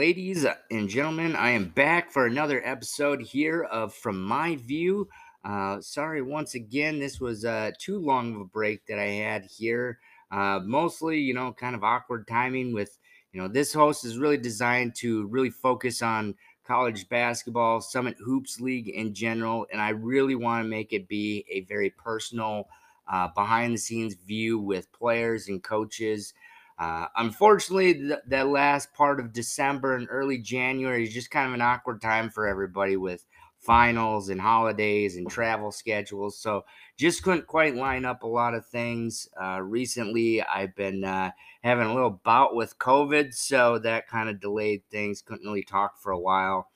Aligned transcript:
Ladies 0.00 0.46
and 0.70 0.88
gentlemen, 0.88 1.36
I 1.36 1.50
am 1.50 1.68
back 1.68 2.10
for 2.10 2.24
another 2.24 2.66
episode 2.66 3.20
here 3.20 3.64
of 3.64 3.92
From 3.92 4.22
My 4.22 4.56
View. 4.56 5.10
Uh, 5.44 5.78
sorry 5.82 6.22
once 6.22 6.54
again, 6.54 6.98
this 6.98 7.20
was 7.20 7.44
uh, 7.44 7.72
too 7.78 7.98
long 7.98 8.34
of 8.34 8.40
a 8.40 8.46
break 8.46 8.86
that 8.86 8.98
I 8.98 9.08
had 9.08 9.44
here. 9.44 9.98
Uh, 10.32 10.60
mostly, 10.64 11.18
you 11.18 11.34
know, 11.34 11.52
kind 11.52 11.74
of 11.74 11.84
awkward 11.84 12.26
timing 12.26 12.72
with, 12.72 12.96
you 13.34 13.42
know, 13.42 13.46
this 13.46 13.74
host 13.74 14.06
is 14.06 14.16
really 14.16 14.38
designed 14.38 14.94
to 15.00 15.26
really 15.26 15.50
focus 15.50 16.00
on 16.00 16.34
college 16.64 17.06
basketball, 17.10 17.82
Summit 17.82 18.16
Hoops 18.24 18.58
League 18.58 18.88
in 18.88 19.12
general, 19.12 19.66
and 19.70 19.82
I 19.82 19.90
really 19.90 20.34
want 20.34 20.64
to 20.64 20.68
make 20.70 20.94
it 20.94 21.08
be 21.08 21.44
a 21.50 21.60
very 21.64 21.90
personal, 21.90 22.70
uh, 23.06 23.28
behind 23.34 23.74
the 23.74 23.78
scenes 23.78 24.14
view 24.14 24.58
with 24.60 24.90
players 24.92 25.48
and 25.48 25.62
coaches. 25.62 26.32
Uh, 26.80 27.06
unfortunately, 27.16 27.92
th- 27.92 28.20
that 28.26 28.48
last 28.48 28.94
part 28.94 29.20
of 29.20 29.34
December 29.34 29.96
and 29.96 30.08
early 30.10 30.38
January 30.38 31.04
is 31.04 31.12
just 31.12 31.30
kind 31.30 31.46
of 31.46 31.52
an 31.52 31.60
awkward 31.60 32.00
time 32.00 32.30
for 32.30 32.48
everybody 32.48 32.96
with 32.96 33.26
finals 33.58 34.30
and 34.30 34.40
holidays 34.40 35.16
and 35.16 35.30
travel 35.30 35.70
schedules. 35.70 36.38
So 36.38 36.64
just 36.96 37.22
couldn't 37.22 37.46
quite 37.46 37.74
line 37.76 38.06
up 38.06 38.22
a 38.22 38.26
lot 38.26 38.54
of 38.54 38.64
things. 38.64 39.28
Uh, 39.38 39.60
recently, 39.60 40.42
I've 40.42 40.74
been 40.74 41.04
uh, 41.04 41.32
having 41.62 41.86
a 41.86 41.94
little 41.94 42.18
bout 42.24 42.54
with 42.54 42.78
COVID, 42.78 43.34
so 43.34 43.78
that 43.80 44.08
kind 44.08 44.30
of 44.30 44.40
delayed 44.40 44.82
things. 44.90 45.20
Couldn't 45.20 45.46
really 45.46 45.64
talk 45.64 46.00
for 46.00 46.12
a 46.12 46.18
while. 46.18 46.70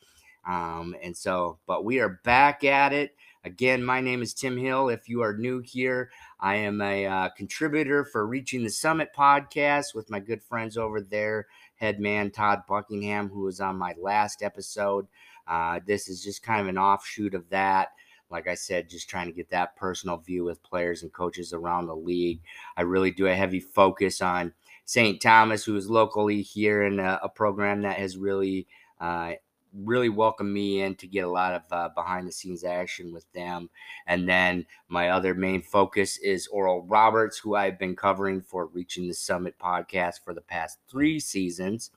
Um, 0.46 0.94
and 1.02 1.16
so, 1.16 1.58
but 1.66 1.86
we 1.86 2.00
are 2.00 2.20
back 2.24 2.64
at 2.64 2.92
it. 2.92 3.16
Again, 3.46 3.84
my 3.84 4.00
name 4.00 4.22
is 4.22 4.32
Tim 4.32 4.56
Hill. 4.56 4.88
If 4.88 5.06
you 5.06 5.20
are 5.20 5.36
new 5.36 5.58
here, 5.58 6.10
I 6.40 6.56
am 6.56 6.80
a 6.80 7.04
uh, 7.04 7.28
contributor 7.36 8.02
for 8.02 8.26
Reaching 8.26 8.64
the 8.64 8.70
Summit 8.70 9.10
podcast 9.14 9.94
with 9.94 10.08
my 10.08 10.18
good 10.18 10.42
friends 10.42 10.78
over 10.78 11.02
there, 11.02 11.46
headman 11.76 12.30
Todd 12.30 12.62
Buckingham, 12.66 13.28
who 13.28 13.40
was 13.42 13.60
on 13.60 13.76
my 13.76 13.92
last 14.00 14.42
episode. 14.42 15.06
Uh, 15.46 15.80
this 15.86 16.08
is 16.08 16.24
just 16.24 16.42
kind 16.42 16.62
of 16.62 16.68
an 16.68 16.78
offshoot 16.78 17.34
of 17.34 17.46
that. 17.50 17.88
Like 18.30 18.48
I 18.48 18.54
said, 18.54 18.88
just 18.88 19.10
trying 19.10 19.26
to 19.26 19.34
get 19.34 19.50
that 19.50 19.76
personal 19.76 20.16
view 20.16 20.44
with 20.44 20.62
players 20.62 21.02
and 21.02 21.12
coaches 21.12 21.52
around 21.52 21.86
the 21.86 21.94
league. 21.94 22.40
I 22.78 22.82
really 22.82 23.10
do 23.10 23.26
a 23.26 23.34
heavy 23.34 23.60
focus 23.60 24.22
on 24.22 24.54
St. 24.86 25.20
Thomas, 25.20 25.64
who 25.64 25.76
is 25.76 25.90
locally 25.90 26.40
here 26.40 26.84
in 26.84 26.98
a, 26.98 27.20
a 27.22 27.28
program 27.28 27.82
that 27.82 27.98
has 27.98 28.16
really 28.16 28.66
uh, 29.02 29.32
really 29.74 30.08
welcomed 30.08 30.52
me 30.52 30.80
in 30.80 30.94
to 30.96 31.06
get 31.06 31.24
a 31.24 31.30
lot 31.30 31.54
of 31.54 31.62
uh, 31.70 31.88
behind 31.94 32.26
the 32.26 32.32
scenes 32.32 32.64
action 32.64 33.12
with 33.12 33.30
them. 33.32 33.68
And 34.06 34.28
then 34.28 34.66
my 34.88 35.10
other 35.10 35.34
main 35.34 35.62
focus 35.62 36.18
is 36.18 36.46
Oral 36.46 36.86
Roberts, 36.86 37.38
who 37.38 37.54
I've 37.54 37.78
been 37.78 37.96
covering 37.96 38.40
for 38.40 38.66
Reaching 38.66 39.08
the 39.08 39.14
Summit 39.14 39.54
podcast 39.58 40.24
for 40.24 40.34
the 40.34 40.40
past 40.40 40.78
three 40.88 41.18
seasons. 41.18 41.90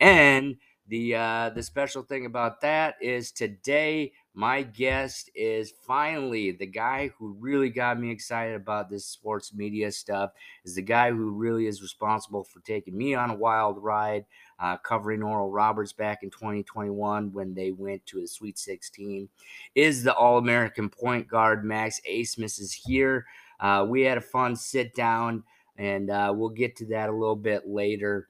And 0.00 0.56
the 0.88 1.14
uh, 1.16 1.50
the 1.50 1.62
special 1.62 2.02
thing 2.02 2.24
about 2.24 2.62
that 2.62 2.94
is 3.00 3.30
today 3.30 4.12
my 4.34 4.62
guest 4.62 5.30
is 5.34 5.72
finally 5.86 6.52
the 6.52 6.66
guy 6.66 7.10
who 7.18 7.36
really 7.40 7.70
got 7.70 7.98
me 7.98 8.10
excited 8.10 8.54
about 8.54 8.88
this 8.88 9.04
sports 9.04 9.52
media 9.52 9.90
stuff. 9.90 10.30
Is 10.64 10.76
the 10.76 10.82
guy 10.82 11.10
who 11.10 11.30
really 11.30 11.66
is 11.66 11.82
responsible 11.82 12.44
for 12.44 12.60
taking 12.60 12.96
me 12.96 13.14
on 13.14 13.30
a 13.30 13.34
wild 13.34 13.82
ride 13.82 14.24
uh, 14.60 14.76
covering 14.76 15.22
Oral 15.22 15.50
Roberts 15.50 15.92
back 15.92 16.22
in 16.22 16.30
2021 16.30 17.32
when 17.32 17.54
they 17.54 17.72
went 17.72 18.04
to 18.06 18.20
the 18.20 18.28
Sweet 18.28 18.58
16. 18.58 19.28
Is 19.74 20.02
the 20.02 20.14
All 20.14 20.38
American 20.38 20.88
point 20.88 21.28
guard 21.28 21.64
Max 21.64 22.00
Abmas 22.08 22.60
is 22.60 22.72
here. 22.72 23.26
Uh, 23.60 23.86
we 23.88 24.02
had 24.02 24.18
a 24.18 24.22
fun 24.22 24.54
sit 24.54 24.94
down, 24.94 25.42
and 25.76 26.10
uh, 26.10 26.32
we'll 26.34 26.48
get 26.48 26.76
to 26.76 26.86
that 26.86 27.08
a 27.08 27.12
little 27.12 27.36
bit 27.36 27.66
later. 27.66 28.28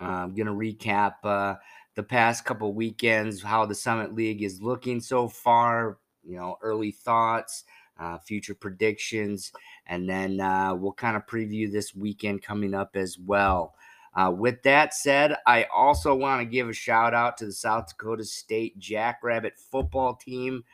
Uh, 0.00 0.24
I'm 0.24 0.34
going 0.34 0.46
to 0.46 0.52
recap 0.52 1.14
uh, 1.24 1.54
the 1.94 2.02
past 2.02 2.44
couple 2.44 2.72
weekends, 2.74 3.42
how 3.42 3.66
the 3.66 3.74
Summit 3.74 4.14
League 4.14 4.42
is 4.42 4.60
looking 4.60 5.00
so 5.00 5.28
far, 5.28 5.98
you 6.22 6.36
know, 6.36 6.56
early 6.62 6.90
thoughts. 6.90 7.64
Uh, 7.96 8.18
future 8.18 8.56
predictions, 8.56 9.52
and 9.86 10.08
then 10.08 10.40
uh, 10.40 10.74
we'll 10.74 10.90
kind 10.90 11.16
of 11.16 11.24
preview 11.26 11.70
this 11.70 11.94
weekend 11.94 12.42
coming 12.42 12.74
up 12.74 12.96
as 12.96 13.16
well. 13.20 13.72
Uh, 14.16 14.32
with 14.36 14.62
that 14.62 14.94
said, 14.94 15.36
I 15.46 15.66
also 15.74 16.14
want 16.14 16.40
to 16.40 16.44
give 16.44 16.68
a 16.68 16.72
shout 16.72 17.14
out 17.14 17.36
to 17.36 17.46
the 17.46 17.52
South 17.52 17.88
Dakota 17.88 18.24
State 18.24 18.76
Jackrabbit 18.78 19.54
football 19.58 20.16
team. 20.16 20.64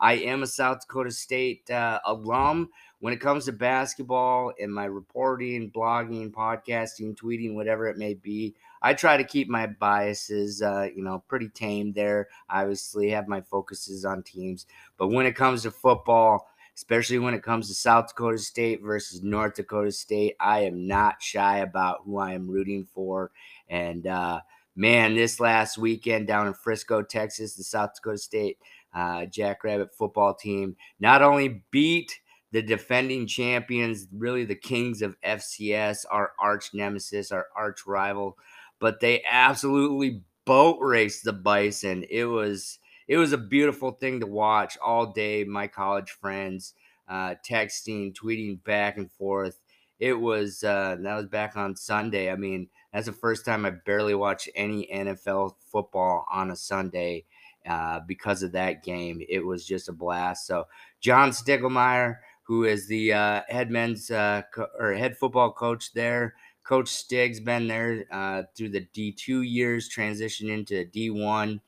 I 0.00 0.14
am 0.14 0.42
a 0.42 0.46
South 0.46 0.80
Dakota 0.80 1.10
State 1.10 1.70
uh, 1.70 2.00
alum. 2.06 2.70
When 3.00 3.14
it 3.14 3.20
comes 3.20 3.46
to 3.46 3.52
basketball 3.52 4.52
and 4.60 4.72
my 4.72 4.84
reporting, 4.84 5.70
blogging, 5.70 6.30
podcasting, 6.30 7.14
tweeting, 7.14 7.54
whatever 7.54 7.86
it 7.88 7.96
may 7.96 8.14
be, 8.14 8.54
I 8.82 8.94
try 8.94 9.16
to 9.16 9.24
keep 9.24 9.48
my 9.48 9.66
biases, 9.66 10.62
uh, 10.62 10.88
you 10.94 11.02
know, 11.02 11.22
pretty 11.28 11.48
tame 11.48 11.92
there. 11.92 12.28
Obviously 12.48 13.10
have 13.10 13.28
my 13.28 13.40
focuses 13.40 14.04
on 14.04 14.22
teams, 14.22 14.66
but 14.96 15.08
when 15.08 15.26
it 15.26 15.36
comes 15.36 15.62
to 15.62 15.70
football, 15.70 16.48
especially 16.76 17.18
when 17.18 17.34
it 17.34 17.42
comes 17.42 17.68
to 17.68 17.74
South 17.74 18.08
Dakota 18.08 18.38
State 18.38 18.80
versus 18.82 19.22
North 19.22 19.54
Dakota 19.54 19.92
State. 19.92 20.34
I 20.40 20.60
am 20.60 20.86
not 20.86 21.22
shy 21.22 21.58
about 21.58 22.00
who 22.06 22.16
I 22.16 22.32
am 22.32 22.48
rooting 22.48 22.86
for. 22.94 23.32
And 23.68 24.06
uh, 24.06 24.40
man, 24.76 25.14
this 25.14 25.40
last 25.40 25.76
weekend 25.76 26.26
down 26.26 26.46
in 26.46 26.54
Frisco, 26.54 27.02
Texas, 27.02 27.54
the 27.54 27.64
South 27.64 27.90
Dakota 27.94 28.16
State 28.16 28.58
uh, 28.94 29.26
Jackrabbit 29.26 29.94
football 29.94 30.34
team 30.34 30.74
not 30.98 31.20
only 31.20 31.62
beat 31.70 32.18
the 32.52 32.62
defending 32.62 33.26
champions, 33.26 34.08
really 34.12 34.44
the 34.44 34.56
kings 34.56 35.02
of 35.02 35.20
FCS, 35.20 36.04
our 36.10 36.32
arch 36.40 36.74
nemesis, 36.74 37.30
our 37.30 37.46
arch 37.54 37.86
rival, 37.86 38.36
but 38.80 39.00
they 39.00 39.22
absolutely 39.30 40.22
boat 40.44 40.78
raced 40.80 41.24
the 41.24 41.32
Bison. 41.32 42.04
It 42.10 42.24
was 42.24 42.78
it 43.08 43.16
was 43.16 43.32
a 43.32 43.38
beautiful 43.38 43.92
thing 43.92 44.20
to 44.20 44.26
watch 44.26 44.78
all 44.84 45.06
day. 45.06 45.44
My 45.44 45.66
college 45.66 46.10
friends 46.10 46.74
uh, 47.08 47.34
texting, 47.48 48.14
tweeting 48.14 48.62
back 48.64 48.96
and 48.96 49.10
forth. 49.12 49.60
It 49.98 50.14
was 50.14 50.64
uh, 50.64 50.96
that 51.00 51.16
was 51.16 51.26
back 51.26 51.56
on 51.56 51.76
Sunday. 51.76 52.30
I 52.32 52.36
mean, 52.36 52.68
that's 52.92 53.06
the 53.06 53.12
first 53.12 53.44
time 53.44 53.66
I 53.66 53.70
barely 53.70 54.14
watched 54.14 54.48
any 54.54 54.88
NFL 54.92 55.56
football 55.70 56.26
on 56.32 56.50
a 56.50 56.56
Sunday 56.56 57.26
uh, 57.66 58.00
because 58.06 58.42
of 58.42 58.52
that 58.52 58.82
game. 58.82 59.20
It 59.28 59.44
was 59.44 59.66
just 59.66 59.88
a 59.88 59.92
blast. 59.92 60.46
So 60.46 60.66
John 61.00 61.30
Stiegelmeier, 61.30 62.16
who 62.44 62.64
is 62.64 62.86
the 62.88 63.12
uh, 63.12 63.42
head 63.48 63.70
men's 63.70 64.10
uh, 64.10 64.42
co- 64.52 64.68
or 64.78 64.94
head 64.94 65.18
football 65.18 65.52
coach 65.52 65.92
there. 65.92 66.34
Coach 66.70 66.86
Stig's 66.86 67.40
been 67.40 67.66
there 67.66 68.04
uh, 68.12 68.44
through 68.54 68.68
the 68.68 68.86
D2 68.94 69.44
years, 69.44 69.90
transitioned 69.90 70.50
into 70.50 70.84
D1 70.84 71.58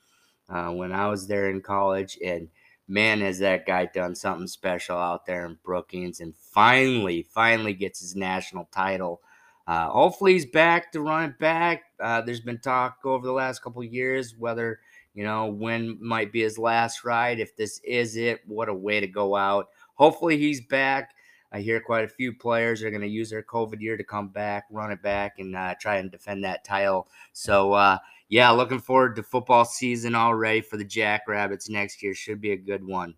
uh, 0.48 0.70
when 0.70 0.92
I 0.92 1.08
was 1.08 1.26
there 1.26 1.50
in 1.50 1.60
college. 1.60 2.16
And 2.24 2.46
man, 2.86 3.20
has 3.20 3.40
that 3.40 3.66
guy 3.66 3.86
done 3.86 4.14
something 4.14 4.46
special 4.46 4.96
out 4.96 5.26
there 5.26 5.44
in 5.44 5.58
Brookings 5.64 6.20
and 6.20 6.36
finally, 6.36 7.24
finally 7.24 7.74
gets 7.74 7.98
his 7.98 8.14
national 8.14 8.68
title. 8.72 9.20
Uh, 9.66 9.88
hopefully, 9.88 10.34
he's 10.34 10.46
back 10.46 10.92
to 10.92 11.00
run 11.00 11.30
it 11.30 11.38
back. 11.40 11.82
Uh, 11.98 12.20
there's 12.20 12.38
been 12.38 12.60
talk 12.60 12.98
over 13.04 13.26
the 13.26 13.32
last 13.32 13.60
couple 13.60 13.82
years 13.82 14.36
whether, 14.38 14.78
you 15.14 15.24
know, 15.24 15.46
when 15.46 15.98
might 16.00 16.30
be 16.30 16.42
his 16.42 16.58
last 16.58 17.02
ride. 17.02 17.40
If 17.40 17.56
this 17.56 17.80
is 17.80 18.16
it, 18.16 18.40
what 18.46 18.68
a 18.68 18.74
way 18.74 19.00
to 19.00 19.08
go 19.08 19.34
out. 19.34 19.66
Hopefully, 19.94 20.38
he's 20.38 20.60
back. 20.60 21.10
I 21.52 21.60
hear 21.60 21.80
quite 21.80 22.04
a 22.04 22.08
few 22.08 22.32
players 22.32 22.82
are 22.82 22.90
going 22.90 23.02
to 23.02 23.08
use 23.08 23.30
their 23.30 23.42
COVID 23.42 23.80
year 23.80 23.96
to 23.96 24.04
come 24.04 24.28
back, 24.28 24.64
run 24.70 24.90
it 24.90 25.02
back, 25.02 25.38
and 25.38 25.54
uh, 25.54 25.74
try 25.78 25.96
and 25.96 26.10
defend 26.10 26.44
that 26.44 26.64
title. 26.64 27.08
So, 27.34 27.74
uh, 27.74 27.98
yeah, 28.28 28.50
looking 28.50 28.80
forward 28.80 29.16
to 29.16 29.22
football 29.22 29.66
season 29.66 30.14
already 30.14 30.62
for 30.62 30.78
the 30.78 30.84
Jackrabbits 30.84 31.68
next 31.68 32.02
year. 32.02 32.14
Should 32.14 32.40
be 32.40 32.52
a 32.52 32.56
good 32.56 32.82
one. 32.82 33.14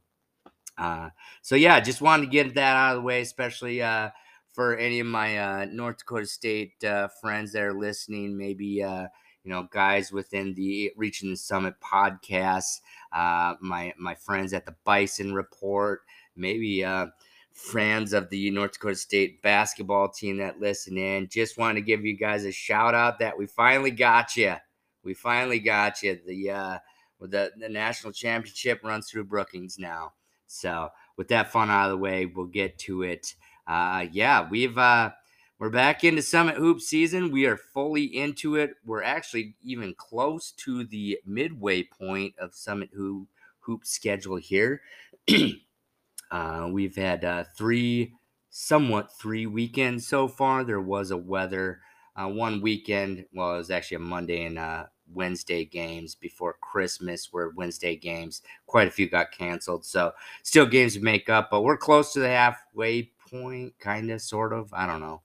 Uh, 0.76 1.10
so 1.42 1.54
yeah, 1.54 1.78
just 1.78 2.00
wanted 2.00 2.24
to 2.24 2.30
get 2.32 2.54
that 2.54 2.76
out 2.76 2.96
of 2.96 3.02
the 3.02 3.06
way, 3.06 3.20
especially 3.20 3.80
uh, 3.80 4.10
for 4.52 4.76
any 4.76 5.00
of 5.00 5.06
my 5.06 5.38
uh, 5.38 5.66
North 5.66 5.98
Dakota 5.98 6.26
State 6.26 6.82
uh, 6.82 7.08
friends 7.20 7.52
that 7.52 7.62
are 7.62 7.72
listening. 7.72 8.36
Maybe 8.36 8.82
uh, 8.82 9.06
you 9.44 9.52
know 9.52 9.68
guys 9.70 10.10
within 10.10 10.54
the 10.54 10.90
Reaching 10.96 11.30
the 11.30 11.36
Summit 11.36 11.74
podcast, 11.80 12.80
uh, 13.12 13.54
my 13.60 13.94
my 13.96 14.16
friends 14.16 14.52
at 14.52 14.66
the 14.66 14.74
Bison 14.84 15.32
Report, 15.32 16.00
maybe 16.34 16.84
fans 17.54 18.12
of 18.12 18.28
the 18.30 18.50
North 18.50 18.72
Dakota 18.72 18.96
State 18.96 19.42
basketball 19.42 20.10
team 20.10 20.36
that 20.38 20.60
listen 20.60 20.98
in. 20.98 21.28
Just 21.28 21.56
wanted 21.56 21.74
to 21.76 21.86
give 21.86 22.04
you 22.04 22.16
guys 22.16 22.44
a 22.44 22.52
shout 22.52 22.94
out 22.94 23.18
that 23.20 23.38
we 23.38 23.46
finally 23.46 23.90
got 23.90 24.36
you 24.36 24.56
we 25.04 25.14
finally 25.14 25.60
got 25.60 26.02
you. 26.02 26.18
The 26.26 26.50
uh, 26.50 26.78
the 27.20 27.52
the 27.56 27.68
national 27.68 28.12
championship 28.12 28.82
runs 28.82 29.08
through 29.08 29.24
Brookings 29.24 29.78
now. 29.78 30.12
So 30.46 30.88
with 31.16 31.28
that 31.28 31.52
fun 31.52 31.70
out 31.70 31.86
of 31.86 31.90
the 31.92 31.98
way, 31.98 32.26
we'll 32.26 32.46
get 32.46 32.78
to 32.80 33.02
it. 33.02 33.34
Uh, 33.66 34.06
yeah, 34.10 34.48
we've 34.48 34.76
uh, 34.76 35.10
we're 35.58 35.70
back 35.70 36.04
into 36.04 36.22
Summit 36.22 36.56
Hoop 36.56 36.80
season. 36.80 37.30
We 37.30 37.46
are 37.46 37.56
fully 37.56 38.04
into 38.04 38.56
it. 38.56 38.72
We're 38.84 39.02
actually 39.02 39.56
even 39.62 39.94
close 39.96 40.52
to 40.58 40.84
the 40.84 41.18
midway 41.24 41.84
point 41.84 42.34
of 42.38 42.54
Summit 42.54 42.90
Hoop 42.94 43.28
hoop 43.60 43.86
schedule 43.86 44.36
here. 44.36 44.82
uh, 46.30 46.68
we've 46.70 46.96
had 46.96 47.24
uh, 47.24 47.44
three, 47.56 48.14
somewhat 48.50 49.10
three 49.18 49.46
weekends 49.46 50.06
so 50.06 50.28
far. 50.28 50.64
There 50.64 50.80
was 50.80 51.10
a 51.10 51.16
weather 51.16 51.80
uh, 52.16 52.28
one 52.28 52.60
weekend. 52.60 53.24
Well, 53.32 53.54
it 53.54 53.58
was 53.58 53.70
actually 53.70 53.96
a 53.96 54.00
Monday 54.00 54.44
and 54.44 54.58
uh, 54.58 54.86
Wednesday 55.12 55.64
games 55.64 56.14
before 56.14 56.56
Christmas 56.60 57.32
were 57.32 57.52
Wednesday 57.56 57.96
games. 57.96 58.42
Quite 58.66 58.88
a 58.88 58.90
few 58.90 59.08
got 59.08 59.32
canceled. 59.32 59.84
So 59.84 60.12
still 60.42 60.66
games 60.66 60.94
to 60.94 61.00
make 61.00 61.28
up, 61.28 61.50
but 61.50 61.62
we're 61.62 61.76
close 61.76 62.12
to 62.12 62.20
the 62.20 62.28
halfway 62.28 63.10
point, 63.30 63.74
kind 63.78 64.10
of, 64.10 64.22
sort 64.22 64.52
of. 64.52 64.72
I 64.72 64.86
don't 64.86 65.00
know. 65.00 65.22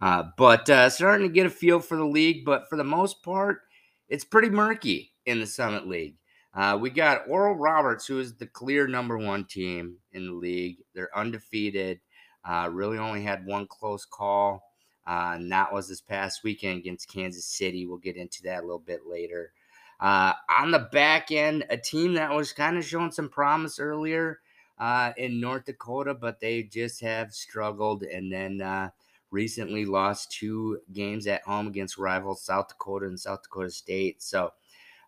Uh, 0.00 0.24
but 0.36 0.70
uh, 0.70 0.88
starting 0.88 1.26
to 1.26 1.32
get 1.32 1.46
a 1.46 1.50
feel 1.50 1.80
for 1.80 1.96
the 1.96 2.04
league, 2.04 2.44
but 2.44 2.68
for 2.68 2.76
the 2.76 2.84
most 2.84 3.22
part, 3.22 3.62
it's 4.08 4.24
pretty 4.24 4.48
murky 4.48 5.12
in 5.26 5.40
the 5.40 5.46
Summit 5.46 5.88
League. 5.88 6.16
Uh, 6.58 6.76
we 6.76 6.90
got 6.90 7.28
Oral 7.28 7.54
Roberts, 7.54 8.04
who 8.04 8.18
is 8.18 8.34
the 8.34 8.46
clear 8.48 8.88
number 8.88 9.16
one 9.16 9.44
team 9.44 9.98
in 10.12 10.26
the 10.26 10.32
league. 10.32 10.78
They're 10.92 11.16
undefeated. 11.16 12.00
Uh, 12.44 12.68
really 12.72 12.98
only 12.98 13.22
had 13.22 13.46
one 13.46 13.68
close 13.68 14.04
call, 14.04 14.72
uh, 15.06 15.34
and 15.34 15.52
that 15.52 15.72
was 15.72 15.88
this 15.88 16.00
past 16.00 16.42
weekend 16.42 16.80
against 16.80 17.08
Kansas 17.08 17.44
City. 17.44 17.86
We'll 17.86 17.98
get 17.98 18.16
into 18.16 18.42
that 18.42 18.58
a 18.58 18.66
little 18.66 18.80
bit 18.80 19.06
later. 19.06 19.52
Uh, 20.00 20.32
on 20.50 20.72
the 20.72 20.88
back 20.90 21.30
end, 21.30 21.64
a 21.70 21.76
team 21.76 22.14
that 22.14 22.34
was 22.34 22.52
kind 22.52 22.76
of 22.76 22.84
showing 22.84 23.12
some 23.12 23.28
promise 23.28 23.78
earlier 23.78 24.40
uh, 24.80 25.12
in 25.16 25.40
North 25.40 25.66
Dakota, 25.66 26.12
but 26.12 26.40
they 26.40 26.64
just 26.64 27.00
have 27.02 27.32
struggled 27.32 28.02
and 28.02 28.32
then 28.32 28.60
uh, 28.60 28.90
recently 29.30 29.84
lost 29.84 30.32
two 30.32 30.80
games 30.92 31.28
at 31.28 31.42
home 31.42 31.68
against 31.68 31.98
rivals 31.98 32.42
South 32.42 32.66
Dakota 32.66 33.06
and 33.06 33.20
South 33.20 33.44
Dakota 33.44 33.70
State. 33.70 34.20
So, 34.24 34.52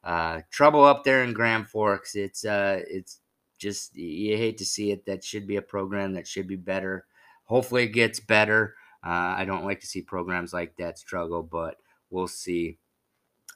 uh, 0.04 0.40
trouble 0.50 0.84
up 0.84 1.04
there 1.04 1.22
in 1.24 1.32
Grand 1.32 1.68
Forks. 1.68 2.14
It's 2.14 2.44
uh, 2.44 2.80
it's 2.88 3.20
just 3.58 3.94
you 3.96 4.36
hate 4.36 4.58
to 4.58 4.64
see 4.64 4.90
it. 4.90 5.06
That 5.06 5.24
should 5.24 5.46
be 5.46 5.56
a 5.56 5.62
program 5.62 6.14
that 6.14 6.26
should 6.26 6.46
be 6.46 6.56
better. 6.56 7.06
Hopefully, 7.44 7.84
it 7.84 7.88
gets 7.88 8.20
better. 8.20 8.74
Uh, 9.04 9.34
I 9.36 9.44
don't 9.44 9.64
like 9.64 9.80
to 9.80 9.86
see 9.86 10.02
programs 10.02 10.52
like 10.52 10.76
that 10.76 10.98
struggle, 10.98 11.42
but 11.42 11.76
we'll 12.10 12.28
see. 12.28 12.78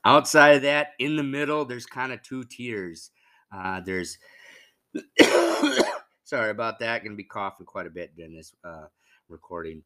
Outside 0.04 0.56
of 0.56 0.62
that, 0.62 0.88
in 0.98 1.16
the 1.16 1.22
middle, 1.22 1.64
there's 1.64 1.86
kind 1.86 2.12
of 2.12 2.22
two 2.22 2.44
tiers. 2.44 3.10
Uh, 3.50 3.80
there's 3.80 4.18
sorry 6.24 6.50
about 6.50 6.78
that. 6.80 7.02
Going 7.02 7.12
to 7.12 7.16
be 7.16 7.24
coughing 7.24 7.66
quite 7.66 7.86
a 7.86 7.90
bit 7.90 8.14
during 8.16 8.34
this 8.34 8.54
uh, 8.64 8.86
recording 9.28 9.82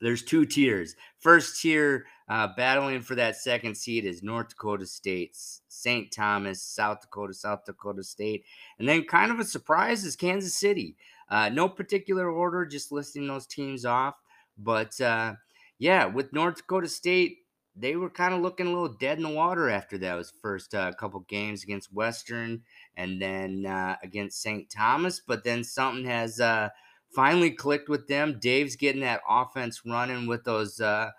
there's 0.00 0.22
two 0.22 0.44
tiers. 0.44 0.94
First 1.18 1.60
tier, 1.60 2.06
uh, 2.28 2.48
battling 2.56 3.00
for 3.00 3.14
that 3.14 3.36
second 3.36 3.76
seed 3.76 4.04
is 4.04 4.22
North 4.22 4.48
Dakota 4.50 4.86
State, 4.86 5.36
St. 5.68 6.12
Thomas, 6.12 6.62
South 6.62 7.00
Dakota, 7.00 7.34
South 7.34 7.64
Dakota 7.64 8.02
State, 8.02 8.44
and 8.78 8.88
then 8.88 9.04
kind 9.04 9.30
of 9.30 9.38
a 9.38 9.44
surprise 9.44 10.04
is 10.04 10.16
Kansas 10.16 10.58
City. 10.58 10.96
Uh, 11.28 11.48
no 11.48 11.68
particular 11.68 12.30
order, 12.30 12.64
just 12.66 12.92
listing 12.92 13.26
those 13.26 13.46
teams 13.46 13.84
off. 13.84 14.14
But 14.58 15.00
uh, 15.00 15.34
yeah, 15.78 16.06
with 16.06 16.32
North 16.32 16.56
Dakota 16.56 16.88
State, 16.88 17.38
they 17.76 17.94
were 17.94 18.10
kind 18.10 18.32
of 18.32 18.40
looking 18.40 18.66
a 18.66 18.70
little 18.70 18.94
dead 18.94 19.18
in 19.18 19.24
the 19.24 19.30
water 19.30 19.68
after 19.68 19.98
those 19.98 20.32
first 20.40 20.74
uh, 20.74 20.92
couple 20.92 21.20
games 21.20 21.62
against 21.62 21.92
Western 21.92 22.62
and 22.96 23.20
then 23.20 23.66
uh, 23.66 23.96
against 24.02 24.40
St. 24.40 24.68
Thomas. 24.70 25.20
But 25.20 25.44
then 25.44 25.62
something 25.62 26.06
has 26.06 26.40
uh, 26.40 26.70
finally 27.16 27.50
clicked 27.50 27.88
with 27.88 28.06
them. 28.08 28.38
Dave's 28.38 28.76
getting 28.76 29.00
that 29.00 29.22
offense 29.26 29.80
running 29.86 30.26
with 30.26 30.44
those 30.44 30.82
uh, 30.82 31.10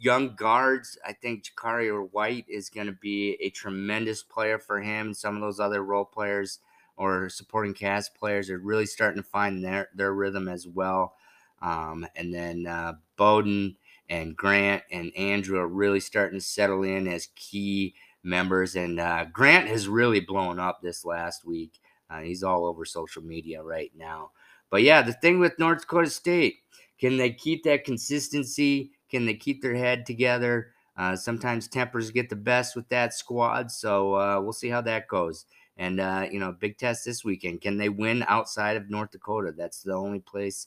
young 0.00 0.34
guards. 0.34 0.98
I 1.06 1.12
think 1.12 1.44
Jakari 1.44 1.88
or 1.88 2.04
White 2.04 2.46
is 2.48 2.70
going 2.70 2.86
to 2.86 2.94
be 2.94 3.36
a 3.42 3.50
tremendous 3.50 4.22
player 4.22 4.58
for 4.58 4.80
him. 4.80 5.12
Some 5.12 5.36
of 5.36 5.42
those 5.42 5.60
other 5.60 5.84
role 5.84 6.06
players 6.06 6.60
or 6.96 7.28
supporting 7.28 7.74
cast 7.74 8.14
players 8.14 8.48
are 8.48 8.58
really 8.58 8.86
starting 8.86 9.22
to 9.22 9.28
find 9.28 9.62
their, 9.62 9.90
their 9.94 10.14
rhythm 10.14 10.48
as 10.48 10.66
well. 10.66 11.14
Um, 11.60 12.06
and 12.16 12.32
then 12.32 12.66
uh, 12.66 12.94
Boden 13.16 13.76
and 14.08 14.34
Grant 14.34 14.82
and 14.90 15.14
Andrew 15.14 15.58
are 15.58 15.68
really 15.68 16.00
starting 16.00 16.38
to 16.38 16.44
settle 16.44 16.84
in 16.84 17.06
as 17.06 17.28
key 17.36 17.94
members. 18.22 18.76
And 18.76 18.98
uh, 18.98 19.26
Grant 19.30 19.68
has 19.68 19.88
really 19.88 20.20
blown 20.20 20.58
up 20.58 20.80
this 20.80 21.04
last 21.04 21.44
week. 21.44 21.80
Uh, 22.08 22.20
he's 22.20 22.42
all 22.42 22.64
over 22.64 22.86
social 22.86 23.22
media 23.22 23.62
right 23.62 23.92
now. 23.94 24.30
But 24.70 24.82
yeah, 24.82 25.02
the 25.02 25.12
thing 25.12 25.38
with 25.38 25.58
North 25.58 25.82
Dakota 25.82 26.10
State, 26.10 26.56
can 26.98 27.16
they 27.16 27.32
keep 27.32 27.64
that 27.64 27.84
consistency? 27.84 28.92
Can 29.10 29.24
they 29.24 29.34
keep 29.34 29.62
their 29.62 29.74
head 29.74 30.04
together? 30.04 30.72
Uh, 30.96 31.14
sometimes 31.14 31.68
tempers 31.68 32.10
get 32.10 32.28
the 32.28 32.36
best 32.36 32.74
with 32.74 32.88
that 32.88 33.14
squad, 33.14 33.70
so 33.70 34.14
uh, 34.14 34.40
we'll 34.40 34.52
see 34.52 34.68
how 34.68 34.80
that 34.80 35.06
goes. 35.06 35.46
And 35.76 36.00
uh, 36.00 36.26
you 36.30 36.40
know, 36.40 36.50
big 36.50 36.76
test 36.76 37.04
this 37.04 37.24
weekend. 37.24 37.60
Can 37.60 37.76
they 37.76 37.88
win 37.88 38.24
outside 38.26 38.76
of 38.76 38.90
North 38.90 39.12
Dakota? 39.12 39.52
That's 39.56 39.82
the 39.82 39.94
only 39.94 40.18
place 40.18 40.66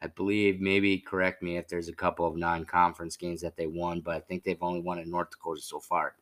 I 0.00 0.06
believe. 0.06 0.58
Maybe 0.58 0.98
correct 0.98 1.42
me 1.42 1.58
if 1.58 1.68
there's 1.68 1.88
a 1.88 1.94
couple 1.94 2.26
of 2.26 2.36
non-conference 2.36 3.16
games 3.18 3.42
that 3.42 3.56
they 3.56 3.66
won, 3.66 4.00
but 4.00 4.14
I 4.14 4.20
think 4.20 4.42
they've 4.42 4.62
only 4.62 4.80
won 4.80 4.98
in 4.98 5.10
North 5.10 5.30
Dakota 5.30 5.60
so 5.60 5.80
far. 5.80 6.14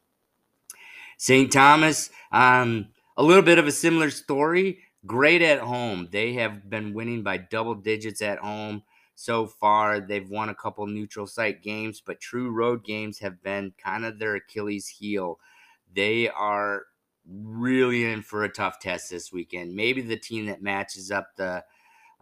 St. 1.18 1.50
Thomas, 1.50 2.10
um, 2.32 2.88
a 3.16 3.22
little 3.22 3.42
bit 3.42 3.58
of 3.58 3.66
a 3.66 3.72
similar 3.72 4.10
story 4.10 4.80
great 5.06 5.42
at 5.42 5.60
home. 5.60 6.08
They 6.10 6.34
have 6.34 6.68
been 6.68 6.94
winning 6.94 7.22
by 7.22 7.38
double 7.38 7.74
digits 7.74 8.22
at 8.22 8.38
home 8.38 8.82
so 9.14 9.46
far. 9.46 10.00
They've 10.00 10.28
won 10.28 10.50
a 10.50 10.54
couple 10.54 10.86
neutral 10.86 11.26
site 11.26 11.62
games, 11.62 12.02
but 12.04 12.20
true 12.20 12.50
road 12.50 12.84
games 12.84 13.18
have 13.20 13.42
been 13.42 13.72
kind 13.82 14.04
of 14.04 14.18
their 14.18 14.36
Achilles 14.36 14.88
heel. 14.88 15.38
They 15.94 16.28
are 16.28 16.84
really 17.28 18.04
in 18.04 18.22
for 18.22 18.44
a 18.44 18.48
tough 18.48 18.78
test 18.78 19.10
this 19.10 19.32
weekend. 19.32 19.74
Maybe 19.74 20.02
the 20.02 20.16
team 20.16 20.46
that 20.46 20.62
matches 20.62 21.10
up 21.10 21.34
the 21.36 21.64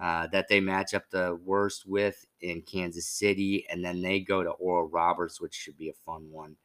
uh, 0.00 0.26
that 0.28 0.48
they 0.48 0.58
match 0.60 0.92
up 0.92 1.08
the 1.10 1.38
worst 1.44 1.86
with 1.86 2.26
in 2.40 2.62
Kansas 2.62 3.06
City, 3.06 3.64
and 3.70 3.84
then 3.84 4.02
they 4.02 4.18
go 4.18 4.42
to 4.42 4.50
Oral 4.50 4.88
Roberts, 4.88 5.40
which 5.40 5.54
should 5.54 5.78
be 5.78 5.88
a 5.88 5.92
fun 6.04 6.28
one. 6.32 6.56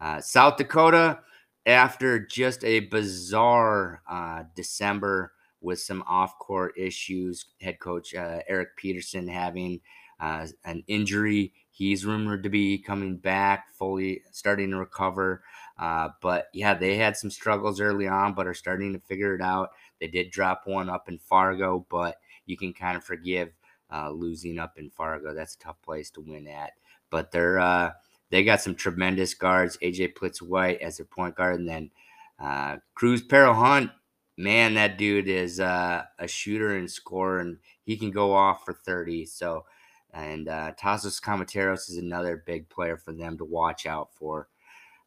Uh, 0.00 0.20
South 0.20 0.58
Dakota, 0.58 1.20
after 1.64 2.18
just 2.18 2.62
a 2.62 2.80
bizarre 2.80 4.02
uh, 4.08 4.42
December 4.54 5.32
with 5.64 5.80
some 5.80 6.04
off 6.06 6.38
court 6.38 6.74
issues. 6.76 7.46
Head 7.60 7.80
coach 7.80 8.14
uh, 8.14 8.40
Eric 8.46 8.76
Peterson 8.76 9.26
having 9.26 9.80
uh, 10.20 10.46
an 10.64 10.84
injury. 10.86 11.52
He's 11.70 12.06
rumored 12.06 12.44
to 12.44 12.50
be 12.50 12.78
coming 12.78 13.16
back, 13.16 13.74
fully 13.74 14.22
starting 14.30 14.70
to 14.70 14.76
recover. 14.76 15.42
Uh, 15.78 16.10
but 16.20 16.48
yeah, 16.52 16.74
they 16.74 16.96
had 16.96 17.16
some 17.16 17.30
struggles 17.30 17.80
early 17.80 18.06
on, 18.06 18.34
but 18.34 18.46
are 18.46 18.54
starting 18.54 18.92
to 18.92 19.00
figure 19.00 19.34
it 19.34 19.40
out. 19.40 19.70
They 20.00 20.06
did 20.06 20.30
drop 20.30 20.62
one 20.66 20.88
up 20.88 21.08
in 21.08 21.18
Fargo, 21.18 21.84
but 21.90 22.18
you 22.46 22.56
can 22.56 22.72
kind 22.72 22.96
of 22.96 23.02
forgive 23.02 23.50
uh, 23.92 24.10
losing 24.10 24.58
up 24.58 24.78
in 24.78 24.90
Fargo. 24.90 25.34
That's 25.34 25.54
a 25.56 25.58
tough 25.58 25.82
place 25.82 26.10
to 26.10 26.20
win 26.20 26.46
at. 26.46 26.72
But 27.10 27.32
they're 27.32 27.58
uh, 27.58 27.92
they 28.30 28.44
got 28.44 28.60
some 28.60 28.74
tremendous 28.74 29.34
guards. 29.34 29.78
AJ 29.82 30.14
Plitzuweit 30.14 30.78
as 30.80 30.98
their 30.98 31.06
point 31.06 31.34
guard, 31.34 31.58
and 31.58 31.68
then 31.68 31.90
uh, 32.38 32.76
Kruz 32.98 33.26
Perrott-Hunt 33.26 33.90
man, 34.36 34.74
that 34.74 34.98
dude 34.98 35.28
is 35.28 35.60
uh, 35.60 36.04
a 36.18 36.28
shooter 36.28 36.76
and 36.76 36.90
scorer, 36.90 37.40
and 37.40 37.58
he 37.84 37.96
can 37.96 38.10
go 38.10 38.32
off 38.32 38.64
for 38.64 38.72
30. 38.72 39.26
So, 39.26 39.64
and 40.12 40.48
uh, 40.48 40.72
Tasos 40.80 41.20
Kamateros 41.20 41.90
is 41.90 41.98
another 41.98 42.42
big 42.44 42.68
player 42.68 42.96
for 42.96 43.12
them 43.12 43.38
to 43.38 43.44
watch 43.44 43.86
out 43.86 44.10
for. 44.14 44.48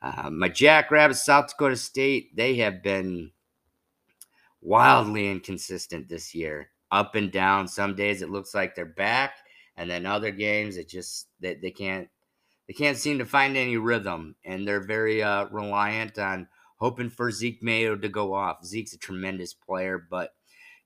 Uh, 0.02 0.30
my 0.30 0.50
Jackrabbits, 0.50 1.26
South 1.26 1.50
Dakota 1.50 1.76
State, 1.76 2.36
they 2.36 2.56
have 2.58 2.84
been 2.84 3.32
wildly 4.62 5.30
inconsistent 5.30 6.08
this 6.08 6.36
year, 6.36 6.70
up 6.92 7.16
and 7.16 7.32
down. 7.32 7.68
Some 7.68 7.96
days 7.96 8.22
it 8.22 8.30
looks 8.30 8.54
like 8.54 8.76
they're 8.76 8.86
back, 8.86 9.38
and 9.76 9.90
then 9.90 10.06
other 10.06 10.32
games 10.32 10.78
it 10.78 10.88
just 10.88 11.28
they, 11.40 11.56
they 11.56 11.72
can't 11.72 12.10
they 12.68 12.74
can't 12.74 12.98
seem 12.98 13.18
to 13.20 13.26
find 13.26 13.58
any 13.58 13.78
rhythm, 13.78 14.36
and 14.44 14.68
they're 14.68 14.86
very 14.86 15.24
uh, 15.24 15.46
reliant 15.52 16.20
on 16.20 16.48
hoping 16.78 17.10
for 17.10 17.32
Zeke 17.32 17.62
Mayo 17.62 17.96
to 17.96 18.10
go 18.10 18.34
off. 18.34 18.66
Zeke's 18.66 18.94
a 18.94 18.98
tremendous 18.98 19.54
player, 19.54 19.98
but 20.10 20.34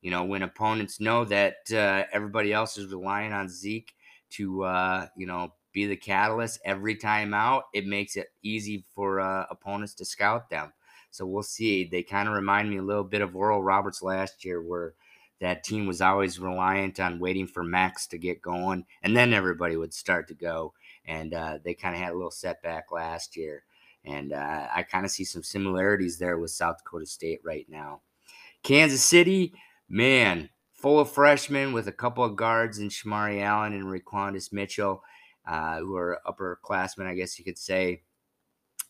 you 0.01 0.12
know 0.12 0.24
when 0.24 0.43
opponents 0.43 1.00
know 1.00 1.25
that 1.25 1.57
uh, 1.71 2.03
everybody 2.12 2.51
else 2.51 2.77
is 2.77 2.91
relying 2.91 3.33
on 3.33 3.50
Zeke 3.50 3.93
to 4.31 4.63
uh, 4.63 5.07
you 5.15 5.27
know 5.27 5.53
be 5.74 5.86
the 5.86 5.95
catalyst 5.95 6.60
every 6.65 6.95
time 6.95 7.33
out, 7.33 7.63
it 7.74 7.86
makes 7.86 8.15
it 8.15 8.27
easy 8.43 8.83
for 8.93 9.19
uh, 9.19 9.45
opponents 9.50 9.93
to 9.95 10.05
scout 10.05 10.50
them. 10.50 10.74
So 11.12 11.25
we'll 11.25 11.43
see. 11.43 11.86
They 11.86 12.03
kind 12.03 12.27
of 12.27 12.36
remind 12.36 12.69
me 12.69 12.77
a 12.77 12.83
little 12.83 13.03
bit 13.03 13.21
of 13.21 13.36
Oral 13.36 13.62
Roberts 13.62 14.01
last 14.01 14.45
year, 14.45 14.62
where 14.62 14.93
that 15.39 15.63
team 15.63 15.88
was 15.88 16.01
always 16.01 16.39
reliant 16.39 17.00
on 17.00 17.19
waiting 17.19 17.48
for 17.48 17.63
Max 17.63 18.07
to 18.07 18.17
get 18.17 18.41
going, 18.41 18.86
and 19.01 19.15
then 19.15 19.33
everybody 19.33 19.75
would 19.75 19.93
start 19.93 20.27
to 20.29 20.33
go. 20.33 20.74
And 21.05 21.33
uh, 21.33 21.60
they 21.63 21.74
kind 21.74 21.95
of 21.95 22.01
had 22.01 22.12
a 22.12 22.15
little 22.15 22.31
setback 22.31 22.91
last 22.91 23.36
year. 23.36 23.63
And 24.05 24.34
uh, 24.34 24.67
I 24.74 24.84
kind 24.84 25.05
of 25.05 25.12
see 25.12 25.24
some 25.24 25.43
similarities 25.43 26.17
there 26.17 26.38
with 26.38 26.51
South 26.51 26.77
Dakota 26.79 27.05
State 27.05 27.39
right 27.43 27.67
now. 27.70 28.01
Kansas 28.63 29.03
City, 29.03 29.53
man, 29.89 30.50
full 30.74 31.00
of 31.00 31.12
freshmen 31.12 31.74
with 31.74 31.88
a 31.88 31.91
couple 31.91 32.24
of 32.24 32.36
guards 32.36 32.79
in 32.79 32.89
Shemarri 32.89 33.41
Allen 33.41 33.74
and 33.74 33.86
RayQuawndis 33.86 34.51
Mitchell, 34.51 35.03
uh, 35.48 35.79
who 35.79 35.96
are 35.96 36.20
upperclassmen, 36.25 37.05
I 37.05 37.13
guess 37.13 37.38
you 37.38 37.46
could 37.46 37.58
say. 37.58 38.01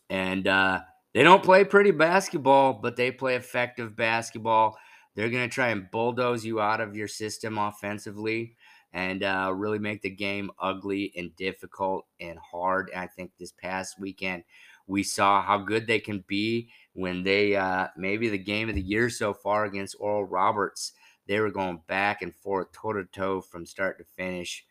And 0.08 0.46
uh, 0.46 0.80
they 1.12 1.22
don't 1.22 1.42
play 1.42 1.64
pretty 1.64 1.90
basketball, 1.90 2.74
but 2.74 2.96
they 2.96 3.10
play 3.10 3.36
effective 3.36 3.94
basketball. 3.96 4.78
They're 5.14 5.30
going 5.30 5.48
to 5.48 5.54
try 5.54 5.68
and 5.68 5.90
bulldoze 5.90 6.44
you 6.44 6.60
out 6.60 6.80
of 6.80 6.96
your 6.96 7.08
system 7.08 7.58
offensively 7.58 8.56
and 8.94 9.22
uh, 9.22 9.52
really 9.54 9.78
make 9.78 10.02
the 10.02 10.10
game 10.10 10.50
ugly 10.58 11.12
and 11.16 11.34
difficult 11.36 12.06
and 12.20 12.38
hard. 12.38 12.90
And 12.90 13.00
I 13.00 13.06
think 13.06 13.32
this 13.38 13.52
past 13.52 13.98
weekend 13.98 14.44
we 14.86 15.02
saw 15.02 15.42
how 15.42 15.58
good 15.58 15.86
they 15.86 16.00
can 16.00 16.24
be 16.26 16.68
when 16.94 17.22
they 17.22 17.56
uh, 17.56 17.88
maybe 17.96 18.28
the 18.28 18.38
game 18.38 18.68
of 18.68 18.74
the 18.74 18.82
year 18.82 19.10
so 19.10 19.32
far 19.32 19.64
against 19.64 19.96
Oral 19.98 20.24
Roberts. 20.24 20.92
They 21.26 21.40
were 21.40 21.50
going 21.50 21.80
back 21.86 22.22
and 22.22 22.34
forth, 22.34 22.72
toe 22.72 22.92
to 22.92 23.04
toe 23.04 23.40
from 23.40 23.64
start 23.64 23.98
to 23.98 24.04
finish. 24.16 24.64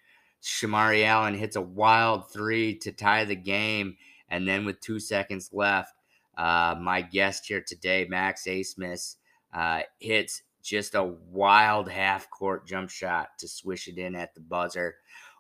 Shemarri 0.44 1.06
Allen 1.06 1.36
hits 1.36 1.56
a 1.56 1.62
wild 1.62 2.32
three 2.32 2.78
to 2.80 2.92
tie 2.92 3.26
the 3.26 3.36
game, 3.36 3.98
and 4.30 4.48
then 4.48 4.66
with 4.66 4.82
two 4.82 5.00
seconds 5.00 5.50
left, 5.54 5.94
uh, 6.38 6.76
my 6.80 7.02
guest 7.02 7.46
here 7.46 7.64
today, 7.66 8.06
Max 8.10 8.46
Abmas, 8.46 9.16
uh, 9.54 9.82
hits 10.00 10.42
just 10.64 10.96
a 10.96 11.04
wild 11.04 11.90
half 11.90 12.30
court 12.30 12.68
jump 12.68 12.90
shot 12.90 13.30
to 13.40 13.48
swish 13.48 13.88
it 13.88 13.98
in 13.98 14.16
at 14.16 14.34
the 14.34 14.42
buzzer. 14.42 14.96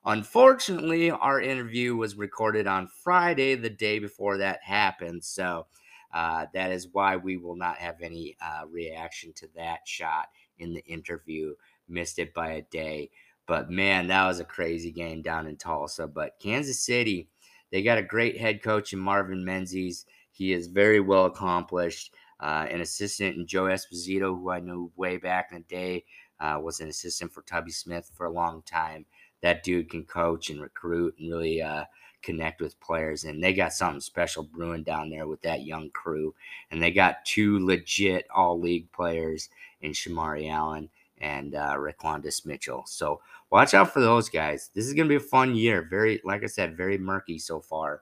Unfortunately, 0.06 1.12
our 1.12 1.40
interview 1.40 1.96
was 1.96 2.16
recorded 2.16 2.66
on 2.66 2.88
Friday, 2.88 3.54
the 3.54 3.70
day 3.70 4.00
before 4.00 4.38
that 4.38 4.60
happened. 4.64 5.24
So 5.24 5.68
uh, 6.12 6.48
that 6.54 6.72
is 6.72 6.88
why 6.92 7.18
we 7.18 7.38
will 7.38 7.56
not 7.56 7.78
have 7.78 8.02
any 8.02 8.36
uh, 8.42 8.64
reaction 8.68 9.32
to 9.34 9.48
that 9.56 9.82
shot 9.86 10.30
in 10.58 10.74
the 10.74 10.84
interview. 10.86 11.54
Missed 11.88 12.18
it 12.18 12.34
by 12.34 12.54
a 12.54 12.62
day. 12.64 13.12
But 13.46 13.70
man, 13.70 14.08
that 14.08 14.26
was 14.26 14.40
a 14.40 14.46
crazy 14.46 14.92
game 14.92 15.22
down 15.22 15.46
in 15.46 15.58
Tulsa. 15.58 16.08
But 16.08 16.40
Kansas 16.40 16.80
City, 16.80 17.30
they 17.72 17.84
got 17.84 18.00
a 18.00 18.04
great 18.04 18.40
head 18.40 18.64
coach 18.64 18.94
in 18.94 19.00
Marvin 19.00 19.46
Menzies. 19.46 20.06
He 20.32 20.52
is 20.52 20.68
very 20.68 21.00
well 21.00 21.26
accomplished. 21.26 22.16
Uh, 22.40 22.66
an 22.72 22.82
assistant 22.82 23.36
in 23.36 23.46
Joe 23.46 23.66
Esposito, 23.66 24.36
who 24.36 24.50
I 24.50 24.62
knew 24.62 24.92
way 24.96 25.18
back 25.18 25.50
in 25.52 25.60
the 25.60 25.76
day, 25.76 26.06
uh, 26.40 26.60
was 26.60 26.80
an 26.80 26.90
assistant 26.90 27.32
for 27.32 27.44
Tubby 27.44 27.72
Smith 27.72 28.10
for 28.16 28.26
a 28.26 28.32
long 28.32 28.64
time 28.64 29.06
that 29.42 29.64
dude 29.64 29.90
can 29.90 30.04
coach 30.04 30.50
and 30.50 30.62
recruit 30.62 31.16
and 31.20 31.32
really 31.32 31.62
uh, 31.62 31.86
connect 32.22 32.62
with 32.62 32.80
players. 32.80 33.24
And 33.24 33.44
they 33.44 33.54
got 33.54 33.74
something 33.74 34.02
special 34.02 34.44
brewing 34.44 34.84
down 34.84 35.10
there 35.10 35.28
with 35.28 35.42
that 35.42 35.66
young 35.66 35.90
crew. 35.90 36.34
And 36.72 36.82
they 36.82 36.92
got 36.92 37.26
two 37.26 37.66
legit 37.66 38.28
all 38.34 38.60
league 38.60 38.92
players 38.92 39.50
in 39.82 39.92
Shemarri 39.92 40.50
Allen 40.50 40.90
and 41.20 41.56
uh, 41.56 41.76
RayQuawndis 41.76 42.46
Mitchell. 42.46 42.84
So 42.88 43.22
watch 43.50 43.74
out 43.74 43.92
for 43.92 44.00
those 44.00 44.30
guys. 44.30 44.70
This 44.74 44.88
is 44.88 44.94
going 44.94 45.08
to 45.08 45.12
be 45.20 45.24
a 45.24 45.28
fun 45.28 45.56
year. 45.56 45.88
Very, 45.90 46.22
like 46.24 46.44
I 46.44 46.48
said, 46.48 46.78
very 46.78 46.98
murky 46.98 47.40
so 47.40 47.60
far. 47.60 48.02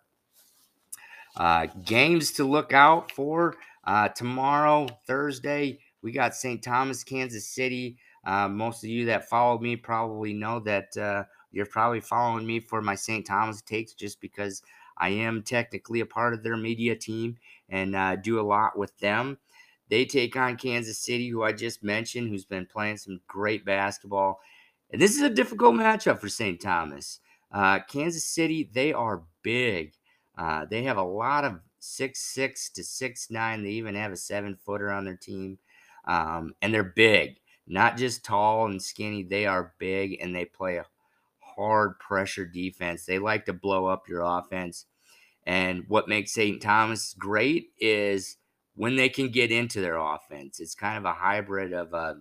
Uh, 1.35 1.67
games 1.85 2.31
to 2.33 2.43
look 2.43 2.73
out 2.73 3.11
for 3.11 3.55
uh, 3.85 4.09
tomorrow, 4.09 4.87
Thursday. 5.05 5.79
We 6.01 6.11
got 6.11 6.35
St. 6.35 6.63
Thomas, 6.63 7.03
Kansas 7.03 7.47
City. 7.47 7.97
Uh, 8.25 8.47
most 8.47 8.83
of 8.83 8.89
you 8.89 9.05
that 9.05 9.29
follow 9.29 9.59
me 9.59 9.75
probably 9.75 10.33
know 10.33 10.59
that 10.61 10.95
uh, 10.97 11.23
you're 11.51 11.65
probably 11.65 12.01
following 12.01 12.45
me 12.45 12.59
for 12.59 12.81
my 12.81 12.95
St. 12.95 13.25
Thomas 13.25 13.61
takes 13.61 13.93
just 13.93 14.21
because 14.21 14.61
I 14.97 15.09
am 15.09 15.43
technically 15.43 15.99
a 16.01 16.05
part 16.05 16.33
of 16.33 16.43
their 16.43 16.57
media 16.57 16.95
team 16.95 17.37
and 17.69 17.95
uh, 17.95 18.15
do 18.17 18.39
a 18.39 18.43
lot 18.43 18.77
with 18.77 18.97
them. 18.99 19.37
They 19.89 20.05
take 20.05 20.35
on 20.35 20.57
Kansas 20.57 20.99
City, 20.99 21.29
who 21.29 21.43
I 21.43 21.51
just 21.51 21.83
mentioned, 21.83 22.29
who's 22.29 22.45
been 22.45 22.65
playing 22.67 22.97
some 22.97 23.21
great 23.27 23.65
basketball. 23.65 24.39
And 24.91 25.01
this 25.01 25.15
is 25.15 25.21
a 25.21 25.29
difficult 25.29 25.75
matchup 25.75 26.19
for 26.19 26.29
St. 26.29 26.59
Thomas. 26.61 27.19
Uh, 27.51 27.79
Kansas 27.79 28.23
City, 28.23 28.69
they 28.71 28.93
are 28.93 29.23
big. 29.41 29.93
Uh, 30.37 30.65
they 30.65 30.83
have 30.83 30.97
a 30.97 31.03
lot 31.03 31.43
of 31.43 31.59
six 31.79 32.21
six 32.21 32.69
to 32.71 32.83
six 32.83 33.29
nine. 33.31 33.63
They 33.63 33.71
even 33.71 33.95
have 33.95 34.11
a 34.11 34.17
seven 34.17 34.55
footer 34.55 34.91
on 34.91 35.05
their 35.05 35.15
team, 35.17 35.57
um, 36.09 36.53
and 36.61 36.73
they're 36.73 36.83
big 36.83 37.39
not 37.69 37.97
just 37.97 38.25
tall 38.25 38.65
and 38.65 38.81
skinny, 38.81 39.23
they 39.23 39.45
are 39.45 39.73
big 39.77 40.17
and 40.19 40.35
they 40.35 40.43
play 40.43 40.77
a 40.77 40.85
hard 41.39 41.99
pressure 41.99 42.45
defense. 42.45 43.05
They 43.05 43.19
like 43.19 43.45
to 43.45 43.53
blow 43.53 43.85
up 43.85 44.09
your 44.09 44.23
offense. 44.23 44.87
And 45.45 45.85
what 45.87 46.09
makes 46.09 46.33
St. 46.33 46.61
Thomas 46.61 47.13
great 47.17 47.69
is 47.79 48.37
when 48.75 48.95
they 48.95 49.07
can 49.07 49.29
get 49.29 49.51
into 49.51 49.81
their 49.81 49.97
offense. 49.97 50.59
It's 50.59 50.75
kind 50.75 50.97
of 50.97 51.05
a 51.05 51.13
hybrid 51.13 51.71
of 51.71 51.93
a 51.93 52.17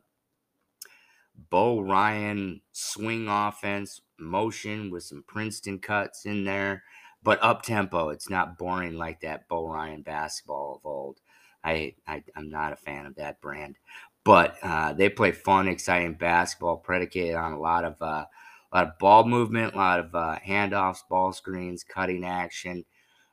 Bo 1.50 1.80
Ryan 1.80 2.60
swing 2.72 3.28
offense, 3.28 4.02
motion 4.18 4.90
with 4.90 5.04
some 5.04 5.24
Princeton 5.26 5.78
cuts 5.78 6.26
in 6.26 6.44
there, 6.44 6.82
but 7.22 7.42
up 7.42 7.62
tempo. 7.62 8.10
It's 8.10 8.28
not 8.28 8.58
boring 8.58 8.98
like 8.98 9.20
that 9.20 9.48
Bo 9.48 9.66
Ryan 9.66 10.02
basketball 10.02 10.76
of 10.76 10.86
old. 10.86 11.20
I, 11.64 11.94
I 12.06 12.22
am 12.36 12.50
not 12.50 12.72
a 12.72 12.76
fan 12.76 13.06
of 13.06 13.14
that 13.16 13.40
brand, 13.40 13.76
but 14.24 14.56
uh, 14.62 14.92
they 14.92 15.08
play 15.08 15.32
fun, 15.32 15.68
exciting 15.68 16.14
basketball 16.14 16.76
predicated 16.76 17.34
on 17.34 17.52
a 17.52 17.60
lot 17.60 17.84
of 17.84 18.00
uh, 18.00 18.24
a 18.70 18.76
lot 18.76 18.86
of 18.86 18.98
ball 18.98 19.24
movement, 19.24 19.74
a 19.74 19.78
lot 19.78 20.00
of 20.00 20.14
uh, 20.14 20.38
handoffs, 20.46 21.00
ball 21.08 21.32
screens, 21.32 21.84
cutting 21.84 22.24
action. 22.24 22.84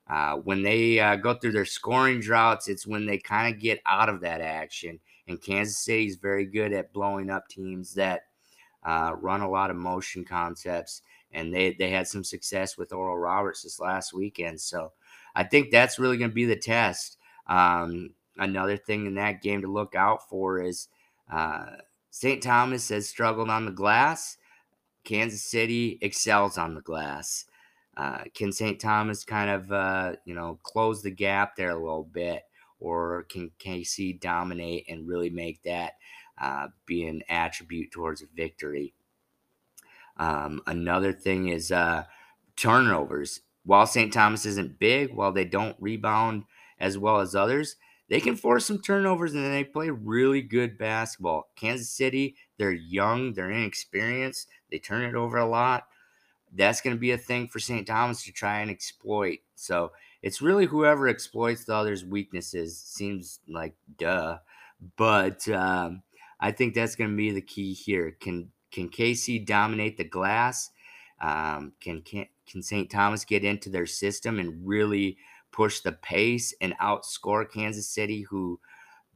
Uh, 0.07 0.35
when 0.35 0.61
they 0.61 0.99
uh, 0.99 1.15
go 1.15 1.33
through 1.33 1.51
their 1.51 1.65
scoring 1.65 2.19
droughts, 2.19 2.67
it's 2.67 2.85
when 2.85 3.05
they 3.05 3.17
kind 3.17 3.53
of 3.53 3.59
get 3.59 3.81
out 3.85 4.07
of 4.07 4.21
that 4.21 4.39
action. 4.39 4.99
And 5.27 5.41
Kansas 5.41 5.79
City 5.79 6.05
is 6.05 6.17
very 6.17 6.45
good 6.45 6.71
at 6.73 6.93
blowing 6.93 7.29
up 7.29 7.47
teams 7.47 7.95
that 7.95 8.21
uh, 8.83 9.15
run 9.19 9.41
a 9.41 9.49
lot 9.49 9.71
of 9.71 9.75
motion 9.75 10.23
concepts. 10.23 11.01
And 11.31 11.53
they, 11.53 11.73
they 11.73 11.89
had 11.89 12.07
some 12.07 12.23
success 12.23 12.77
with 12.77 12.93
Oral 12.93 13.17
Roberts 13.17 13.63
this 13.63 13.79
last 13.79 14.13
weekend. 14.13 14.61
So 14.61 14.93
I 15.35 15.43
think 15.43 15.71
that's 15.71 15.99
really 15.99 16.17
going 16.17 16.29
to 16.29 16.35
be 16.35 16.45
the 16.45 16.55
test. 16.55 17.17
Um, 17.47 18.11
another 18.37 18.77
thing 18.77 19.05
in 19.05 19.15
that 19.15 19.41
game 19.41 19.61
to 19.61 19.67
look 19.67 19.95
out 19.95 20.29
for 20.29 20.61
is 20.61 20.87
uh, 21.31 21.65
St. 22.11 22.41
Thomas 22.41 22.89
has 22.89 23.07
struggled 23.07 23.49
on 23.49 23.65
the 23.65 23.71
glass. 23.71 24.37
Kansas 25.03 25.43
City 25.43 25.99
excels 26.01 26.57
on 26.57 26.75
the 26.75 26.81
glass. 26.81 27.45
Uh, 27.95 28.23
can 28.33 28.51
St. 28.51 28.79
Thomas 28.79 29.23
kind 29.23 29.49
of, 29.49 29.71
uh, 29.71 30.13
you 30.25 30.35
know, 30.35 30.59
close 30.63 31.01
the 31.01 31.11
gap 31.11 31.55
there 31.55 31.69
a 31.71 31.79
little 31.79 32.03
bit, 32.03 32.43
or 32.79 33.23
can 33.29 33.51
KC 33.59 34.19
dominate 34.19 34.85
and 34.89 35.07
really 35.07 35.29
make 35.29 35.61
that 35.63 35.93
uh, 36.41 36.67
be 36.85 37.05
an 37.05 37.21
attribute 37.29 37.91
towards 37.91 38.21
a 38.21 38.25
victory? 38.35 38.93
Um, 40.17 40.61
another 40.67 41.13
thing 41.13 41.47
is 41.49 41.71
uh, 41.71 42.03
turnovers. 42.55 43.41
While 43.63 43.87
St. 43.87 44.13
Thomas 44.13 44.45
isn't 44.45 44.77
big, 44.77 45.13
while 45.13 45.31
they 45.31 45.45
don't 45.45 45.75
rebound 45.79 46.43
as 46.79 46.97
well 46.97 47.19
as 47.19 47.35
others, 47.35 47.75
they 48.09 48.19
can 48.19 48.35
force 48.35 48.65
some 48.65 48.81
turnovers 48.81 49.33
and 49.33 49.45
they 49.45 49.63
play 49.63 49.89
really 49.89 50.41
good 50.41 50.77
basketball. 50.77 51.49
Kansas 51.55 51.89
City, 51.89 52.35
they're 52.57 52.71
young, 52.71 53.33
they're 53.33 53.51
inexperienced, 53.51 54.47
they 54.69 54.77
turn 54.77 55.03
it 55.03 55.15
over 55.15 55.37
a 55.37 55.45
lot. 55.45 55.87
That's 56.53 56.81
going 56.81 56.95
to 56.95 56.99
be 56.99 57.11
a 57.11 57.17
thing 57.17 57.47
for 57.47 57.59
St. 57.59 57.85
Thomas 57.85 58.23
to 58.23 58.31
try 58.31 58.59
and 58.59 58.69
exploit. 58.69 59.39
So 59.55 59.91
it's 60.21 60.41
really 60.41 60.65
whoever 60.65 61.07
exploits 61.07 61.65
the 61.65 61.75
other's 61.75 62.05
weaknesses. 62.05 62.79
Seems 62.79 63.39
like 63.47 63.75
duh, 63.97 64.37
but 64.95 65.47
um, 65.49 66.03
I 66.39 66.51
think 66.51 66.73
that's 66.73 66.95
going 66.95 67.09
to 67.09 67.15
be 67.15 67.31
the 67.31 67.41
key 67.41 67.73
here. 67.73 68.15
Can 68.19 68.51
can 68.71 68.89
KC 68.89 69.45
dominate 69.45 69.97
the 69.97 70.03
glass? 70.03 70.71
Um, 71.21 71.73
can 71.79 72.01
can 72.01 72.27
can 72.47 72.61
St. 72.61 72.89
Thomas 72.89 73.25
get 73.25 73.43
into 73.43 73.69
their 73.69 73.85
system 73.85 74.39
and 74.39 74.65
really 74.65 75.17
push 75.55 75.79
the 75.79 75.93
pace 75.93 76.53
and 76.59 76.77
outscore 76.81 77.49
Kansas 77.49 77.87
City, 77.87 78.21
who 78.21 78.59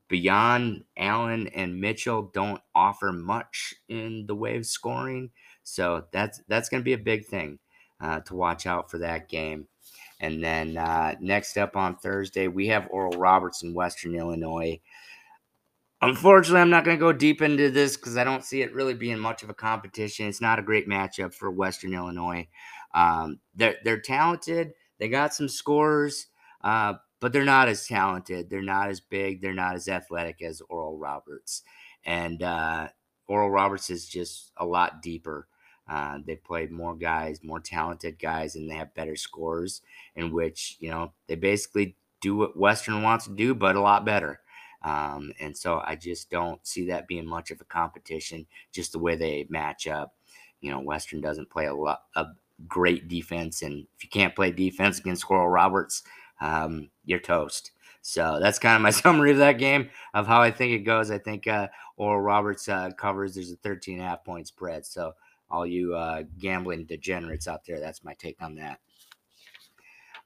beyond 0.07 0.85
Allen 0.97 1.47
and 1.49 1.79
Mitchell 1.79 2.31
don't 2.33 2.61
offer 2.73 3.11
much 3.11 3.75
in 3.89 4.25
the 4.25 4.35
way 4.35 4.55
of 4.55 4.65
scoring. 4.65 5.29
So 5.63 6.05
that's 6.13 6.41
that's 6.47 6.69
going 6.69 6.81
to 6.81 6.85
be 6.85 6.93
a 6.93 6.97
big 6.97 7.25
thing 7.25 7.59
uh, 7.99 8.21
to 8.21 8.35
watch 8.35 8.65
out 8.65 8.89
for 8.89 8.99
that 8.99 9.27
game. 9.27 9.67
And 10.21 10.43
then 10.43 10.77
uh, 10.77 11.15
next 11.19 11.57
up 11.57 11.75
on 11.75 11.97
Thursday, 11.97 12.47
we 12.47 12.67
have 12.67 12.87
Oral 12.89 13.17
Roberts 13.19 13.63
in 13.63 13.73
Western 13.73 14.15
Illinois. 14.15 14.79
Unfortunately, 16.01 16.61
I'm 16.61 16.69
not 16.69 16.85
going 16.85 16.97
to 16.97 16.99
go 16.99 17.11
deep 17.11 17.41
into 17.41 17.69
this 17.69 17.97
because 17.97 18.15
I 18.15 18.23
don't 18.23 18.45
see 18.45 18.61
it 18.61 18.73
really 18.73 18.93
being 18.93 19.19
much 19.19 19.43
of 19.43 19.49
a 19.49 19.53
competition. 19.53 20.27
It's 20.27 20.41
not 20.41 20.59
a 20.59 20.63
great 20.63 20.87
matchup 20.87 21.33
for 21.33 21.51
Western 21.51 21.93
Illinois. 21.93 22.47
Um, 22.93 23.39
they're 23.53 23.75
they're 23.83 23.99
talented. 23.99 24.71
They 24.97 25.07
got 25.07 25.33
some 25.33 25.47
scores, 25.47 26.27
uh, 26.61 26.93
but 27.19 27.33
they're 27.33 27.43
not 27.43 27.67
as 27.67 27.87
talented. 27.87 28.49
They're 28.49 28.61
not 28.61 28.89
as 28.89 28.99
big. 28.99 29.41
They're 29.41 29.53
not 29.53 29.75
as 29.75 29.87
athletic 29.87 30.41
as 30.41 30.61
Oral 30.69 30.97
Roberts. 30.97 31.63
And 32.05 32.41
uh, 32.43 32.87
Oral 33.27 33.49
Roberts 33.49 33.89
is 33.89 34.07
just 34.07 34.51
a 34.57 34.65
lot 34.65 35.01
deeper. 35.01 35.47
Uh, 35.87 36.19
they 36.25 36.35
play 36.35 36.67
more 36.67 36.95
guys, 36.95 37.43
more 37.43 37.59
talented 37.59 38.19
guys, 38.19 38.55
and 38.55 38.69
they 38.69 38.75
have 38.75 38.93
better 38.93 39.15
scores. 39.15 39.81
In 40.15 40.31
which 40.31 40.77
you 40.79 40.91
know 40.91 41.13
they 41.27 41.35
basically 41.35 41.95
do 42.21 42.35
what 42.35 42.57
Western 42.57 43.01
wants 43.01 43.25
to 43.25 43.35
do, 43.35 43.55
but 43.55 43.75
a 43.75 43.81
lot 43.81 44.05
better. 44.05 44.39
Um, 44.81 45.33
and 45.39 45.57
so 45.57 45.81
I 45.85 45.95
just 45.95 46.29
don't 46.29 46.65
see 46.65 46.87
that 46.87 47.07
being 47.07 47.25
much 47.25 47.51
of 47.51 47.59
a 47.59 47.65
competition. 47.65 48.45
Just 48.71 48.91
the 48.91 48.99
way 48.99 49.15
they 49.15 49.47
match 49.49 49.87
up. 49.87 50.13
You 50.61 50.71
know, 50.71 50.79
Western 50.79 51.21
doesn't 51.21 51.49
play 51.49 51.65
a 51.65 51.73
lot, 51.73 52.03
a, 52.15 52.27
great 52.67 53.07
defense. 53.07 53.61
And 53.61 53.85
if 53.95 54.03
you 54.03 54.09
can't 54.09 54.35
play 54.35 54.51
defense 54.51 54.99
against 54.99 55.29
Oral 55.29 55.47
Roberts, 55.47 56.03
um, 56.41 56.89
you're 57.05 57.19
toast. 57.19 57.71
So 58.01 58.39
that's 58.39 58.59
kind 58.59 58.75
of 58.75 58.81
my 58.81 58.89
summary 58.91 59.31
of 59.31 59.37
that 59.37 59.57
game 59.57 59.89
of 60.13 60.27
how 60.27 60.41
I 60.41 60.51
think 60.51 60.73
it 60.73 60.79
goes. 60.79 61.11
I 61.11 61.17
think 61.17 61.47
uh, 61.47 61.67
Oral 61.97 62.21
Roberts 62.21 62.67
uh, 62.69 62.91
covers. 62.97 63.35
There's 63.35 63.51
a 63.51 63.57
13 63.57 63.95
and 63.95 64.03
a 64.03 64.09
half 64.09 64.23
point 64.23 64.47
spread. 64.47 64.85
So 64.85 65.13
all 65.49 65.65
you 65.65 65.95
uh, 65.95 66.23
gambling 66.39 66.85
degenerates 66.85 67.47
out 67.47 67.65
there, 67.65 67.79
that's 67.79 68.03
my 68.03 68.13
take 68.13 68.41
on 68.41 68.55
that. 68.55 68.79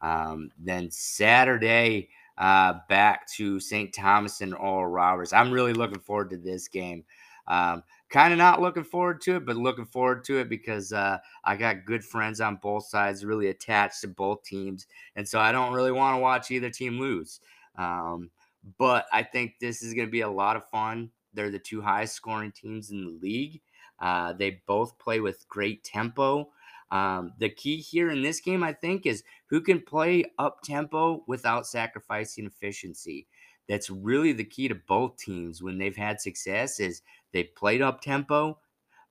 Um, 0.02 0.52
then 0.60 0.92
Saturday, 0.92 2.10
uh, 2.38 2.76
back 2.90 3.28
to 3.36 3.60
St. 3.60 3.94
Thomas 3.94 4.42
and 4.42 4.54
Oral 4.54 4.88
Roberts. 4.88 5.34
I'm 5.34 5.52
really 5.52 5.74
looking 5.74 6.00
forward 6.00 6.30
to 6.32 6.38
this 6.38 6.68
game. 6.68 7.06
Um, 7.48 7.84
kind 8.14 8.32
of 8.32 8.38
not 8.38 8.62
looking 8.62 8.84
forward 8.84 9.20
to 9.22 9.38
it, 9.38 9.46
but 9.46 9.58
looking 9.58 9.88
forward 9.88 10.24
to 10.24 10.38
it 10.38 10.48
because 10.48 10.94
uh, 10.94 11.18
I 11.44 11.56
got 11.58 11.84
good 11.84 12.06
friends 12.06 12.40
on 12.42 12.60
both 12.62 12.86
sides, 12.86 13.26
really 13.26 13.48
attached 13.48 14.02
to 14.02 14.08
both 14.08 14.44
teams, 14.44 14.86
and 15.16 15.28
so 15.28 15.40
I 15.40 15.52
don't 15.52 15.74
really 15.74 15.92
want 15.92 16.16
to 16.16 16.22
watch 16.22 16.52
either 16.52 16.70
team 16.70 17.00
lose. 17.00 17.40
Um, 17.76 18.30
but 18.78 19.08
I 19.12 19.24
think 19.24 19.56
this 19.60 19.82
is 19.82 19.96
going 19.96 20.08
to 20.08 20.12
be 20.12 20.22
a 20.22 20.30
lot 20.30 20.56
of 20.56 20.70
fun. 20.70 21.10
They're 21.34 21.50
the 21.50 21.58
two 21.58 21.82
highest 21.82 22.14
scoring 22.14 22.52
teams 22.52 22.92
in 22.92 23.04
the 23.04 23.20
league. 23.20 23.60
Uh, 24.00 24.34
they 24.34 24.62
both 24.68 25.00
play 25.00 25.20
with 25.20 25.48
great 25.50 25.84
tempo. 25.84 26.50
Um, 26.92 27.34
the 27.40 27.50
key 27.50 27.78
here 27.78 28.12
in 28.12 28.22
this 28.22 28.40
game, 28.40 28.64
I 28.64 28.74
think, 28.74 29.08
is 29.08 29.24
who 29.48 29.60
can 29.60 29.82
play 29.82 30.26
up 30.38 30.62
tempo 30.62 31.24
without 31.26 31.66
sacrificing 31.66 32.46
efficiency. 32.46 33.26
That's 33.70 33.90
really 33.90 34.34
the 34.34 34.44
key 34.44 34.68
to 34.68 34.76
both 34.76 35.18
teams 35.18 35.64
when 35.64 35.78
they've 35.78 35.96
had 35.96 36.20
success. 36.20 36.80
Is 36.80 37.02
they've 37.32 37.54
played 37.56 37.82
up 37.82 38.02
tempo, 38.02 38.60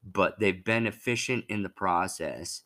but 0.04 0.38
they've 0.38 0.64
been 0.64 0.86
efficient 0.86 1.44
in 1.48 1.62
the 1.62 1.68
process. 1.68 2.62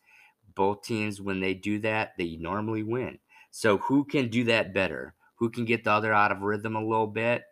Both 0.54 0.82
teams, 0.82 1.20
when 1.20 1.40
they 1.40 1.54
do 1.54 1.78
that, 1.80 2.12
they 2.16 2.36
normally 2.36 2.82
win. 2.82 3.18
So 3.50 3.78
who 3.78 4.04
can 4.04 4.28
do 4.28 4.44
that 4.44 4.74
better? 4.74 5.14
Who 5.36 5.50
can 5.50 5.64
get 5.64 5.84
the 5.84 5.90
other 5.90 6.12
out 6.12 6.32
of 6.32 6.42
rhythm 6.42 6.76
a 6.76 6.84
little 6.84 7.06
bit? 7.06 7.44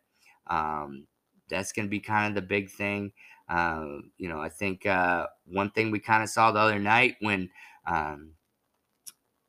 Um, 0.47 1.07
that's 1.49 1.73
going 1.73 1.87
to 1.87 1.91
be 1.91 2.01
kind 2.01 2.29
of 2.29 2.35
the 2.35 2.47
big 2.47 2.71
thing. 2.71 3.13
Uh, 3.49 3.99
you 4.17 4.29
know, 4.29 4.41
I 4.41 4.49
think 4.49 4.87
uh, 4.87 5.27
one 5.47 5.71
thing 5.71 5.91
we 5.91 5.99
kind 5.99 6.23
of 6.23 6.31
saw 6.31 6.51
the 6.51 6.61
other 6.61 6.79
night 6.79 7.17
when 7.21 7.51
um, 7.87 8.31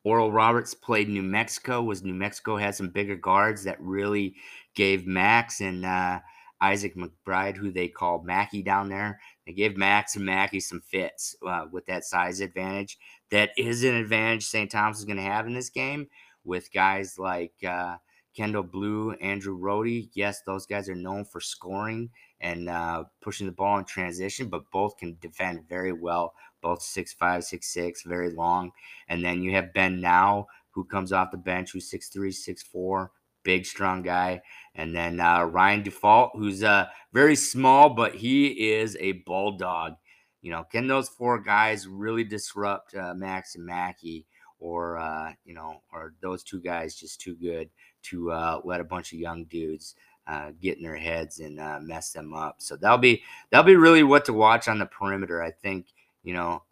Oral 0.04 0.30
Roberts 0.30 0.74
played 0.74 1.08
New 1.08 1.22
Mexico 1.22 1.82
was 1.82 2.02
New 2.04 2.14
Mexico 2.14 2.56
had 2.56 2.74
some 2.74 2.90
bigger 2.90 3.16
guards 3.16 3.64
that 3.64 3.80
really 3.80 4.36
gave 4.76 5.06
Max 5.06 5.60
and 5.60 5.84
uh, 5.84 6.20
Issac 6.62 6.94
McBride, 6.94 7.56
who 7.56 7.72
they 7.72 7.88
call 7.88 8.22
Mackey 8.22 8.62
down 8.62 8.88
there, 8.88 9.20
they 9.46 9.52
gave 9.52 9.76
Max 9.76 10.16
and 10.16 10.24
Mackey 10.24 10.60
some 10.60 10.80
fits 10.80 11.34
uh, 11.46 11.66
with 11.70 11.86
that 11.86 12.04
size 12.04 12.40
advantage. 12.40 12.98
That 13.30 13.50
is 13.58 13.82
an 13.84 13.94
advantage 13.94 14.46
St. 14.46 14.70
Thomas 14.70 14.98
is 14.98 15.04
going 15.04 15.16
to 15.16 15.22
have 15.22 15.46
in 15.46 15.54
this 15.54 15.70
game 15.70 16.06
with 16.44 16.72
guys 16.72 17.18
like 17.18 17.52
uh, 17.66 17.96
Kendall 18.36 18.62
Blue, 18.62 19.12
Andrew 19.12 19.58
Rohde. 19.58 20.10
Yes, 20.14 20.42
those 20.42 20.66
guys 20.66 20.88
are 20.88 20.94
known 20.94 21.24
for 21.24 21.40
scoring 21.40 22.10
and 22.40 22.68
uh, 22.68 23.04
pushing 23.20 23.46
the 23.46 23.52
ball 23.52 23.78
in 23.78 23.84
transition, 23.84 24.48
but 24.48 24.70
both 24.70 24.96
can 24.98 25.16
defend 25.20 25.68
very 25.68 25.92
well. 25.92 26.34
Both 26.62 26.82
six 26.82 27.12
five, 27.12 27.44
six 27.44 27.72
six, 27.72 28.02
very 28.02 28.30
long. 28.30 28.72
And 29.08 29.24
then 29.24 29.42
you 29.42 29.52
have 29.52 29.72
Ben 29.74 30.00
Now, 30.00 30.46
who 30.70 30.84
comes 30.84 31.12
off 31.12 31.30
the 31.30 31.36
bench, 31.36 31.72
who's 31.72 31.90
six 31.90 32.08
three, 32.08 32.32
six 32.32 32.62
four, 32.62 33.12
big 33.42 33.64
strong 33.64 34.02
guy. 34.02 34.42
And 34.76 34.94
then 34.94 35.20
uh, 35.20 35.42
Ryan 35.44 35.82
Default, 35.82 36.32
who's 36.34 36.62
uh, 36.62 36.86
very 37.12 37.34
small, 37.34 37.88
but 37.88 38.14
he 38.14 38.72
is 38.72 38.96
a 39.00 39.12
bulldog. 39.12 39.94
You 40.42 40.50
know, 40.52 40.64
can 40.64 40.86
those 40.86 41.08
four 41.08 41.40
guys 41.40 41.88
really 41.88 42.24
disrupt 42.24 42.94
uh, 42.94 43.14
Max 43.14 43.56
and 43.56 43.64
Mackey? 43.64 44.26
Or 44.58 44.96
uh, 44.98 45.32
you 45.44 45.54
know, 45.54 45.82
or 45.92 46.14
those 46.22 46.42
two 46.42 46.60
guys 46.60 46.94
just 46.94 47.20
too 47.20 47.34
good 47.36 47.68
to 48.04 48.30
uh, 48.30 48.60
let 48.64 48.80
a 48.80 48.84
bunch 48.84 49.12
of 49.12 49.18
young 49.18 49.44
dudes 49.44 49.94
uh, 50.26 50.52
get 50.60 50.78
in 50.78 50.82
their 50.82 50.96
heads 50.96 51.40
and 51.40 51.56
mess 51.86 52.12
them 52.12 52.32
up. 52.32 52.56
So 52.58 52.76
that'll 52.76 52.96
be 52.98 53.22
that'll 53.50 53.66
be 53.66 53.76
really 53.76 54.02
what 54.02 54.24
to 54.26 54.32
watch 54.32 54.66
on 54.68 54.78
the 54.78 54.86
perimeter. 54.86 55.42
I 55.42 55.50
think 55.50 55.86
you 56.22 56.34
know. 56.34 56.62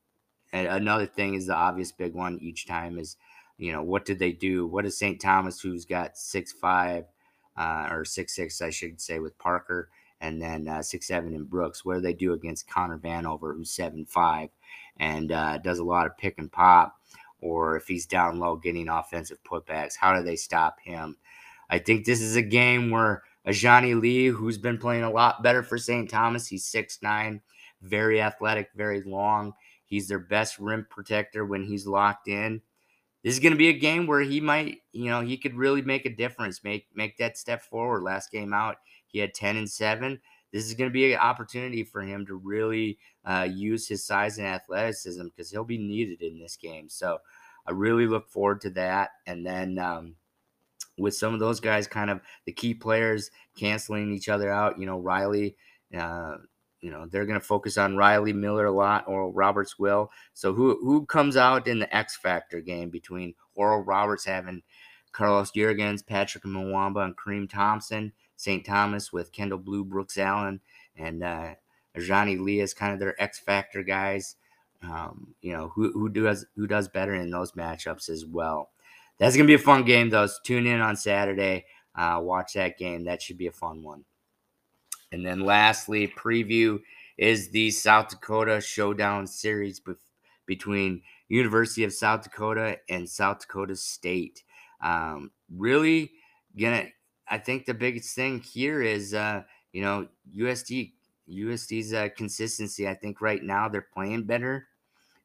another 0.53 1.07
thing 1.07 1.35
is 1.35 1.47
the 1.47 1.55
obvious 1.55 1.93
big 1.93 2.15
one 2.15 2.39
each 2.41 2.67
time 2.67 2.99
is 2.99 3.17
you 3.59 3.73
know 3.73 3.83
what 3.83 4.07
did 4.07 4.19
they 4.19 4.33
do? 4.33 4.67
What 4.67 4.87
is 4.87 4.99
St. 4.99 5.21
Thomas, 5.21 5.61
who's 5.61 5.85
got 5.85 6.17
six 6.17 6.53
five 6.53 7.05
uh, 7.57 7.89
or 7.91 8.05
six 8.05 8.35
six, 8.35 8.61
I 8.61 8.71
should 8.71 9.01
say, 9.01 9.19
with 9.19 9.39
Parker, 9.39 9.91
and 10.21 10.41
then 10.41 10.69
uh, 10.69 10.83
six 10.83 11.07
seven 11.07 11.35
in 11.35 11.45
Brooks. 11.45 11.85
What 11.85 11.95
do 11.95 12.01
they 12.01 12.13
do 12.13 12.33
against 12.33 12.69
Connor 12.69 12.99
Vanover, 12.99 13.55
who's 13.55 13.71
seven 13.71 14.05
five, 14.05 14.51
and 14.99 15.33
uh, 15.33 15.59
does 15.59 15.79
a 15.79 15.85
lot 15.85 16.07
of 16.07 16.17
pick 16.19 16.39
and 16.39 16.51
pop? 16.51 16.97
Or 17.41 17.77
if 17.77 17.87
he's 17.87 18.07
down 18.07 18.39
low, 18.39 18.57
getting 18.57 18.89
offensive 18.89 19.39
putbacks, 19.45 19.97
how 19.99 20.17
do 20.17 20.23
they 20.23 20.37
stop 20.37 20.79
him? 20.83 21.17
I 21.69 21.79
think 21.79 22.05
this 22.05 22.21
is 22.21 22.37
a 22.37 22.43
game 22.43 22.91
where 22.91 23.23
Ajani 23.47 24.01
Lee, 24.01 24.27
who's 24.27 24.59
been 24.59 24.79
playing 24.79 25.03
a 25.03 25.11
lot 25.11 25.43
better 25.43 25.63
for 25.63 25.77
St. 25.77 26.09
Thomas, 26.09 26.47
he's 26.47 26.65
six 26.65 27.01
nine, 27.03 27.43
very 27.83 28.21
athletic, 28.21 28.71
very 28.75 29.03
long. 29.03 29.53
He's 29.85 30.09
their 30.09 30.19
best 30.19 30.59
rim 30.59 30.87
protector 30.89 31.45
when 31.45 31.65
he's 31.65 31.87
locked 31.87 32.29
in. 32.29 32.63
This 33.25 33.33
is 33.33 33.41
going 33.41 33.53
to 33.53 33.59
be 33.59 33.71
a 33.71 33.79
game 33.79 34.07
where 34.07 34.21
he 34.21 34.39
might, 34.39 34.83
you 34.93 35.07
know, 35.07 35.23
he 35.23 35.39
could 35.39 35.55
really 35.55 35.81
make 35.81 36.05
a 36.05 36.15
difference, 36.15 36.63
make 36.63 36.87
make 36.95 37.17
that 37.17 37.39
step 37.39 37.63
forward. 37.63 38.03
Last 38.03 38.31
game 38.31 38.53
out, 38.53 38.77
he 39.07 39.19
had 39.19 39.33
10 39.33 39.57
and 39.57 39.69
7. 39.69 40.21
This 40.53 40.67
is 40.67 40.75
going 40.75 40.91
to 40.91 40.93
be 40.93 41.15
an 41.15 41.19
opportunity 41.19 41.83
for 41.83 42.03
him 42.03 42.27
to 42.27 42.35
really 42.35 42.99
uh, 43.25 43.49
use 43.51 43.89
his 43.89 44.05
size 44.05 44.37
and 44.37 44.47
athleticism 44.47 45.25
because 45.25 45.51
he'll 45.51 45.65
be 45.65 45.79
needed 45.79 46.21
in 46.21 46.39
this 46.39 46.57
game. 46.57 46.89
So 46.89 47.19
I 47.67 47.73
really 47.73 48.07
look 48.07 48.29
forward 48.29 48.61
to 48.61 48.71
that. 48.71 49.11
And 49.27 49.45
then 49.45 49.79
um, 49.79 50.17
with 50.99 51.15
some 51.15 51.33
of 51.33 51.41
those 51.41 51.61
guys, 51.61 51.87
kind 51.87 52.11
of 52.11 52.21
the 52.45 52.53
key 52.53 52.75
players 52.75 53.31
canceling 53.57 54.13
each 54.13 54.29
other 54.29 54.53
out. 54.53 54.79
You 54.79 54.87
know, 54.87 55.01
Riley, 55.01 55.57
uh, 55.97 56.37
you 56.85 56.91
know, 56.91 57.07
they're 57.07 57.25
going 57.25 57.41
to 57.41 57.45
focus 57.45 57.79
on 57.79 57.97
Riley 57.97 58.35
Miller 58.35 58.67
a 58.67 58.71
lot, 58.71 59.09
or 59.09 59.31
Roberts 59.31 59.79
will. 59.79 60.11
So 60.35 60.53
who 60.53 60.79
who 60.83 61.07
comes 61.07 61.35
out 61.35 61.67
in 61.67 61.79
the 61.79 61.97
X 61.97 62.15
Factor 62.15 62.61
game 62.61 62.91
between 62.91 63.35
Oral 63.55 63.81
Roberts 63.81 64.27
having 64.27 64.63
Carlos 65.11 65.51
Jurgens, 65.51 66.07
Patrick 66.07 66.45
Mwamba, 66.45 67.07
and 67.07 67.17
Kareem 67.17 67.49
Thompson, 67.49 68.13
St. 68.37 68.67
Thomas 68.67 69.15
with 69.15 69.33
Kendall 69.33 69.61
Blue, 69.61 69.83
Brooks 69.83 70.19
Allen, 70.19 70.61
and 70.95 71.23
uh, 71.23 71.55
Johnny 71.99 72.37
Lee 72.37 72.61
is 72.61 72.75
kind 72.75 72.93
of 72.93 73.01
their 73.01 73.21
X 73.21 73.39
Factor 73.39 73.83
guys. 73.83 74.37
Um, 74.83 75.35
you 75.41 75.55
know, 75.55 75.73
who 75.75 75.91
who 75.91 76.11
does 76.11 76.45
who 76.55 76.67
does 76.67 76.89
better 76.89 77.15
in 77.15 77.31
those 77.31 77.53
matchups 77.53 78.11
as 78.11 78.27
well. 78.27 78.73
That's 79.17 79.37
gonna 79.37 79.47
be 79.47 79.55
a 79.55 79.59
fun 79.59 79.85
game, 79.85 80.11
though. 80.11 80.27
So 80.27 80.37
tune 80.45 80.67
in 80.67 80.83
on 80.83 80.97
Saturday. 80.97 81.65
Uh, 81.95 82.21
watch 82.23 82.53
that 82.53 82.77
game. 82.77 83.05
That 83.05 83.23
should 83.23 83.39
be 83.39 83.47
a 83.47 83.53
fun 83.53 83.83
one. 83.83 84.05
And 85.15 85.25
then, 85.25 85.41
lastly, 85.41 86.09
preview 86.09 86.81
is 87.19 87.49
the 87.51 87.71
South 87.71 88.09
Dakota 88.09 88.61
Showdown 88.61 89.29
Series 89.29 89.79
be- 89.79 89.93
between 90.45 91.03
University 91.29 91.85
of 91.85 91.93
South 91.93 92.25
Dakota 92.25 92.79
and 92.89 93.09
South 93.09 93.39
Dakota 93.39 93.77
State. 93.77 94.43
Um, 94.83 95.31
really 95.55 96.11
gonna. 96.59 96.87
I 97.29 97.39
think 97.39 97.65
the 97.65 97.75
biggest 97.75 98.17
thing 98.17 98.41
here 98.41 98.83
is, 98.83 99.15
uh, 99.15 99.43
you 99.73 99.83
know, 99.83 100.09
USD. 100.37 100.95
USD's 101.31 101.95
uh, 101.95 102.09
consistency. 102.17 102.89
I 102.89 102.95
think 102.95 103.21
right 103.21 103.43
now 103.43 103.69
they're 103.69 103.87
playing 103.95 104.25
better 104.25 104.67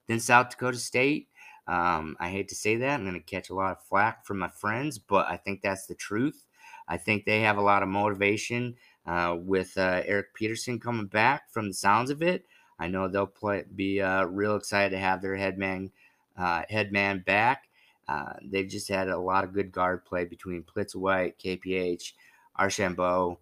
than 0.07 0.19
South 0.19 0.51
Dakota 0.51 0.77
State. 0.77 1.29
Um, 1.67 2.15
I 2.19 2.29
hate 2.29 2.47
to 2.49 2.55
say 2.55 2.75
that. 2.75 2.93
I'm 2.93 3.03
going 3.03 3.15
to 3.15 3.19
catch 3.19 3.49
a 3.49 3.55
lot 3.55 3.71
of 3.71 3.83
flack 3.83 4.23
from 4.23 4.37
my 4.37 4.49
friends, 4.49 4.99
but 4.99 5.27
I 5.27 5.35
think 5.35 5.61
that's 5.61 5.87
the 5.87 5.95
truth. 5.95 6.45
I 6.87 6.97
think 6.97 7.25
they 7.25 7.41
have 7.41 7.57
a 7.57 7.61
lot 7.61 7.83
of 7.83 7.89
motivation 7.89 8.75
uh, 9.05 9.37
with 9.39 9.77
uh, 9.77 10.01
Eric 10.05 10.33
Peterson 10.33 10.79
coming 10.79 11.07
back. 11.07 11.51
From 11.51 11.67
the 11.67 11.73
sounds 11.73 12.09
of 12.09 12.21
it, 12.21 12.45
I 12.79 12.87
know 12.87 13.07
they'll 13.07 13.25
play, 13.25 13.63
be 13.75 14.01
uh, 14.01 14.25
real 14.25 14.55
excited 14.55 14.91
to 14.91 14.99
have 14.99 15.21
their 15.21 15.35
headman 15.35 15.91
uh, 16.37 16.63
headman 16.69 17.23
back. 17.25 17.67
Uh, 18.07 18.33
they've 18.43 18.67
just 18.67 18.87
had 18.87 19.09
a 19.09 19.19
lot 19.19 19.43
of 19.43 19.53
good 19.53 19.71
guard 19.71 20.05
play 20.05 20.25
between 20.25 20.63
Plitzuweit, 20.63 21.33
KPH, 21.43 22.13
Archambault, 22.55 23.39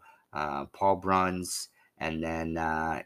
Paul 0.73 0.95
Bruns, 0.97 1.69
and 1.99 2.21
then 2.21 2.53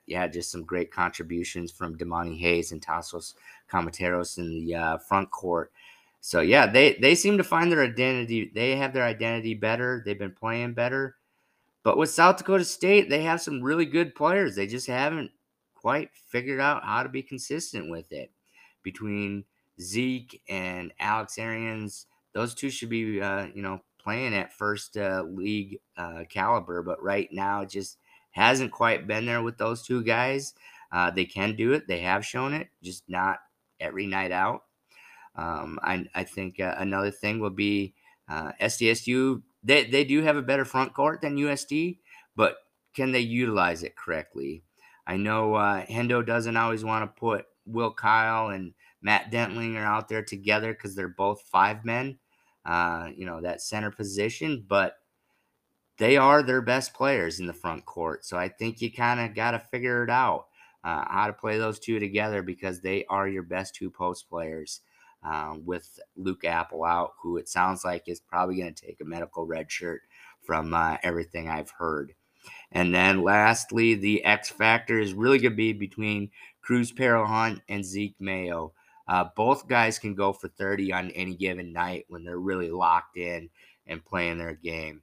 yeah, 0.07 0.27
just 0.27 0.51
some 0.51 0.63
great 0.63 0.91
contributions 0.91 1.71
from 1.71 1.97
Damani 1.97 2.39
Hayes 2.39 2.71
and 2.71 2.81
Tasos 2.81 3.35
Kamateros 3.71 4.37
in 4.37 4.65
the 4.65 4.99
front 5.07 5.29
court. 5.29 5.71
So 6.21 6.41
yeah, 6.41 6.67
they 6.67 6.93
they 7.01 7.15
seem 7.15 7.37
to 7.37 7.43
find 7.43 7.71
their 7.71 7.83
identity. 7.83 8.51
They 8.53 8.75
have 8.75 8.93
their 8.93 9.03
identity 9.03 9.55
better. 9.55 10.03
They've 10.05 10.17
been 10.17 10.31
playing 10.31 10.73
better. 10.73 11.15
But 11.83 11.97
with 11.97 12.09
South 12.09 12.37
Dakota 12.37 12.63
State, 12.65 13.09
they 13.09 13.23
have 13.23 13.41
some 13.41 13.61
really 13.61 13.85
good 13.85 14.13
players. 14.13 14.55
They 14.55 14.67
just 14.67 14.87
haven't 14.87 15.31
quite 15.73 16.09
figured 16.27 16.59
out 16.59 16.83
how 16.83 17.03
to 17.03 17.09
be 17.09 17.23
consistent 17.23 17.89
with 17.89 18.11
it. 18.11 18.31
Between 18.83 19.45
Zeke 19.79 20.41
and 20.49 20.91
Alex 20.99 21.37
Arians, 21.37 22.07
those 22.33 22.53
two 22.53 22.69
should 22.69 22.89
be 22.89 23.21
uh, 23.21 23.47
you 23.53 23.61
know 23.61 23.81
playing 24.01 24.33
at 24.33 24.53
first 24.53 24.97
uh, 24.97 25.23
league 25.27 25.79
uh, 25.97 26.23
caliber. 26.29 26.81
But 26.81 27.01
right 27.01 27.29
now, 27.31 27.61
it 27.61 27.69
just 27.69 27.97
hasn't 28.31 28.71
quite 28.71 29.07
been 29.07 29.25
there 29.25 29.43
with 29.43 29.57
those 29.57 29.83
two 29.83 30.03
guys. 30.03 30.53
Uh, 30.91 31.11
they 31.11 31.25
can 31.25 31.55
do 31.55 31.73
it. 31.73 31.87
They 31.87 31.99
have 31.99 32.25
shown 32.25 32.53
it, 32.53 32.67
just 32.81 33.03
not 33.07 33.39
every 33.79 34.07
night 34.07 34.31
out. 34.31 34.63
Um, 35.35 35.79
I, 35.81 36.05
I 36.13 36.23
think 36.23 36.59
uh, 36.59 36.75
another 36.77 37.11
thing 37.11 37.39
will 37.39 37.49
be 37.49 37.93
uh, 38.27 38.51
SDSU. 38.61 39.41
They, 39.63 39.85
they 39.85 40.03
do 40.03 40.21
have 40.23 40.37
a 40.37 40.41
better 40.41 40.65
front 40.65 40.93
court 40.93 41.21
than 41.21 41.37
USD, 41.37 41.99
but 42.35 42.57
can 42.95 43.11
they 43.11 43.19
utilize 43.21 43.83
it 43.83 43.95
correctly? 43.95 44.63
I 45.07 45.17
know 45.17 45.55
uh, 45.55 45.85
Hendo 45.85 46.25
doesn't 46.25 46.57
always 46.57 46.83
want 46.83 47.03
to 47.03 47.19
put 47.19 47.45
Will 47.65 47.93
Kyle 47.93 48.49
and 48.49 48.73
Matt 49.01 49.31
Dentlinger 49.31 49.83
out 49.83 50.09
there 50.09 50.23
together 50.23 50.73
because 50.73 50.95
they're 50.95 51.07
both 51.07 51.41
five 51.43 51.85
men. 51.85 52.17
uh, 52.65 53.09
you 53.15 53.25
know, 53.25 53.41
that 53.41 53.61
center 53.61 53.91
position, 53.91 54.63
but 54.67 54.97
they 55.97 56.17
are 56.17 56.41
their 56.43 56.61
best 56.61 56.93
players 56.93 57.39
in 57.39 57.47
the 57.47 57.53
front 57.53 57.85
court. 57.85 58.25
So 58.25 58.37
I 58.37 58.49
think 58.49 58.81
you 58.81 58.91
kind 58.91 59.19
of 59.19 59.35
got 59.35 59.51
to 59.51 59.59
figure 59.59 60.03
it 60.03 60.09
out 60.09 60.47
uh, 60.83 61.05
how 61.07 61.27
to 61.27 61.33
play 61.33 61.57
those 61.57 61.79
two 61.79 61.99
together 61.99 62.41
because 62.41 62.81
they 62.81 63.05
are 63.05 63.27
your 63.27 63.43
best 63.43 63.75
two 63.75 63.89
post 63.91 64.29
players. 64.29 64.81
Um, 65.23 65.63
with 65.65 65.99
Luke 66.15 66.43
Appel 66.45 66.83
out, 66.83 67.11
who 67.21 67.37
it 67.37 67.47
sounds 67.47 67.85
like 67.85 68.07
is 68.07 68.19
probably 68.19 68.55
going 68.55 68.73
to 68.73 68.85
take 68.85 69.01
a 69.01 69.05
medical 69.05 69.45
red 69.45 69.71
shirt 69.71 70.01
from 70.41 70.73
uh, 70.73 70.97
everything 71.03 71.47
I've 71.47 71.69
heard. 71.69 72.15
And 72.71 72.93
then 72.93 73.23
lastly, 73.23 73.95
the 73.95 74.23
X 74.23 74.49
factor 74.49 74.99
is 74.99 75.13
really 75.13 75.37
going 75.37 75.51
to 75.51 75.57
be 75.57 75.73
between 75.73 76.31
Kruz 76.67 76.97
Hunt 76.97 77.61
and 77.69 77.85
Zeke 77.85 78.15
Mayo. 78.19 78.73
Uh, 79.07 79.25
both 79.35 79.67
guys 79.67 79.99
can 79.99 80.15
go 80.15 80.31
for 80.31 80.47
30 80.47 80.93
on 80.93 81.11
any 81.11 81.35
given 81.35 81.73
night 81.73 82.05
when 82.07 82.23
they're 82.23 82.39
really 82.39 82.71
locked 82.71 83.17
in 83.17 83.49
and 83.85 84.05
playing 84.05 84.37
their 84.37 84.53
game. 84.53 85.01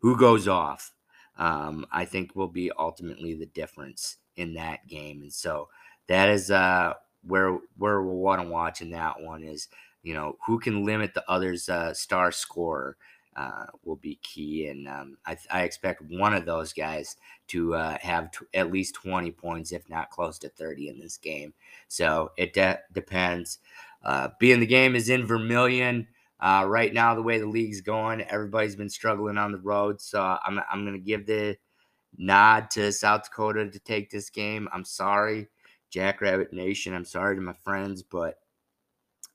Who 0.00 0.16
goes 0.16 0.46
off? 0.48 0.92
Um, 1.38 1.86
I 1.90 2.04
think 2.04 2.36
will 2.36 2.48
be 2.48 2.70
ultimately 2.78 3.34
the 3.34 3.46
difference 3.46 4.18
in 4.36 4.54
that 4.54 4.86
game. 4.86 5.22
And 5.22 5.32
so 5.32 5.68
that 6.08 6.28
is 6.28 6.50
uh, 6.50 6.94
where 7.26 7.58
where 7.78 8.02
we'll 8.02 8.16
want 8.16 8.42
to 8.42 8.48
watch 8.48 8.80
in 8.80 8.90
that 8.90 9.20
one 9.20 9.44
is 9.44 9.68
you 10.02 10.14
know 10.14 10.36
who 10.46 10.58
can 10.58 10.84
limit 10.84 11.14
the 11.14 11.24
other's 11.30 11.68
uh, 11.68 11.94
star 11.94 12.32
scorer 12.32 12.96
uh, 13.36 13.66
will 13.84 13.96
be 13.96 14.16
key. 14.22 14.66
And 14.66 14.86
um, 14.88 15.16
I, 15.24 15.36
I, 15.50 15.62
expect 15.62 16.02
one 16.02 16.34
of 16.34 16.44
those 16.44 16.72
guys 16.72 17.16
to 17.48 17.74
uh, 17.74 17.96
have 18.00 18.30
t- 18.30 18.44
at 18.52 18.70
least 18.70 18.94
20 18.96 19.30
points, 19.32 19.72
if 19.72 19.88
not 19.88 20.10
close 20.10 20.38
to 20.40 20.50
30 20.50 20.88
in 20.88 20.98
this 20.98 21.16
game. 21.16 21.54
So 21.88 22.32
it 22.36 22.52
de- 22.52 22.80
depends. 22.92 23.58
Uh, 24.04 24.28
being 24.38 24.60
the 24.60 24.66
game 24.66 24.94
is 24.94 25.08
in 25.08 25.26
Vermillion. 25.26 26.08
Uh, 26.40 26.64
right 26.66 26.92
now, 26.92 27.14
the 27.14 27.22
way 27.22 27.38
the 27.38 27.46
league's 27.46 27.80
going, 27.80 28.20
everybody's 28.22 28.76
been 28.76 28.90
struggling 28.90 29.38
on 29.38 29.52
the 29.52 29.58
road. 29.58 30.00
So 30.00 30.20
I'm, 30.20 30.60
I'm 30.70 30.84
going 30.84 30.98
to 30.98 31.04
give 31.04 31.24
the 31.24 31.56
nod 32.18 32.70
to 32.72 32.92
South 32.92 33.24
Dakota 33.24 33.70
to 33.70 33.78
take 33.78 34.10
this 34.10 34.28
game. 34.28 34.68
I'm 34.72 34.84
sorry, 34.84 35.48
Jackrabbit 35.92 36.52
Nation. 36.52 36.94
I'm 36.94 37.04
sorry 37.04 37.36
to 37.36 37.42
my 37.42 37.52
friends, 37.52 38.02
but 38.02 38.38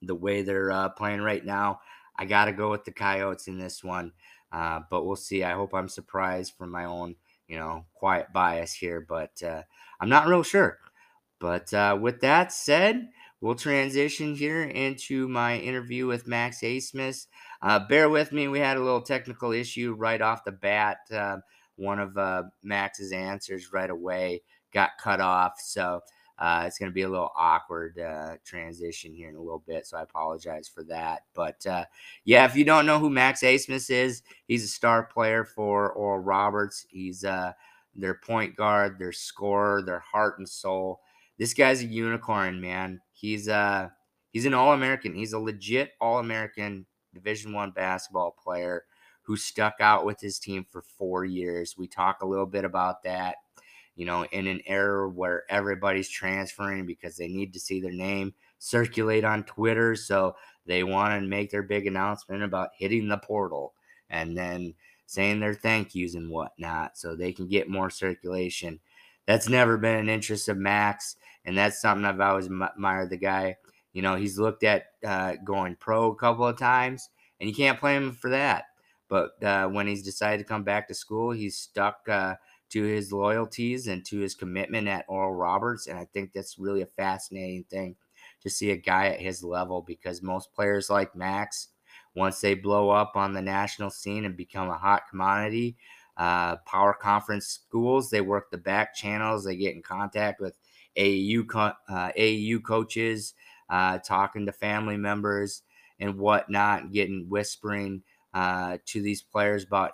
the 0.01 0.15
way 0.15 0.41
they're 0.41 0.71
uh, 0.71 0.89
playing 0.89 1.21
right 1.21 1.45
now, 1.45 1.79
I 2.17 2.25
got 2.25 2.45
to 2.45 2.51
go 2.51 2.71
with 2.71 2.83
the 2.83 2.91
Coyotes 2.91 3.47
in 3.47 3.59
this 3.59 3.83
one. 3.83 4.11
Uh, 4.51 4.79
but 4.89 5.05
we'll 5.05 5.15
see. 5.15 5.43
I 5.43 5.53
hope 5.53 5.73
I'm 5.73 5.89
surprised 5.89 6.53
from 6.57 6.71
my 6.71 6.85
own, 6.85 7.15
you 7.47 7.57
know, 7.57 7.85
quiet 7.93 8.33
bias 8.33 8.73
here, 8.73 9.05
but 9.07 9.41
uh, 9.43 9.61
I'm 10.01 10.09
not 10.09 10.27
real 10.27 10.43
sure. 10.43 10.79
But 11.39 11.71
uh, 11.73 11.97
with 12.01 12.21
that 12.21 12.51
said, 12.51 13.09
we'll 13.39 13.55
transition 13.55 14.35
here 14.35 14.63
into 14.63 15.27
my 15.27 15.57
interview 15.57 16.07
with 16.07 16.27
Max 16.27 16.61
Abmas. 16.61 17.27
Uh, 17.61 17.79
bear 17.87 18.09
with 18.09 18.31
me. 18.31 18.47
We 18.47 18.59
had 18.59 18.77
a 18.77 18.83
little 18.83 19.01
technical 19.01 19.51
issue 19.51 19.93
right 19.95 20.21
off 20.21 20.43
the 20.43 20.51
bat. 20.51 20.97
Uh, 21.11 21.37
one 21.75 21.99
of 21.99 22.17
Max's 22.63 23.11
answers 23.11 23.71
right 23.71 23.89
away 23.89 24.41
got 24.73 24.91
cut 24.99 25.21
off. 25.21 25.59
So 25.59 26.01
uh, 26.39 26.63
it's 26.67 26.77
going 26.77 26.91
to 26.91 26.93
be 26.93 27.01
a 27.01 27.09
little 27.09 27.31
awkward 27.35 27.97
uh, 27.99 28.35
transition 28.45 29.13
here 29.13 29.29
in 29.29 29.35
a 29.35 29.41
little 29.41 29.63
bit, 29.65 29.87
so 29.87 29.97
I 29.97 30.03
apologize 30.03 30.67
for 30.67 30.83
that. 30.83 31.23
But 31.33 31.65
uh, 31.65 31.85
yeah, 32.25 32.45
if 32.45 32.55
you 32.55 32.63
don't 32.63 32.85
know 32.85 32.99
who 32.99 33.09
Max 33.09 33.41
Abmas 33.41 33.89
is, 33.89 34.21
he's 34.47 34.63
a 34.63 34.67
star 34.67 35.03
player 35.03 35.43
for 35.43 35.91
Oral 35.93 36.19
Roberts. 36.19 36.85
He's 36.89 37.23
uh, 37.23 37.53
their 37.95 38.13
point 38.13 38.55
guard, 38.55 38.99
their 38.99 39.11
scorer, 39.11 39.81
their 39.81 39.99
heart 39.99 40.37
and 40.37 40.47
soul. 40.47 41.01
This 41.37 41.53
guy's 41.53 41.81
a 41.81 41.85
unicorn, 41.85 42.61
man. 42.61 43.01
He's 43.11 43.49
uh 43.49 43.89
he's 44.29 44.45
an 44.45 44.53
All 44.53 44.73
American. 44.73 45.13
He's 45.15 45.33
a 45.33 45.39
legit 45.39 45.93
All 45.99 46.19
American 46.19 46.85
Division 47.13 47.53
One 47.53 47.71
basketball 47.71 48.31
player 48.31 48.85
who 49.23 49.35
stuck 49.35 49.75
out 49.81 50.05
with 50.05 50.21
his 50.21 50.39
team 50.39 50.65
for 50.69 50.81
four 50.81 51.25
years. 51.25 51.75
We 51.77 51.87
talk 51.87 52.21
a 52.21 52.27
little 52.27 52.45
bit 52.45 52.63
about 52.63 53.03
that 53.03 53.35
you 53.97 54.05
know, 54.05 54.23
in 54.31 54.45
an 54.45 54.61
era 54.67 55.09
where 55.09 55.43
everybody's 55.49 56.07
transferring 56.07 56.85
because 56.85 57.17
they 57.17 57.27
need 57.27 57.51
to 57.53 57.59
see 57.59 57.81
their 57.81 57.91
name 57.91 58.33
circulate 58.59 59.25
on 59.25 59.43
Twitter. 59.43 59.95
So 59.95 60.35
they 60.67 60.83
want 60.83 61.19
to 61.19 61.27
make 61.27 61.49
their 61.49 61.63
big 61.63 61.87
announcement 61.87 62.43
about 62.43 62.69
hitting 62.77 63.07
the 63.07 63.17
portal 63.17 63.73
and 64.09 64.37
then 64.37 64.75
saying 65.07 65.39
their 65.39 65.55
thank 65.55 65.95
yous 65.95 66.13
and 66.13 66.29
whatnot 66.29 66.95
so 66.95 67.15
they 67.15 67.33
can 67.33 67.47
get 67.47 67.69
more 67.69 67.89
circulation. 67.89 68.79
That's 69.25 69.49
never 69.49 69.77
been 69.77 69.95
an 69.95 70.09
interest 70.09 70.47
of 70.47 70.57
Max. 70.57 71.15
And 71.43 71.57
that's 71.57 71.81
something 71.81 72.05
I've 72.05 72.19
always 72.19 72.45
admired 72.45 73.09
the 73.09 73.17
guy. 73.17 73.57
You 73.93 74.03
know, 74.03 74.15
he's 74.15 74.37
looked 74.37 74.63
at 74.63 74.91
uh, 75.03 75.37
going 75.43 75.75
pro 75.75 76.11
a 76.11 76.15
couple 76.15 76.45
of 76.45 76.57
times, 76.57 77.09
and 77.39 77.49
you 77.49 77.55
can't 77.55 77.79
blame 77.79 78.03
him 78.03 78.13
for 78.13 78.29
that. 78.29 78.65
But 79.09 79.41
uh, 79.41 79.69
when 79.69 79.87
he's 79.87 80.03
decided 80.03 80.39
to 80.39 80.47
come 80.47 80.63
back 80.63 80.87
to 80.87 80.93
school, 80.93 81.31
he's 81.31 81.57
stuck. 81.57 82.07
Uh, 82.07 82.35
to 82.69 82.83
his 82.83 83.11
loyalties 83.11 83.87
and 83.87 84.05
to 84.05 84.19
his 84.19 84.35
commitment 84.35 84.87
at 84.87 85.05
Oral 85.07 85.33
Roberts. 85.33 85.87
And 85.87 85.97
I 85.97 86.05
think 86.05 86.33
that's 86.33 86.59
really 86.59 86.81
a 86.81 86.85
fascinating 86.87 87.63
thing 87.65 87.95
to 88.41 88.49
see 88.49 88.71
a 88.71 88.77
guy 88.77 89.07
at 89.07 89.21
his 89.21 89.43
level 89.43 89.81
because 89.81 90.21
most 90.21 90.53
players 90.53 90.89
like 90.89 91.15
Max, 91.15 91.69
once 92.15 92.41
they 92.41 92.53
blow 92.53 92.89
up 92.89 93.13
on 93.15 93.33
the 93.33 93.41
national 93.41 93.89
scene 93.89 94.25
and 94.25 94.35
become 94.35 94.69
a 94.69 94.77
hot 94.77 95.03
commodity, 95.09 95.77
uh, 96.17 96.57
power 96.65 96.93
conference 96.93 97.47
schools, 97.47 98.09
they 98.09 98.21
work 98.21 98.49
the 98.51 98.57
back 98.57 98.95
channels, 98.95 99.43
they 99.45 99.55
get 99.55 99.75
in 99.75 99.81
contact 99.81 100.41
with 100.41 100.57
AAU, 100.97 101.43
co- 101.45 101.73
uh, 101.89 102.11
coaches, 102.59 103.33
uh, 103.69 103.99
talking 103.99 104.45
to 104.45 104.51
family 104.51 104.97
members 104.97 105.61
and 105.99 106.17
whatnot, 106.17 106.91
getting 106.91 107.27
whispering 107.29 108.01
uh, 108.33 108.77
to 108.85 109.01
these 109.01 109.21
players 109.21 109.63
about 109.63 109.91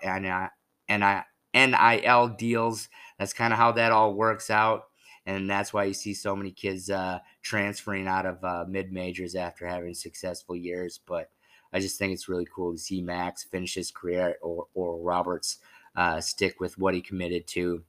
I 1.04 1.24
NIL 1.54 2.30
deals. 2.30 2.90
That's 3.20 3.34
kind 3.34 3.54
of 3.54 3.60
how 3.60 3.72
that 3.74 3.92
all 3.92 4.14
works 4.14 4.50
out. 4.50 4.86
And 5.26 5.50
that's 5.50 5.72
why 5.72 5.86
you 5.86 5.94
see 5.94 6.14
so 6.14 6.36
many 6.36 6.52
kids 6.52 6.90
uh, 6.90 7.20
transferring 7.42 8.08
out 8.08 8.26
of 8.26 8.44
uh, 8.44 8.66
mid 8.68 8.92
majors 8.92 9.36
after 9.36 9.66
having 9.66 9.94
successful 9.94 10.56
years. 10.56 11.00
But 11.06 11.30
I 11.72 11.80
just 11.80 11.98
think 11.98 12.14
it's 12.14 12.28
really 12.28 12.48
cool 12.54 12.74
to 12.74 12.78
see 12.78 13.02
Max 13.02 13.44
finish 13.44 13.76
his 13.76 13.90
career 13.90 14.36
or, 14.42 14.68
or 14.74 15.00
Roberts 15.00 15.60
uh, 15.96 16.20
stick 16.20 16.60
with 16.60 16.78
what 16.78 16.94
he 16.94 17.02
committed 17.02 17.48
to. 17.48 17.84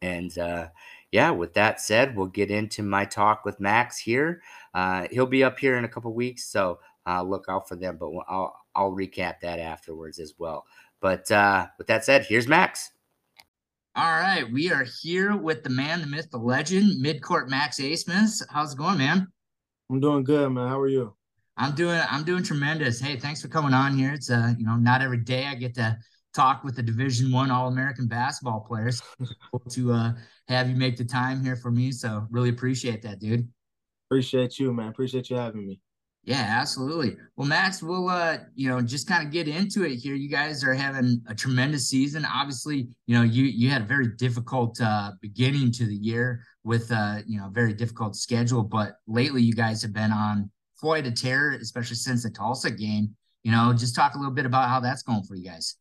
And 0.00 0.36
uh, 0.38 0.68
yeah, 1.10 1.30
with 1.30 1.54
that 1.54 1.80
said, 1.80 2.16
we'll 2.16 2.26
get 2.26 2.50
into 2.50 2.82
my 2.82 3.04
talk 3.04 3.44
with 3.44 3.60
Max 3.60 3.98
here. 3.98 4.42
Uh, 4.74 5.06
he'll 5.10 5.26
be 5.26 5.44
up 5.44 5.58
here 5.58 5.76
in 5.76 5.84
a 5.84 5.88
couple 5.88 6.12
weeks, 6.12 6.44
so 6.44 6.78
uh, 7.06 7.22
look 7.22 7.46
out 7.48 7.68
for 7.68 7.76
them. 7.76 7.96
But 7.98 8.10
I'll 8.28 8.54
I'll 8.74 8.92
recap 8.92 9.40
that 9.40 9.58
afterwards 9.58 10.18
as 10.18 10.34
well. 10.38 10.66
But 11.04 11.30
uh, 11.30 11.66
with 11.76 11.86
that 11.88 12.02
said, 12.02 12.24
here's 12.24 12.48
Max. 12.48 12.90
All 13.94 14.10
right, 14.10 14.50
we 14.50 14.72
are 14.72 14.86
here 15.02 15.36
with 15.36 15.62
the 15.62 15.68
man, 15.68 16.00
the 16.00 16.06
myth, 16.06 16.30
the 16.30 16.38
legend, 16.38 17.04
midcourt 17.04 17.50
Max 17.50 17.78
Abmas. 17.78 18.42
How's 18.48 18.72
it 18.72 18.78
going, 18.78 18.96
man? 18.96 19.26
I'm 19.90 20.00
doing 20.00 20.24
good, 20.24 20.48
man. 20.48 20.66
How 20.66 20.80
are 20.80 20.88
you? 20.88 21.14
I'm 21.58 21.74
doing 21.74 22.00
I'm 22.10 22.24
doing 22.24 22.42
tremendous. 22.42 23.00
Hey, 23.00 23.18
thanks 23.18 23.42
for 23.42 23.48
coming 23.48 23.74
on 23.74 23.98
here. 23.98 24.14
It's 24.14 24.30
uh, 24.30 24.54
you 24.56 24.64
know, 24.64 24.76
not 24.76 25.02
every 25.02 25.18
day 25.18 25.44
I 25.44 25.56
get 25.56 25.74
to 25.74 25.98
talk 26.32 26.64
with 26.64 26.74
the 26.74 26.82
Division 26.82 27.30
One 27.30 27.50
All 27.50 27.68
American 27.68 28.06
basketball 28.06 28.60
players. 28.60 29.02
to 29.72 29.92
uh, 29.92 30.12
have 30.48 30.70
you 30.70 30.74
make 30.74 30.96
the 30.96 31.04
time 31.04 31.44
here 31.44 31.56
for 31.56 31.70
me, 31.70 31.92
so 31.92 32.26
really 32.30 32.48
appreciate 32.48 33.02
that, 33.02 33.20
dude. 33.20 33.46
Appreciate 34.08 34.58
you, 34.58 34.72
man. 34.72 34.88
Appreciate 34.88 35.28
you 35.28 35.36
having 35.36 35.66
me. 35.66 35.80
Yeah, 36.26 36.46
absolutely. 36.48 37.16
Well, 37.36 37.46
Max, 37.46 37.82
we'll 37.82 38.08
uh, 38.08 38.38
you 38.54 38.70
know, 38.70 38.80
just 38.80 39.06
kind 39.06 39.26
of 39.26 39.30
get 39.30 39.46
into 39.46 39.84
it 39.84 39.96
here. 39.96 40.14
You 40.14 40.30
guys 40.30 40.64
are 40.64 40.72
having 40.72 41.22
a 41.28 41.34
tremendous 41.34 41.88
season. 41.88 42.24
Obviously, 42.24 42.88
you 43.06 43.14
know, 43.14 43.22
you 43.22 43.44
you 43.44 43.68
had 43.68 43.82
a 43.82 43.84
very 43.84 44.08
difficult 44.16 44.80
uh 44.80 45.12
beginning 45.20 45.70
to 45.72 45.86
the 45.86 45.94
year 45.94 46.42
with 46.64 46.90
uh, 46.90 47.18
you 47.26 47.38
know, 47.38 47.50
very 47.50 47.74
difficult 47.74 48.16
schedule, 48.16 48.62
but 48.62 48.96
lately 49.06 49.42
you 49.42 49.52
guys 49.52 49.82
have 49.82 49.92
been 49.92 50.12
on 50.12 50.50
quite 50.80 51.06
a 51.06 51.12
tear, 51.12 51.52
especially 51.52 51.96
since 51.96 52.22
the 52.22 52.30
Tulsa 52.30 52.70
game. 52.70 53.14
You 53.42 53.52
know, 53.52 53.74
just 53.76 53.94
talk 53.94 54.14
a 54.14 54.18
little 54.18 54.32
bit 54.32 54.46
about 54.46 54.70
how 54.70 54.80
that's 54.80 55.02
going 55.02 55.24
for 55.24 55.34
you 55.34 55.44
guys. 55.44 55.76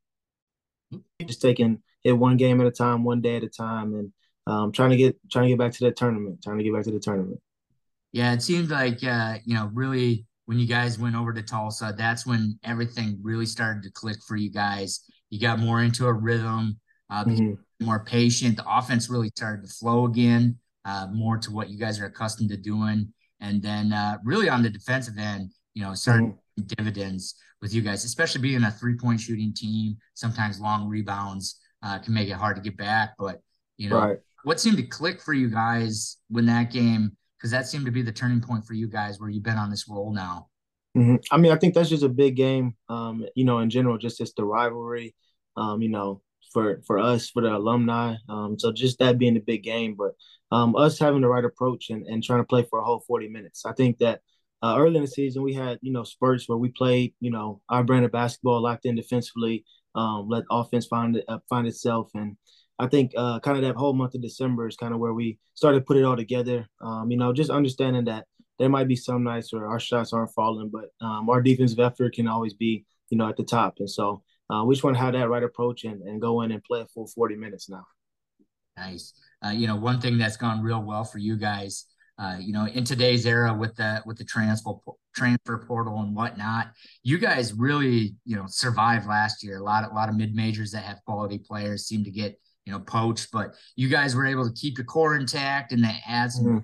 Just 1.26 1.42
taking 1.42 1.82
it 2.04 2.12
one 2.12 2.36
game 2.36 2.60
at 2.60 2.68
a 2.68 2.72
time, 2.72 3.06
one 3.06 3.22
day 3.22 3.38
at 3.38 3.44
a 3.44 3.50
time, 3.50 3.94
and 3.94 4.12
um, 4.46 4.74
trying 4.74 4.90
to 4.90 4.98
get 4.98 5.18
trying 5.32 5.46
to 5.46 5.50
get 5.50 5.60
back 5.60 5.72
to 5.72 5.86
the 5.86 5.92
tournament, 5.92 6.44
trying 6.44 6.58
to 6.58 6.64
get 6.66 6.74
back 6.74 6.84
to 6.84 6.92
the 6.92 7.00
tournament. 7.00 7.40
Yeah, 8.12 8.34
it 8.34 8.42
seemed 8.42 8.70
like 8.70 9.02
uh, 9.04 9.38
you 9.46 9.56
know, 9.56 9.72
really 9.74 10.26
when 10.46 10.60
you 10.60 10.68
guys 10.68 11.00
went 11.00 11.16
over 11.16 11.34
to 11.34 11.42
Tulsa, 11.42 11.94
that's 11.98 12.26
when 12.26 12.60
everything 12.64 13.20
really 13.22 13.46
started 13.46 13.84
to 13.84 13.92
click 13.92 14.18
for 14.28 14.36
you 14.36 14.52
guys. 14.52 15.02
You 15.30 15.40
got 15.40 15.60
more 15.60 15.82
into 15.82 16.06
a 16.06 16.14
rhythm, 16.14 16.80
uh, 17.10 17.24
mm-hmm. 17.26 17.86
more 17.86 18.04
patient. 18.04 18.58
The 18.58 18.66
offense 18.68 19.10
really 19.10 19.30
started 19.30 19.66
to 19.66 19.74
flow 19.74 20.06
again, 20.06 20.58
uh, 20.86 21.08
more 21.12 21.38
to 21.38 21.52
what 21.52 21.70
you 21.70 21.80
guys 21.80 22.00
are 22.00 22.06
accustomed 22.06 22.50
to 22.50 22.58
doing. 22.58 23.14
And 23.40 23.62
then 23.62 23.94
uh, 23.94 24.18
really 24.24 24.50
on 24.50 24.64
the 24.64 24.70
defensive 24.70 25.18
end, 25.18 25.52
you 25.74 25.84
know, 25.84 25.94
started 25.94 26.26
mm-hmm. 26.26 26.64
dividends 26.78 27.36
with 27.62 27.74
you 27.74 27.82
guys, 27.82 28.04
especially 28.04 28.42
being 28.42 28.64
a 28.64 28.72
three 28.72 28.96
point 28.96 29.22
shooting 29.22 29.54
team. 29.54 29.98
Sometimes 30.14 30.60
long 30.60 30.88
rebounds 30.88 31.60
uh, 31.82 32.00
can 32.00 32.14
make 32.14 32.30
it 32.30 32.34
hard 32.34 32.58
to 32.58 32.62
get 32.62 32.78
back. 32.78 33.14
But, 33.18 33.42
you 33.78 33.90
know, 33.90 34.00
right. 34.00 34.18
what 34.44 34.60
seemed 34.60 34.78
to 34.78 34.84
click 34.84 35.22
for 35.22 35.34
you 35.34 35.50
guys 35.50 36.18
when 36.30 36.46
that 36.48 36.72
game 36.72 37.16
because 37.44 37.52
that 37.52 37.68
seemed 37.68 37.86
to 37.86 37.92
be 37.92 38.02
the 38.02 38.12
turning 38.12 38.40
point 38.40 38.66
for 38.66 38.74
you 38.74 38.88
guys 38.88 39.20
where 39.20 39.30
you've 39.30 39.44
been 39.44 39.58
on 39.58 39.70
this 39.70 39.90
roll 39.90 40.14
now. 40.14 40.48
Mm-hmm. 40.96 41.18
I 41.30 41.36
mean, 41.36 41.52
I 41.52 41.58
think 41.58 41.74
that's 41.74 41.90
just 41.90 42.04
a 42.04 42.10
big 42.10 42.38
game. 42.38 42.78
Um, 42.88 43.26
you 43.36 43.44
know, 43.44 43.60
in 43.60 43.70
general, 43.70 43.98
just 43.98 44.22
it's 44.22 44.32
the 44.32 44.46
rivalry. 44.46 45.14
Um, 45.58 45.82
you 45.82 45.90
know, 45.90 46.22
for 46.54 46.82
for 46.88 47.00
us, 47.00 47.30
for 47.30 47.42
the 47.42 47.54
alumni. 47.54 48.16
Um, 48.30 48.58
so 48.58 48.72
just 48.72 48.98
that 49.00 49.18
being 49.18 49.36
a 49.36 49.42
big 49.42 49.62
game, 49.62 49.96
but 49.98 50.14
um, 50.56 50.74
us 50.78 50.98
having 50.98 51.20
the 51.20 51.28
right 51.28 51.44
approach 51.44 51.90
and, 51.90 52.08
and 52.08 52.24
trying 52.24 52.40
to 52.40 52.46
play 52.46 52.66
for 52.70 52.80
a 52.80 52.84
whole 52.86 53.04
40 53.06 53.28
minutes. 53.28 53.66
I 53.66 53.74
think 53.74 53.98
that 53.98 54.22
uh, 54.62 54.76
early 54.78 54.96
in 54.96 55.02
the 55.02 55.08
season 55.08 55.44
we 55.44 55.54
had 55.54 55.80
you 55.82 55.92
know 55.92 56.06
spurts 56.06 56.48
where 56.48 56.58
we 56.58 56.70
played 56.70 57.14
you 57.20 57.30
know 57.30 57.60
our 57.68 57.84
brand 57.84 58.06
of 58.06 58.14
basketball 58.14 58.62
locked 58.62 58.86
in 58.86 58.96
defensively, 58.96 59.66
um, 59.96 60.30
let 60.30 60.46
offense 60.50 60.86
find 60.86 61.22
uh, 61.28 61.40
find 61.50 61.68
itself, 61.68 62.10
and 62.14 62.38
I 62.84 62.88
think 62.88 63.14
uh, 63.18 63.40
kind 63.40 63.58
of 63.58 63.64
that 63.64 63.76
whole 63.76 63.94
month 63.94 64.16
of 64.16 64.22
December 64.22 64.68
is 64.68 64.76
kind 64.76 64.94
of 64.94 65.00
where 65.00 65.14
we 65.14 65.40
started 65.56 65.80
to 65.80 65.86
put 65.86 65.98
it 65.98 66.04
all 66.04 66.16
together. 66.16 66.68
Um, 66.82 67.10
you 67.10 67.18
know, 67.18 67.34
just 67.34 67.50
understanding 67.50 68.06
that 68.06 68.26
there 68.60 68.70
might 68.70 68.88
be 68.88 68.96
some 68.96 69.24
nights 69.24 69.54
where 69.54 69.68
our 69.68 69.80
shots 69.80 70.14
aren't 70.14 70.34
falling, 70.34 70.70
but 70.70 70.90
um, 71.06 71.30
our 71.30 71.42
defensive 71.42 71.80
effort 71.80 72.14
can 72.14 72.28
always 72.28 72.54
be, 72.54 72.86
you 73.10 73.18
know, 73.18 73.28
at 73.28 73.38
the 73.38 73.44
top. 73.44 73.76
And 73.80 73.90
so 73.90 74.22
uh, 74.50 74.64
we 74.66 74.76
just 74.76 74.84
want 74.84 74.96
to 74.96 75.02
have 75.02 75.14
that 75.14 75.30
right 75.30 75.44
approach 75.44 75.84
and, 75.86 76.02
and 76.04 76.22
go 76.22 76.42
in 76.42 76.52
and 76.52 76.64
play 76.64 76.82
a 76.82 76.86
full 76.88 77.08
40 77.08 77.36
minutes 77.36 77.70
now. 77.70 77.86
Nice. 78.78 79.14
Uh, 79.46 79.50
you 79.50 79.68
know, 79.68 79.76
one 79.76 80.00
thing 80.00 80.18
that's 80.18 80.38
gone 80.38 80.62
real 80.62 80.82
well 80.82 81.04
for 81.04 81.20
you 81.20 81.36
guys, 81.36 81.86
uh, 82.20 82.38
you 82.40 82.54
know, 82.54 82.66
in 82.66 82.84
today's 82.84 83.26
era 83.26 83.54
with 83.54 83.76
the 83.76 84.02
with 84.06 84.18
the 84.18 84.24
transfer 84.24 84.74
transfer 85.16 85.66
portal 85.68 86.00
and 86.02 86.16
whatnot, 86.16 86.72
you 87.04 87.18
guys 87.18 87.54
really, 87.54 88.16
you 88.26 88.36
know, 88.36 88.46
survived 88.48 89.08
last 89.08 89.44
year. 89.44 89.58
A 89.58 89.64
lot, 89.64 89.90
a 89.90 89.94
lot 89.94 90.10
of 90.10 90.16
mid 90.16 90.36
majors 90.36 90.72
that 90.72 90.84
have 90.84 91.04
quality 91.06 91.40
players 91.40 91.86
seem 91.86 92.04
to 92.04 92.12
get, 92.12 92.40
you 92.66 92.72
know, 92.74 92.80
poached, 92.80 93.30
but 93.32 93.56
you 93.76 93.90
guys 93.90 94.16
were 94.16 94.26
able 94.26 94.48
to 94.48 94.54
keep 94.54 94.78
your 94.78 94.86
core 94.86 95.16
intact 95.16 95.72
and 95.72 95.84
they 95.84 95.98
add 96.08 96.32
some 96.32 96.46
mm-hmm 96.46 96.58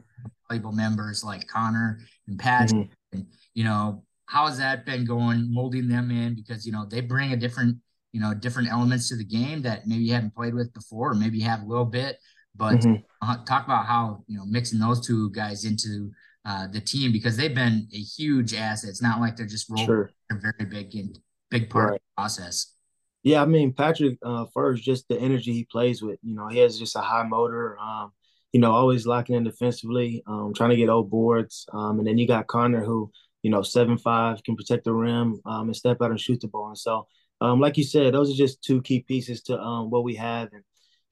valuable 0.50 0.72
members 0.72 1.24
like 1.24 1.48
Connor 1.48 2.00
and 2.28 2.38
Patrick. 2.40 2.88
Mm-hmm. 2.88 3.18
And, 3.18 3.28
you 3.54 3.64
know, 3.64 4.04
how 4.26 4.48
has 4.48 4.58
that 4.58 4.86
been 4.86 5.06
going, 5.06 5.52
molding 5.54 5.88
them 5.88 6.12
in? 6.12 6.36
Because, 6.36 6.66
you 6.66 6.72
know, 6.72 6.86
they 6.86 7.02
bring 7.02 7.34
a 7.34 7.38
different, 7.38 7.78
you 8.12 8.20
know, 8.20 8.34
different 8.34 8.70
elements 8.70 9.10
to 9.10 9.16
the 9.16 9.24
game 9.24 9.62
that 9.62 9.88
maybe 9.88 10.04
you 10.04 10.14
haven't 10.14 10.36
played 10.36 10.54
with 10.54 10.74
before, 10.74 11.12
or 11.12 11.16
maybe 11.16 11.38
you 11.38 11.46
have 11.46 11.62
a 11.62 11.66
little 11.66 11.86
bit. 11.86 12.18
But 12.56 12.78
mm-hmm. 12.78 12.96
uh, 13.22 13.44
talk 13.46 13.66
about 13.66 13.86
how, 13.86 14.24
you 14.28 14.38
know, 14.38 14.46
mixing 14.46 14.80
those 14.80 15.06
two 15.06 15.30
guys 15.32 15.66
into 15.66 16.12
uh, 16.46 16.68
the 16.68 16.82
team 16.82 17.12
because 17.12 17.38
they've 17.38 17.54
been 17.56 17.88
a 17.94 18.00
huge 18.00 18.54
asset. 18.54 18.90
It's 18.90 19.02
not 19.02 19.20
like 19.20 19.36
they're 19.36 19.46
just 19.46 19.70
rolling. 19.70 19.86
Sure. 19.86 20.12
They're 20.30 20.40
very 20.40 20.70
big 20.70 20.96
and 20.96 21.18
big 21.50 21.70
part 21.70 21.92
right. 21.92 21.96
of 21.96 22.02
the 22.02 22.22
process. 22.22 22.76
Yeah, 23.24 23.42
I 23.42 23.46
mean 23.46 23.74
Patrick 23.74 24.18
uh, 24.24 24.46
first, 24.54 24.84
just 24.84 25.08
the 25.10 25.20
energy 25.20 25.54
he 25.54 25.66
plays 25.66 26.02
with. 26.02 26.20
You 26.24 26.36
know, 26.36 26.48
he 26.48 26.60
has 26.60 26.80
just 26.80 26.96
a 26.96 27.02
high 27.02 27.24
motor. 27.24 27.78
Um, 27.80 28.12
you 28.54 28.60
know, 28.60 28.72
always 28.72 29.06
locking 29.06 29.36
in 29.36 29.44
defensively, 29.44 30.24
um, 30.26 30.54
trying 30.56 30.72
to 30.72 30.76
get 30.76 30.90
old 30.90 31.10
boards. 31.12 31.68
Um, 31.72 32.00
and 32.00 32.08
then 32.08 32.18
you 32.18 32.28
got 32.28 32.48
Connor, 32.48 32.84
who, 32.84 33.12
you 33.44 33.52
know, 33.52 33.62
seven 33.62 33.98
five 33.98 34.44
can 34.44 34.56
protect 34.56 34.86
the 34.86 34.94
rim 34.94 35.40
um, 35.46 35.68
and 35.68 35.76
step 35.76 35.98
out 36.02 36.10
and 36.12 36.20
shoot 36.20 36.42
the 36.42 36.48
ball. 36.48 36.70
And 36.70 36.78
so, 36.78 37.08
um, 37.42 37.60
like 37.60 37.78
you 37.78 37.84
said, 37.84 38.14
those 38.14 38.32
are 38.32 38.36
just 38.38 38.64
two 38.64 38.82
key 38.82 39.02
pieces 39.02 39.44
to 39.44 39.60
um, 39.60 39.90
what 39.92 40.04
we 40.04 40.16
have. 40.16 40.50
And 40.54 40.64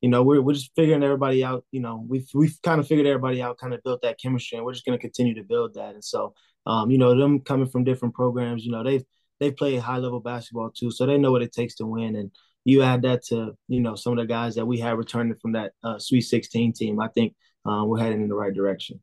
you 0.01 0.09
know, 0.09 0.23
we're 0.23 0.41
we're 0.41 0.53
just 0.53 0.71
figuring 0.75 1.03
everybody 1.03 1.43
out. 1.43 1.65
You 1.71 1.81
know, 1.81 2.03
we've 2.07 2.27
we've 2.33 2.57
kind 2.63 2.79
of 2.79 2.87
figured 2.87 3.07
everybody 3.07 3.41
out, 3.41 3.57
kind 3.57 3.73
of 3.73 3.83
built 3.83 4.01
that 4.03 4.19
chemistry, 4.19 4.57
and 4.57 4.65
we're 4.65 4.73
just 4.73 4.85
going 4.85 4.97
to 4.97 5.01
continue 5.01 5.35
to 5.35 5.43
build 5.43 5.75
that. 5.75 5.93
And 5.93 6.03
so, 6.03 6.33
um, 6.65 6.89
you 6.91 6.97
know, 6.97 7.17
them 7.17 7.41
coming 7.41 7.67
from 7.67 7.83
different 7.83 8.15
programs, 8.15 8.65
you 8.65 8.71
know, 8.71 8.83
they've 8.83 9.05
they've 9.39 9.55
played 9.55 9.79
high 9.79 9.97
level 9.97 10.19
basketball 10.19 10.71
too, 10.71 10.91
so 10.91 11.05
they 11.05 11.17
know 11.17 11.31
what 11.31 11.41
it 11.41 11.51
takes 11.51 11.75
to 11.75 11.85
win. 11.85 12.15
And 12.15 12.31
you 12.65 12.83
add 12.83 13.01
that 13.03 13.23
to 13.27 13.53
you 13.67 13.79
know 13.79 13.95
some 13.95 14.13
of 14.13 14.19
the 14.19 14.25
guys 14.25 14.55
that 14.55 14.65
we 14.65 14.79
have 14.79 14.97
returning 14.97 15.35
from 15.41 15.53
that 15.53 15.71
uh, 15.83 15.99
Sweet 15.99 16.21
16 16.21 16.73
team, 16.73 16.99
I 16.99 17.07
think 17.09 17.33
uh, 17.65 17.83
we're 17.85 17.99
heading 17.99 18.21
in 18.21 18.27
the 18.27 18.35
right 18.35 18.53
direction. 18.53 18.99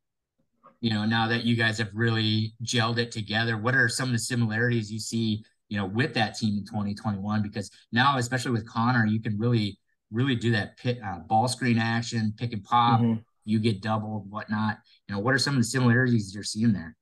You 0.80 0.90
know, 0.90 1.06
now 1.06 1.28
that 1.28 1.44
you 1.44 1.56
guys 1.56 1.78
have 1.78 1.90
really 1.94 2.54
gelled 2.62 2.98
it 2.98 3.10
together, 3.10 3.56
what 3.56 3.74
are 3.74 3.88
some 3.88 4.08
of 4.08 4.12
the 4.12 4.18
similarities 4.18 4.92
you 4.92 5.00
see, 5.00 5.42
you 5.70 5.78
know, 5.78 5.86
with 5.86 6.12
that 6.12 6.36
team 6.36 6.58
in 6.58 6.66
2021? 6.66 7.42
Because 7.42 7.70
now, 7.90 8.18
especially 8.18 8.50
with 8.50 8.68
Connor, 8.68 9.06
you 9.06 9.18
can 9.18 9.38
really, 9.38 9.78
really 10.10 10.34
do 10.34 10.50
that 10.52 10.76
pit, 10.76 10.98
uh, 11.02 11.20
ball 11.20 11.48
screen 11.48 11.78
action, 11.78 12.34
pick 12.36 12.52
and 12.52 12.62
pop. 12.62 13.00
Mm-hmm. 13.00 13.20
You 13.46 13.60
get 13.60 13.80
doubled, 13.80 14.30
whatnot. 14.30 14.78
You 15.08 15.14
know, 15.14 15.20
what 15.20 15.32
are 15.32 15.38
some 15.38 15.54
of 15.54 15.60
the 15.60 15.64
similarities 15.64 16.34
you're 16.34 16.44
seeing 16.44 16.74
there? 16.74 16.96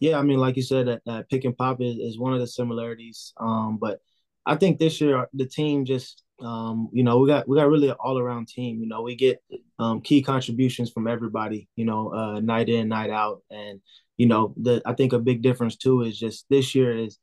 Yeah, 0.00 0.18
I 0.18 0.22
mean, 0.22 0.38
like 0.38 0.56
you 0.56 0.62
said, 0.62 0.88
that, 0.88 1.02
that 1.06 1.30
pick 1.30 1.44
and 1.44 1.56
pop 1.56 1.80
is, 1.80 1.96
is 1.96 2.18
one 2.18 2.32
of 2.32 2.40
the 2.40 2.46
similarities. 2.46 3.32
Um, 3.38 3.78
but 3.80 4.00
I 4.44 4.56
think 4.56 4.78
this 4.78 5.00
year 5.00 5.28
the 5.32 5.46
team 5.46 5.84
just 5.84 6.22
um, 6.40 6.90
you 6.92 7.02
know, 7.02 7.18
we 7.18 7.28
got 7.28 7.48
we 7.48 7.56
got 7.56 7.68
really 7.68 7.88
an 7.88 7.96
all 7.98 8.18
around 8.18 8.48
team. 8.48 8.80
You 8.80 8.88
know, 8.88 9.02
we 9.02 9.14
get 9.14 9.42
um, 9.78 10.00
key 10.00 10.22
contributions 10.22 10.90
from 10.90 11.06
everybody. 11.06 11.68
You 11.76 11.86
know, 11.86 12.12
uh, 12.12 12.40
night 12.40 12.68
in, 12.68 12.88
night 12.88 13.10
out, 13.10 13.42
and 13.50 13.80
you 14.16 14.26
know, 14.26 14.54
the 14.56 14.82
I 14.84 14.92
think 14.92 15.12
a 15.12 15.18
big 15.18 15.42
difference 15.42 15.76
too 15.76 16.02
is 16.02 16.18
just 16.18 16.46
this 16.50 16.74
year 16.74 16.96
is 16.96 17.18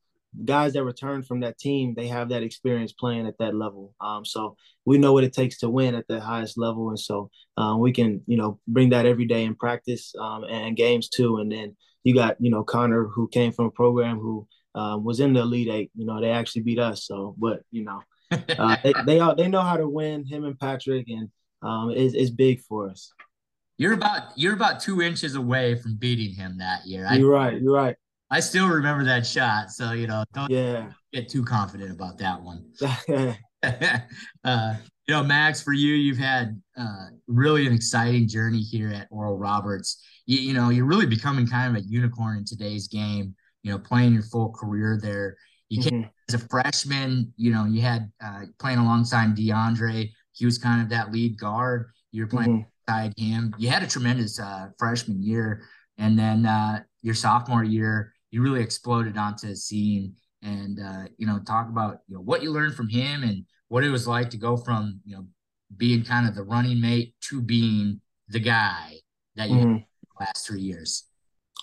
guys 0.45 0.73
that 0.73 0.83
return 0.83 1.23
from 1.23 1.41
that 1.41 1.57
team. 1.57 1.93
They 1.95 2.07
have 2.07 2.29
that 2.29 2.43
experience 2.43 2.91
playing 2.91 3.27
at 3.27 3.37
that 3.39 3.55
level. 3.55 3.93
Um, 4.01 4.25
so 4.25 4.55
we 4.85 4.97
know 4.97 5.13
what 5.13 5.23
it 5.23 5.33
takes 5.33 5.59
to 5.59 5.69
win 5.69 5.95
at 5.95 6.07
the 6.07 6.19
highest 6.19 6.57
level, 6.57 6.89
and 6.89 6.99
so 6.99 7.29
um, 7.57 7.79
we 7.79 7.91
can 7.91 8.21
you 8.27 8.37
know 8.37 8.59
bring 8.67 8.89
that 8.89 9.05
every 9.05 9.25
day 9.25 9.43
in 9.43 9.55
practice 9.55 10.13
um, 10.19 10.43
and 10.43 10.75
games 10.77 11.09
too. 11.09 11.37
And 11.37 11.51
then 11.51 11.75
you 12.03 12.13
got 12.13 12.37
you 12.39 12.51
know 12.51 12.63
Connor 12.63 13.05
who 13.05 13.27
came 13.27 13.51
from 13.51 13.65
a 13.65 13.71
program 13.71 14.19
who 14.19 14.47
um, 14.75 15.03
was 15.03 15.19
in 15.19 15.33
the 15.33 15.41
Elite 15.41 15.69
Eight. 15.69 15.91
You 15.95 16.05
know, 16.05 16.19
they 16.21 16.29
actually 16.29 16.63
beat 16.63 16.79
us. 16.79 17.05
So, 17.05 17.35
but 17.37 17.61
you 17.71 17.83
know, 17.83 18.01
uh, 18.31 18.77
they 18.83 18.93
they, 19.05 19.19
all, 19.19 19.35
they 19.35 19.47
know 19.47 19.61
how 19.61 19.77
to 19.77 19.87
win. 19.87 20.25
Him 20.25 20.45
and 20.45 20.59
Patrick, 20.59 21.07
and 21.09 21.29
um, 21.61 21.91
it's, 21.91 22.13
it's 22.13 22.31
big 22.31 22.61
for 22.61 22.89
us. 22.89 23.11
You're 23.77 23.93
about 23.93 24.37
you're 24.37 24.53
about 24.53 24.79
two 24.79 25.01
inches 25.01 25.35
away 25.35 25.75
from 25.75 25.95
beating 25.95 26.35
him 26.35 26.57
that 26.59 26.85
year. 26.85 27.07
I, 27.09 27.15
you're 27.15 27.31
right. 27.31 27.59
You're 27.59 27.73
right. 27.73 27.95
I 28.33 28.39
still 28.39 28.67
remember 28.67 29.05
that 29.05 29.25
shot, 29.25 29.71
so 29.71 29.91
you 29.93 30.07
know, 30.07 30.23
don't 30.33 30.49
yeah. 30.49 30.91
get 31.13 31.29
too 31.29 31.43
confident 31.43 31.91
about 31.91 32.17
that 32.17 32.41
one. 32.41 32.65
uh, 34.43 34.73
you 35.07 35.13
know, 35.13 35.23
Max, 35.23 35.61
for 35.61 35.73
you, 35.73 35.93
you've 35.93 36.17
had 36.17 36.61
uh, 36.77 37.07
really 37.27 37.67
an 37.67 37.73
exciting 37.73 38.27
journey 38.27 38.61
here 38.61 38.91
at 38.91 39.07
Oral 39.11 39.37
Roberts. 39.37 40.03
You, 40.25 40.39
you 40.39 40.53
know, 40.53 40.69
you're 40.69 40.85
really 40.85 41.05
becoming 41.05 41.47
kind 41.47 41.75
of 41.75 41.81
a 41.81 41.85
unicorn 41.85 42.37
in 42.37 42.45
today's 42.45 42.87
game 42.87 43.35
you 43.63 43.71
know, 43.71 43.79
playing 43.79 44.13
your 44.13 44.23
full 44.23 44.51
career 44.51 44.99
there. 45.01 45.37
You 45.69 45.79
mm-hmm. 45.79 45.89
came 45.89 46.09
as 46.29 46.35
a 46.35 46.47
freshman, 46.47 47.33
you 47.37 47.51
know, 47.51 47.65
you 47.65 47.81
had 47.81 48.11
uh, 48.23 48.41
playing 48.59 48.77
alongside 48.77 49.35
DeAndre. 49.35 50.11
He 50.33 50.45
was 50.45 50.57
kind 50.57 50.81
of 50.81 50.89
that 50.89 51.11
lead 51.11 51.39
guard. 51.39 51.89
You 52.11 52.23
were 52.23 52.27
playing 52.27 52.67
mm-hmm. 52.87 53.23
him. 53.23 53.55
You 53.57 53.69
had 53.69 53.81
a 53.81 53.87
tremendous 53.87 54.39
uh, 54.39 54.67
freshman 54.77 55.23
year. 55.23 55.63
And 55.97 56.19
then 56.19 56.45
uh, 56.45 56.81
your 57.01 57.15
sophomore 57.15 57.63
year, 57.63 58.13
you 58.33 58.41
really 58.41 58.63
exploded 58.63 59.15
onto 59.15 59.47
the 59.47 59.55
scene 59.55 60.15
and, 60.41 60.79
uh, 60.79 61.03
you 61.17 61.27
know, 61.27 61.39
talk 61.45 61.69
about, 61.69 61.99
you 62.07 62.15
know, 62.15 62.21
what 62.21 62.41
you 62.41 62.49
learned 62.49 62.73
from 62.73 62.89
him 62.89 63.21
and 63.21 63.45
what 63.67 63.83
it 63.83 63.91
was 63.91 64.07
like 64.07 64.31
to 64.31 64.37
go 64.37 64.57
from, 64.57 64.99
you 65.05 65.15
know, 65.15 65.27
being 65.77 66.03
kind 66.03 66.27
of 66.27 66.33
the 66.33 66.41
running 66.41 66.81
mate 66.81 67.13
to 67.21 67.43
being 67.43 68.01
the 68.29 68.39
guy 68.39 68.95
that 69.35 69.51
you 69.51 69.57
mm-hmm. 69.57 69.77
last 70.19 70.47
three 70.47 70.61
years. 70.61 71.03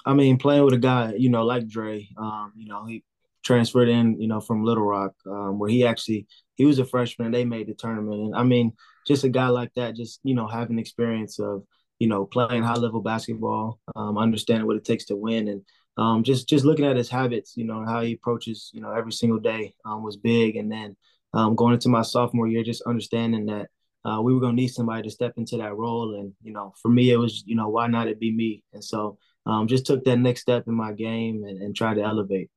I 0.07 0.15
mean, 0.15 0.39
playing 0.39 0.65
with 0.65 0.75
a 0.75 0.79
guy, 0.79 1.15
you 1.15 1.29
know, 1.29 1.45
like 1.45 1.67
Dre, 1.67 2.09
um, 2.17 2.53
you 2.57 2.69
know, 2.69 2.87
he 2.87 3.03
transferred 3.45 3.89
in, 3.89 4.21
you 4.21 4.29
know, 4.29 4.41
from 4.41 4.63
Little 4.65 4.85
Rock, 4.85 5.15
um, 5.27 5.59
where 5.59 5.71
he 5.71 5.85
actually 5.85 6.29
he 6.55 6.65
was 6.67 6.79
a 6.79 6.85
freshman 6.85 7.27
and 7.27 7.35
they 7.35 7.45
made 7.45 7.67
the 7.67 7.75
tournament. 7.75 8.21
And 8.21 8.37
I 8.37 8.45
mean, 8.45 8.75
just 9.09 9.25
a 9.25 9.29
guy 9.29 9.49
like 9.49 9.75
that, 9.75 9.97
just 9.97 10.21
you 10.23 10.37
know, 10.37 10.47
having 10.47 10.79
experience 10.79 11.41
of, 11.41 11.65
you 11.99 12.07
know, 12.07 12.27
playing 12.27 12.63
high 12.63 12.75
level 12.75 13.03
basketball, 13.03 13.81
um, 13.97 14.19
understanding 14.19 14.69
what 14.69 14.77
it 14.77 14.85
takes 14.85 15.07
to 15.07 15.17
win, 15.17 15.49
and 15.49 15.63
um, 16.01 16.25
just 16.25 16.49
just 16.49 16.65
looking 16.65 16.87
at 16.87 16.97
his 16.97 17.11
habits, 17.11 17.55
you 17.57 17.65
know, 17.65 17.85
how 17.85 18.01
he 18.01 18.15
approaches, 18.15 18.71
you 18.73 18.81
know, 18.81 18.91
every 18.91 19.13
single 19.13 19.39
day 19.39 19.75
um, 19.85 20.03
was 20.03 20.17
big. 20.17 20.57
And 20.57 20.73
then 20.73 20.97
um, 21.35 21.55
going 21.55 21.75
into 21.75 21.91
my 21.91 22.03
sophomore 22.03 22.49
year, 22.49 22.65
just 22.65 22.83
understanding 22.87 23.47
that 23.47 23.69
uh, 24.05 24.21
we 24.23 24.33
were 24.33 24.41
going 24.41 24.57
to 24.57 24.63
need 24.63 24.69
somebody 24.69 25.03
to 25.03 25.11
step 25.11 25.35
into 25.37 25.59
that 25.59 25.77
role. 25.77 26.19
And, 26.19 26.33
you 26.43 26.53
know, 26.53 26.73
for 26.81 26.89
me, 26.89 27.11
it 27.11 27.19
was, 27.19 27.45
you 27.47 27.55
know, 27.55 27.69
why 27.69 27.87
not 27.87 28.09
it 28.09 28.19
be 28.19 28.33
me? 28.33 28.65
And 28.73 28.83
so 28.83 29.19
um, 29.45 29.69
just 29.69 29.85
took 29.85 30.03
that 30.05 30.17
next 30.17 30.41
step 30.41 30.65
in 30.67 30.75
my 30.75 30.93
game 30.93 31.45
and, 31.47 31.61
and 31.61 31.77
tried 31.77 31.95
to 31.95 32.03
elevate. 32.03 32.51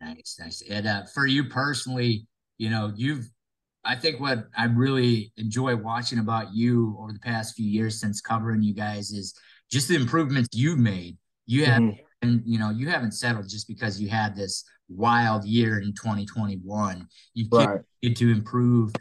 Nice, 0.00 0.38
nice. 0.40 0.62
And 0.68 0.86
uh, 0.86 1.02
for 1.12 1.26
you 1.26 1.44
personally, 1.44 2.26
you 2.56 2.70
know, 2.70 2.90
you've, 2.96 3.30
I 3.84 3.96
think 3.96 4.18
what 4.18 4.46
I 4.56 4.64
really 4.64 5.32
enjoy 5.36 5.76
watching 5.76 6.18
about 6.18 6.54
you 6.54 6.96
over 6.98 7.12
the 7.12 7.18
past 7.18 7.54
few 7.54 7.66
years 7.66 8.00
since 8.00 8.22
covering 8.22 8.62
you 8.62 8.72
guys 8.74 9.10
is 9.10 9.34
just 9.70 9.88
the 9.88 9.94
improvements 9.94 10.48
you've 10.54 10.78
made. 10.78 11.18
You 11.46 11.66
have, 11.66 11.82
mm-hmm. 11.82 12.00
And 12.22 12.42
you 12.44 12.58
know, 12.58 12.70
you 12.70 12.88
haven't 12.88 13.12
settled 13.12 13.48
just 13.48 13.68
because 13.68 14.00
you 14.00 14.08
had 14.08 14.36
this 14.36 14.64
wild 14.88 15.44
year 15.44 15.78
in 15.78 15.92
2021. 15.94 17.06
You've 17.34 17.48
right. 17.52 17.80
continued 18.02 18.16
to 18.18 18.30
improve 18.32 18.92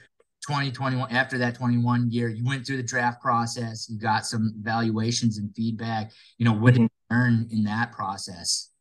2021 0.47 1.11
after 1.11 1.37
that 1.37 1.53
21 1.53 2.09
year 2.09 2.29
you 2.29 2.43
went 2.45 2.65
through 2.65 2.77
the 2.77 2.81
draft 2.81 3.21
process 3.21 3.87
you 3.89 3.99
got 3.99 4.25
some 4.25 4.53
evaluations 4.57 5.37
and 5.37 5.53
feedback 5.53 6.11
you 6.37 6.45
know 6.45 6.53
what 6.53 6.73
did 6.73 6.81
mm-hmm. 6.81 6.83
you 7.11 7.17
learn 7.17 7.47
in 7.51 7.63
that 7.65 7.91
process 7.91 8.71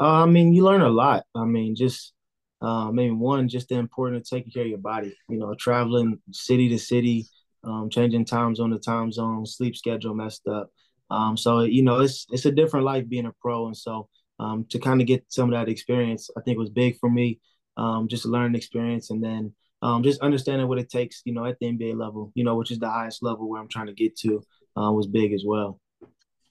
uh, 0.00 0.22
i 0.22 0.24
mean 0.24 0.52
you 0.52 0.64
learn 0.64 0.80
a 0.80 0.88
lot 0.88 1.24
i 1.36 1.44
mean 1.44 1.76
just 1.76 2.14
uh, 2.60 2.88
I 2.88 2.90
mean, 2.90 3.18
one, 3.18 3.48
just 3.48 3.68
the 3.68 3.76
importance 3.76 4.32
of 4.32 4.38
taking 4.38 4.52
care 4.52 4.64
of 4.64 4.68
your 4.68 4.78
body. 4.78 5.16
You 5.28 5.38
know, 5.38 5.54
traveling 5.54 6.20
city 6.32 6.68
to 6.70 6.78
city, 6.78 7.26
um, 7.62 7.88
changing 7.90 8.24
time 8.24 8.54
zone 8.54 8.70
to 8.70 8.78
time 8.78 9.12
zone, 9.12 9.46
sleep 9.46 9.76
schedule 9.76 10.14
messed 10.14 10.46
up. 10.48 10.70
Um, 11.10 11.36
so 11.36 11.60
you 11.60 11.82
know, 11.82 12.00
it's 12.00 12.26
it's 12.30 12.44
a 12.44 12.52
different 12.52 12.86
life 12.86 13.08
being 13.08 13.26
a 13.26 13.32
pro, 13.40 13.66
and 13.66 13.76
so 13.76 14.08
um, 14.38 14.66
to 14.70 14.78
kind 14.78 15.00
of 15.00 15.06
get 15.06 15.24
some 15.28 15.52
of 15.52 15.58
that 15.58 15.70
experience, 15.70 16.30
I 16.36 16.40
think 16.42 16.58
was 16.58 16.70
big 16.70 16.98
for 16.98 17.10
me. 17.10 17.40
Um, 17.76 18.08
just 18.08 18.24
a 18.24 18.28
learning 18.28 18.56
experience, 18.56 19.10
and 19.10 19.22
then 19.22 19.54
um, 19.82 20.02
just 20.02 20.20
understanding 20.20 20.68
what 20.68 20.78
it 20.78 20.90
takes, 20.90 21.22
you 21.24 21.32
know, 21.32 21.44
at 21.44 21.58
the 21.60 21.66
NBA 21.66 21.96
level, 21.96 22.32
you 22.34 22.44
know, 22.44 22.56
which 22.56 22.70
is 22.70 22.78
the 22.78 22.90
highest 22.90 23.22
level 23.22 23.48
where 23.48 23.60
I'm 23.60 23.68
trying 23.68 23.86
to 23.86 23.92
get 23.92 24.16
to, 24.18 24.42
uh, 24.76 24.90
was 24.90 25.06
big 25.06 25.32
as 25.32 25.44
well. 25.46 25.80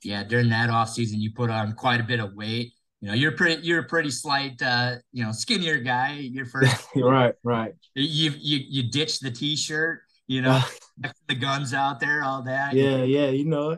Yeah, 0.03 0.23
during 0.23 0.49
that 0.49 0.69
off 0.69 0.89
season, 0.89 1.19
you 1.19 1.31
put 1.33 1.49
on 1.49 1.73
quite 1.73 1.99
a 1.99 2.03
bit 2.03 2.19
of 2.19 2.33
weight. 2.35 2.73
You 3.01 3.09
know, 3.09 3.13
you're 3.13 3.33
pretty, 3.33 3.61
you're 3.63 3.81
a 3.81 3.83
pretty 3.83 4.09
slight, 4.09 4.61
uh, 4.61 4.95
you 5.11 5.23
know, 5.23 5.31
skinnier 5.31 5.77
guy. 5.79 6.13
Your 6.13 6.45
first, 6.53 6.87
right, 6.95 7.35
right. 7.43 7.73
You 7.95 8.31
you 8.37 8.59
you 8.67 8.89
ditched 8.89 9.21
the 9.21 9.31
t-shirt, 9.31 10.01
you 10.27 10.41
know, 10.41 10.61
the 11.27 11.35
guns 11.35 11.73
out 11.73 11.99
there, 11.99 12.23
all 12.23 12.43
that. 12.43 12.73
Yeah, 12.73 13.03
yeah, 13.03 13.29
you 13.29 13.45
know 13.45 13.77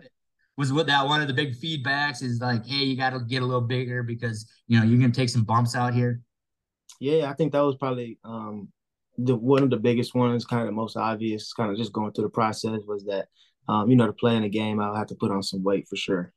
was 0.60 0.74
what 0.74 0.88
that 0.88 1.08
one 1.08 1.22
of 1.22 1.30
the 1.30 1.34
big 1.34 1.56
feedbacks 1.56 2.22
is 2.22 2.42
like, 2.42 2.66
hey, 2.66 2.84
you 2.84 2.98
got 2.98 3.12
to 3.12 3.22
get 3.22 3.42
a 3.42 3.46
little 3.46 3.62
bigger 3.62 4.04
because 4.04 4.46
you 4.68 4.78
know 4.78 4.86
you're 4.86 5.00
gonna 5.00 5.14
take 5.14 5.30
some 5.30 5.46
bumps 5.46 5.74
out 5.74 5.94
here. 5.94 6.20
Yeah, 7.00 7.30
I 7.30 7.34
think 7.34 7.54
that 7.54 7.62
was 7.62 7.78
probably 7.78 8.20
um, 8.26 8.68
the 9.18 9.38
one 9.38 9.64
of 9.64 9.70
the 9.70 9.78
biggest 9.78 10.14
ones, 10.14 10.44
kind 10.44 10.62
of 10.62 10.68
the 10.68 10.74
most 10.74 10.98
obvious, 10.98 11.54
kind 11.54 11.72
of 11.72 11.78
just 11.78 11.94
going 11.94 12.12
through 12.12 12.26
the 12.26 12.30
process 12.30 12.82
was 12.86 13.06
that 13.06 13.30
um, 13.70 13.90
you 13.90 13.96
know 13.96 14.06
to 14.06 14.12
play 14.12 14.36
in 14.36 14.44
a 14.44 14.50
game, 14.50 14.82
I'll 14.82 14.96
have 14.96 15.08
to 15.08 15.16
put 15.16 15.32
on 15.32 15.42
some 15.42 15.64
weight 15.64 15.88
for 15.88 15.96
sure. 15.96 16.34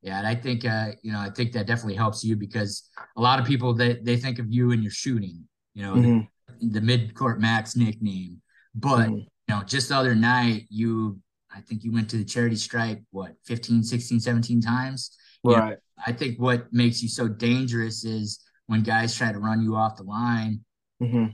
Yeah, 0.00 0.16
and 0.16 0.26
I 0.26 0.34
think 0.34 0.64
uh, 0.64 0.92
you 1.02 1.12
know 1.12 1.18
I 1.18 1.28
think 1.28 1.52
that 1.52 1.66
definitely 1.66 1.96
helps 1.96 2.24
you 2.24 2.36
because 2.36 2.88
a 3.18 3.20
lot 3.20 3.38
of 3.38 3.44
people 3.44 3.74
they 3.74 3.96
they 4.02 4.16
think 4.16 4.38
of 4.38 4.50
you 4.50 4.72
and 4.72 4.82
your 4.82 4.90
shooting, 4.90 5.44
you 5.74 5.82
know, 5.82 5.94
mm-hmm. 5.96 6.20
the, 6.62 6.80
the 6.80 6.80
mid 6.80 7.14
court 7.14 7.42
max 7.42 7.76
nickname, 7.76 8.40
but 8.74 9.00
mm-hmm. 9.00 9.16
you 9.16 9.28
know 9.50 9.62
just 9.64 9.90
the 9.90 9.96
other 9.96 10.14
night 10.14 10.64
you 10.70 11.20
I 11.54 11.60
think 11.60 11.84
you 11.84 11.92
went 11.92 12.10
to 12.10 12.16
the 12.16 12.24
charity 12.24 12.56
stripe, 12.56 13.02
what, 13.10 13.34
15, 13.44 13.82
16, 13.82 14.20
17 14.20 14.60
times? 14.60 15.16
Right. 15.42 15.70
know, 15.70 15.76
I 16.06 16.12
think 16.12 16.38
what 16.40 16.72
makes 16.72 17.02
you 17.02 17.08
so 17.08 17.28
dangerous 17.28 18.04
is 18.04 18.40
when 18.66 18.82
guys 18.82 19.14
try 19.16 19.32
to 19.32 19.38
run 19.38 19.62
you 19.62 19.76
off 19.76 19.96
the 19.96 20.02
line, 20.02 20.60
mm-hmm. 21.02 21.26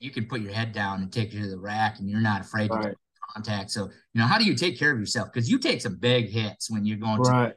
you 0.00 0.10
can 0.10 0.26
put 0.26 0.40
your 0.40 0.52
head 0.52 0.72
down 0.72 1.02
and 1.02 1.12
take 1.12 1.34
it 1.34 1.40
to 1.40 1.50
the 1.50 1.58
rack 1.58 1.98
and 1.98 2.08
you're 2.08 2.20
not 2.20 2.40
afraid 2.40 2.70
right. 2.70 2.92
to 2.92 2.96
contact. 3.34 3.70
So, 3.70 3.90
you 4.14 4.20
know, 4.20 4.26
how 4.26 4.38
do 4.38 4.44
you 4.44 4.54
take 4.54 4.78
care 4.78 4.92
of 4.92 4.98
yourself? 4.98 5.28
Because 5.32 5.50
you 5.50 5.58
take 5.58 5.80
some 5.80 5.96
big 5.96 6.30
hits 6.30 6.70
when 6.70 6.84
you're 6.84 6.98
going 6.98 7.20
right. 7.20 7.48
To- 7.48 7.56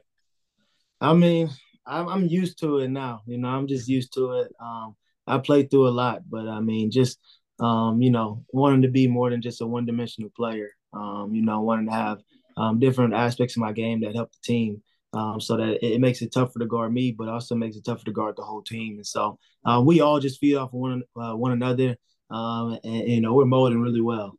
I 1.00 1.14
mean, 1.14 1.48
I'm, 1.86 2.08
I'm 2.08 2.26
used 2.26 2.58
to 2.60 2.78
it 2.78 2.88
now. 2.88 3.22
You 3.26 3.38
know, 3.38 3.48
I'm 3.48 3.66
just 3.66 3.88
used 3.88 4.12
to 4.14 4.32
it. 4.40 4.52
Um, 4.60 4.96
I 5.26 5.38
played 5.38 5.70
through 5.70 5.88
a 5.88 5.90
lot, 5.90 6.22
but 6.28 6.46
I 6.46 6.60
mean, 6.60 6.90
just 6.90 7.18
um, 7.60 8.00
you 8.00 8.10
know, 8.10 8.44
wanting 8.52 8.82
to 8.82 8.88
be 8.88 9.06
more 9.06 9.30
than 9.30 9.42
just 9.42 9.60
a 9.60 9.66
one-dimensional 9.66 10.30
player. 10.36 10.70
Um, 10.92 11.34
you 11.34 11.42
know, 11.42 11.60
wanting 11.60 11.86
to 11.86 11.92
have 11.92 12.18
um, 12.56 12.78
different 12.78 13.14
aspects 13.14 13.56
of 13.56 13.60
my 13.60 13.72
game 13.72 14.00
that 14.00 14.14
help 14.14 14.32
the 14.32 14.38
team. 14.42 14.82
Um, 15.12 15.40
so 15.40 15.56
that 15.56 15.84
it, 15.84 15.94
it, 15.94 16.00
makes 16.00 16.22
it 16.22 16.32
tougher 16.32 16.60
to 16.60 16.66
guard 16.66 16.92
me, 16.92 17.10
but 17.10 17.28
also 17.28 17.56
makes 17.56 17.76
it 17.76 17.84
tougher 17.84 18.04
to 18.04 18.12
guard 18.12 18.36
the 18.36 18.44
whole 18.44 18.62
team. 18.62 18.96
And 18.96 19.06
so 19.06 19.38
uh, 19.64 19.82
we 19.84 20.00
all 20.00 20.20
just 20.20 20.38
feed 20.38 20.54
off 20.54 20.72
one 20.72 21.02
uh, 21.20 21.32
one 21.32 21.50
another, 21.50 21.96
um, 22.30 22.78
and, 22.84 22.94
and, 22.94 23.08
you 23.08 23.20
know 23.20 23.34
we're 23.34 23.44
molding 23.44 23.80
really 23.80 24.00
well. 24.00 24.38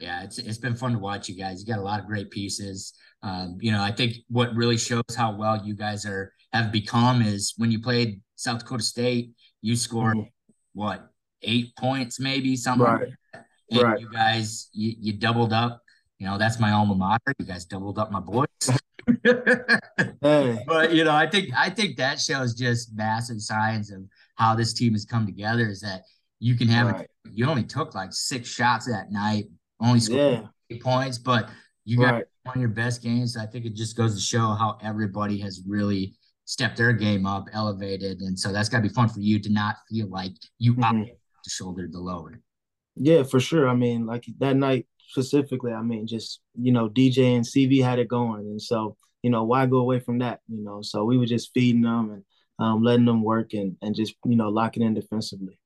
Yeah, 0.00 0.22
it's 0.22 0.38
it's 0.38 0.56
been 0.56 0.74
fun 0.74 0.92
to 0.92 0.98
watch 0.98 1.28
you 1.28 1.36
guys. 1.36 1.60
You 1.60 1.66
got 1.66 1.80
a 1.80 1.84
lot 1.84 2.00
of 2.00 2.06
great 2.06 2.30
pieces. 2.30 2.94
Um, 3.22 3.58
you 3.60 3.72
know, 3.72 3.82
I 3.82 3.92
think 3.92 4.16
what 4.28 4.54
really 4.54 4.78
shows 4.78 5.02
how 5.14 5.36
well 5.36 5.60
you 5.62 5.74
guys 5.74 6.06
are 6.06 6.32
have 6.54 6.72
become 6.72 7.20
is 7.20 7.52
when 7.58 7.70
you 7.70 7.80
played 7.80 8.22
South 8.36 8.60
Dakota 8.60 8.82
State, 8.82 9.32
you 9.60 9.76
scored 9.76 10.16
mm-hmm. 10.16 10.28
what 10.72 11.10
eight 11.42 11.76
points, 11.76 12.18
maybe 12.18 12.56
something. 12.56 12.86
Right. 12.86 13.08
And 13.70 13.82
right. 13.82 14.00
you 14.00 14.10
guys, 14.10 14.68
you, 14.72 14.94
you 14.98 15.12
doubled 15.14 15.52
up. 15.52 15.82
You 16.18 16.26
know, 16.26 16.38
that's 16.38 16.60
my 16.60 16.70
alma 16.70 16.94
mater. 16.94 17.34
You 17.38 17.46
guys 17.46 17.64
doubled 17.64 17.98
up 17.98 18.10
my 18.10 18.20
boys. 18.20 18.46
hey. 20.22 20.58
But 20.66 20.94
you 20.94 21.04
know, 21.04 21.14
I 21.14 21.28
think 21.28 21.50
I 21.56 21.70
think 21.70 21.96
that 21.96 22.20
shows 22.20 22.54
just 22.54 22.94
massive 22.94 23.40
signs 23.40 23.90
of 23.90 24.02
how 24.36 24.54
this 24.54 24.72
team 24.72 24.92
has 24.92 25.04
come 25.04 25.26
together. 25.26 25.68
Is 25.68 25.80
that 25.80 26.02
you 26.38 26.56
can 26.56 26.68
have 26.68 26.86
right. 26.86 27.08
a, 27.26 27.30
you 27.30 27.46
only 27.46 27.64
took 27.64 27.94
like 27.94 28.12
six 28.12 28.48
shots 28.48 28.86
that 28.86 29.10
night, 29.10 29.46
only 29.80 30.00
scored 30.00 30.42
yeah. 30.42 30.46
eight 30.70 30.82
points, 30.82 31.18
but 31.18 31.48
you 31.84 31.98
got 31.98 32.14
right. 32.14 32.24
one 32.44 32.56
of 32.56 32.60
your 32.60 32.70
best 32.70 33.02
games. 33.02 33.36
I 33.36 33.46
think 33.46 33.66
it 33.66 33.74
just 33.74 33.96
goes 33.96 34.14
to 34.14 34.20
show 34.20 34.52
how 34.52 34.78
everybody 34.82 35.38
has 35.40 35.62
really 35.66 36.14
stepped 36.46 36.76
their 36.76 36.92
game 36.92 37.26
up, 37.26 37.48
elevated, 37.52 38.20
and 38.20 38.38
so 38.38 38.52
that's 38.52 38.68
got 38.68 38.78
to 38.78 38.82
be 38.82 38.94
fun 38.94 39.08
for 39.08 39.20
you 39.20 39.38
to 39.40 39.50
not 39.50 39.76
feel 39.90 40.08
like 40.08 40.32
you 40.58 40.74
mm-hmm. 40.74 41.02
to 41.02 41.50
shoulder 41.50 41.88
the 41.90 42.00
load. 42.00 42.38
Yeah, 42.96 43.22
for 43.24 43.40
sure. 43.40 43.68
I 43.68 43.74
mean, 43.74 44.06
like 44.06 44.24
that 44.38 44.56
night 44.56 44.86
specifically, 45.08 45.72
I 45.72 45.82
mean, 45.82 46.06
just, 46.06 46.40
you 46.54 46.72
know, 46.72 46.88
DJ 46.88 47.36
and 47.36 47.44
CV 47.44 47.82
had 47.82 47.98
it 47.98 48.08
going. 48.08 48.42
And 48.42 48.60
so, 48.60 48.96
you 49.22 49.30
know, 49.30 49.44
why 49.44 49.66
go 49.66 49.78
away 49.78 50.00
from 50.00 50.18
that? 50.18 50.40
You 50.48 50.62
know, 50.62 50.80
so 50.82 51.04
we 51.04 51.18
were 51.18 51.26
just 51.26 51.52
feeding 51.54 51.82
them 51.82 52.10
and 52.10 52.24
um, 52.58 52.82
letting 52.82 53.04
them 53.04 53.22
work 53.22 53.52
and, 53.52 53.76
and 53.82 53.94
just, 53.94 54.14
you 54.24 54.36
know, 54.36 54.48
locking 54.48 54.82
in 54.82 54.94
defensively. 54.94 55.58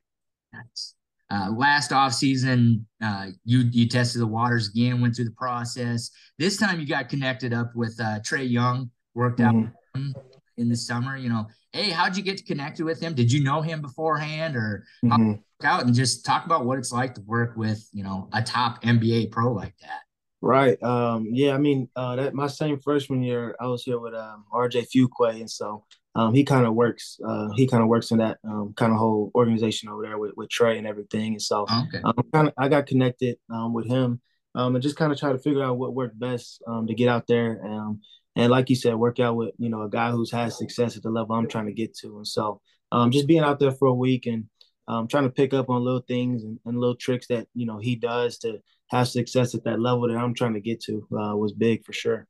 Nice. 0.52 0.94
Uh, 1.30 1.50
last 1.54 1.92
off 1.92 2.14
season, 2.14 2.86
uh, 3.02 3.26
you 3.44 3.68
you 3.70 3.86
tested 3.86 4.22
the 4.22 4.26
waters 4.26 4.68
again, 4.68 5.00
went 5.00 5.14
through 5.14 5.26
the 5.26 5.30
process. 5.32 6.10
This 6.38 6.56
time, 6.56 6.80
you 6.80 6.86
got 6.86 7.10
connected 7.10 7.52
up 7.52 7.74
with 7.74 8.00
uh, 8.00 8.20
Trae 8.20 8.48
Young, 8.48 8.90
worked 9.14 9.40
out 9.40 9.54
mm-hmm. 9.54 10.10
in 10.56 10.68
the 10.70 10.76
summer. 10.76 11.18
You 11.18 11.28
know, 11.28 11.46
hey, 11.72 11.90
how'd 11.90 12.16
you 12.16 12.22
get 12.22 12.44
connected 12.46 12.84
with 12.84 13.00
him? 13.00 13.14
Did 13.14 13.30
you 13.30 13.42
know 13.42 13.60
him 13.60 13.80
beforehand, 13.82 14.56
or 14.56 14.84
mm-hmm 15.04 15.34
out 15.64 15.84
and 15.84 15.94
just 15.94 16.24
talk 16.24 16.46
about 16.46 16.64
what 16.64 16.78
it's 16.78 16.92
like 16.92 17.14
to 17.14 17.20
work 17.22 17.56
with, 17.56 17.88
you 17.92 18.04
know, 18.04 18.28
a 18.32 18.42
top 18.42 18.82
NBA 18.82 19.30
pro 19.30 19.52
like 19.52 19.74
that. 19.80 20.02
Right. 20.40 20.80
Um, 20.82 21.28
yeah, 21.32 21.52
I 21.52 21.58
mean, 21.58 21.88
uh, 21.96 22.16
that 22.16 22.34
my 22.34 22.46
same 22.46 22.78
freshman 22.78 23.22
year, 23.22 23.56
I 23.60 23.66
was 23.66 23.82
here 23.82 23.98
with 23.98 24.14
um, 24.14 24.44
RJ 24.52 24.86
Fuqua, 24.94 25.30
and 25.32 25.50
so 25.50 25.84
um, 26.14 26.32
he 26.32 26.44
kind 26.44 26.64
of 26.64 26.74
works. 26.74 27.18
Uh, 27.26 27.48
he 27.56 27.66
kind 27.66 27.82
of 27.82 27.88
works 27.88 28.12
in 28.12 28.18
that 28.18 28.38
um, 28.44 28.72
kind 28.76 28.92
of 28.92 28.98
whole 28.98 29.32
organization 29.34 29.88
over 29.88 30.02
there 30.02 30.16
with, 30.16 30.32
with 30.36 30.48
Trae 30.48 30.78
and 30.78 30.86
everything. 30.86 31.32
And 31.32 31.42
so, 31.42 31.62
okay. 31.62 32.00
um, 32.04 32.14
kind 32.32 32.48
of, 32.48 32.54
I 32.56 32.68
got 32.68 32.86
connected 32.86 33.36
um, 33.50 33.74
with 33.74 33.88
him 33.88 34.20
um, 34.54 34.76
and 34.76 34.82
just 34.82 34.96
kind 34.96 35.10
of 35.10 35.18
try 35.18 35.32
to 35.32 35.38
figure 35.38 35.62
out 35.62 35.76
what 35.76 35.94
worked 35.94 36.18
best 36.18 36.62
um, 36.68 36.86
to 36.86 36.94
get 36.94 37.08
out 37.08 37.26
there. 37.26 37.60
Um, 37.64 38.00
and 38.38 38.52
like 38.52 38.70
you 38.70 38.76
said, 38.76 38.94
work 38.94 39.18
out 39.18 39.36
with 39.36 39.50
you 39.58 39.68
know 39.68 39.82
a 39.82 39.90
guy 39.90 40.10
who's 40.12 40.30
had 40.30 40.52
success 40.52 40.96
at 40.96 41.02
the 41.02 41.10
level 41.10 41.34
I'm 41.34 41.48
trying 41.48 41.66
to 41.66 41.72
get 41.72 41.94
to. 41.98 42.16
And 42.18 42.26
so, 42.26 42.60
um, 42.92 43.10
just 43.10 43.26
being 43.26 43.42
out 43.42 43.58
there 43.58 43.72
for 43.72 43.88
a 43.88 43.94
week 43.94 44.26
and 44.26 44.44
um, 44.86 45.08
trying 45.08 45.24
to 45.24 45.30
pick 45.30 45.52
up 45.52 45.68
on 45.68 45.84
little 45.84 46.04
things 46.06 46.44
and, 46.44 46.58
and, 46.64 46.78
little 46.78 46.94
tricks 46.94 47.26
that 47.26 47.48
you 47.54 47.66
know 47.66 47.78
he 47.78 47.96
does 47.96 48.38
to 48.38 48.58
have 48.90 49.08
success 49.08 49.54
at 49.54 49.64
that 49.64 49.80
level 49.80 50.08
that 50.08 50.16
I'm 50.16 50.34
trying 50.34 50.54
to 50.54 50.60
get 50.60 50.80
to 50.84 51.06
uh, 51.12 51.36
was 51.36 51.52
big 51.52 51.84
for 51.84 51.92
sure. 51.92 52.26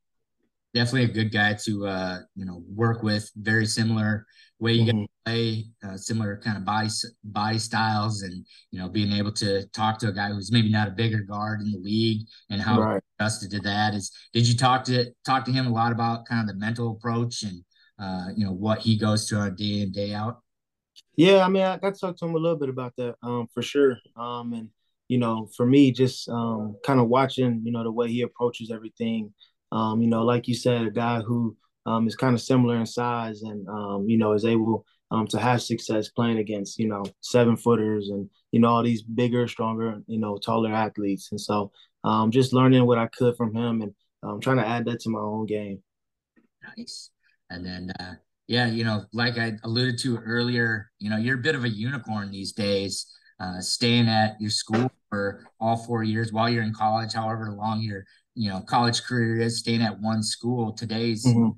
Definitely 0.75 1.05
a 1.05 1.15
good 1.15 1.31
guy 1.31 1.55
to 1.65 1.87
uh, 1.87 2.19
you 2.35 2.47
know 2.47 2.63
work 2.75 3.03
with. 3.03 3.31
Very 3.37 3.67
similar 3.67 4.27
way 4.61 4.73
you 4.73 4.93
mm-hmm. 4.93 5.05
play, 5.25 5.67
uh, 5.85 5.97
similar 5.97 6.41
kind 6.43 6.57
of 6.57 6.65
body 6.65 6.89
body 7.25 7.59
styles, 7.59 8.23
and 8.23 8.45
you 8.71 8.79
know 8.79 8.89
being 8.89 9.13
able 9.13 9.33
to 9.33 9.67
talk 9.69 9.99
to 9.99 10.09
a 10.09 10.13
guy 10.13 10.29
who's 10.31 10.53
maybe 10.53 10.71
not 10.71 10.89
a 10.89 10.93
bigger 10.93 11.21
guard 11.21 11.61
in 11.61 11.71
the 11.71 11.79
league 11.79 12.27
and 12.51 12.61
how 12.61 12.81
right. 12.81 13.03
adjusted 13.19 13.51
to 13.53 13.61
that 13.61 13.95
is. 13.95 14.11
Did 14.33 14.47
you 14.47 14.57
talk 14.57 14.85
to 14.85 15.07
talk 15.25 15.45
to 15.47 15.53
him 15.53 15.67
a 15.67 15.71
lot 15.71 15.93
about 15.93 16.27
kind 16.27 16.49
of 16.49 16.55
the 16.55 16.61
mental 16.61 16.93
approach 16.93 17.43
and 17.43 17.65
uh, 18.01 18.29
you 18.37 18.45
know 18.45 18.53
what 18.53 18.81
he 18.81 18.97
goes 18.97 19.29
through 19.29 19.39
on 19.39 19.55
day 19.55 19.81
in 19.83 19.93
day 19.93 20.15
out? 20.15 20.41
Yeah, 21.17 21.45
I 21.45 21.49
mean, 21.49 21.63
I 21.63 21.77
got 21.79 21.95
to 21.95 22.01
talk 22.01 22.17
to 22.17 22.27
him 22.27 22.35
a 22.35 22.39
little 22.39 22.59
bit 22.59 22.69
about 22.69 22.95
that, 22.97 23.17
um, 23.23 23.49
for 23.53 23.63
sure. 23.63 23.99
Um, 24.17 24.53
and 24.53 24.69
you 25.09 25.19
know, 25.19 25.49
for 25.57 25.67
me, 25.67 25.91
just 25.91 26.29
um, 26.29 26.77
kind 26.85 27.01
of 27.01 27.09
watching, 27.09 27.63
you 27.65 27.73
know, 27.73 27.83
the 27.83 27.91
way 27.91 28.09
he 28.09 28.23
approaches 28.23 28.71
everything. 28.71 29.33
Um, 29.73 30.01
you 30.01 30.09
know, 30.09 30.23
like 30.25 30.49
you 30.49 30.55
said, 30.55 30.87
a 30.87 30.91
guy 30.91 31.21
who 31.21 31.57
um, 31.87 32.07
is 32.07 32.17
kind 32.17 32.35
of 32.35 32.41
similar 32.41 32.77
in 32.77 32.87
size 32.87 33.43
and 33.43 33.67
um, 33.69 34.05
you 34.09 34.19
know 34.19 34.33
is 34.33 34.45
able 34.45 34.85
um, 35.11 35.27
to 35.29 35.39
have 35.39 35.63
success 35.63 36.09
playing 36.09 36.39
against 36.39 36.79
you 36.79 36.89
know 36.89 37.05
seven 37.21 37.57
footers 37.57 38.11
and 38.11 38.29
you 38.53 38.61
know 38.61 38.69
all 38.69 38.83
these 38.83 39.03
bigger, 39.03 39.47
stronger, 39.49 40.01
you 40.07 40.19
know, 40.19 40.39
taller 40.39 40.73
athletes. 40.73 41.29
And 41.31 41.41
so, 41.41 41.71
um, 42.05 42.31
just 42.31 42.53
learning 42.53 42.87
what 42.87 42.99
I 42.99 43.07
could 43.07 43.37
from 43.37 43.55
him 43.55 43.83
and 43.83 43.95
um, 44.23 44.41
trying 44.41 44.59
to 44.59 44.67
add 44.67 44.85
that 44.87 45.01
to 45.01 45.11
my 45.11 45.21
own 45.21 45.47
game. 45.47 45.83
Nice. 46.77 47.11
And 47.51 47.65
then 47.65 47.93
uh, 48.01 48.15
yeah, 48.47 48.67
you 48.67 48.85
know, 48.85 49.05
like 49.13 49.39
I 49.39 49.53
alluded 49.65 49.99
to 50.01 50.19
earlier, 50.19 50.91
you 50.99 51.11
know, 51.11 51.17
you're 51.17 51.39
a 51.39 51.43
bit 51.43 51.55
of 51.55 51.65
a 51.65 51.69
unicorn 51.69 52.31
these 52.31 52.53
days, 52.53 53.07
uh, 53.41 53.61
staying 53.61 54.09
at 54.09 54.41
your 54.41 54.51
school 54.51 54.91
for 55.11 55.45
all 55.61 55.77
four 55.77 56.03
years 56.03 56.33
while 56.33 56.49
you're 56.49 56.63
in 56.63 56.75
college, 56.75 57.13
however 57.13 57.51
long 57.51 57.81
your, 57.81 58.05
you 58.35 58.51
know, 58.51 58.61
college 58.61 59.03
career 59.03 59.41
is, 59.41 59.59
staying 59.59 59.83
at 59.83 60.01
one 60.01 60.23
school. 60.23 60.73
Today's 60.73 61.27
mm-hmm. 61.27 61.51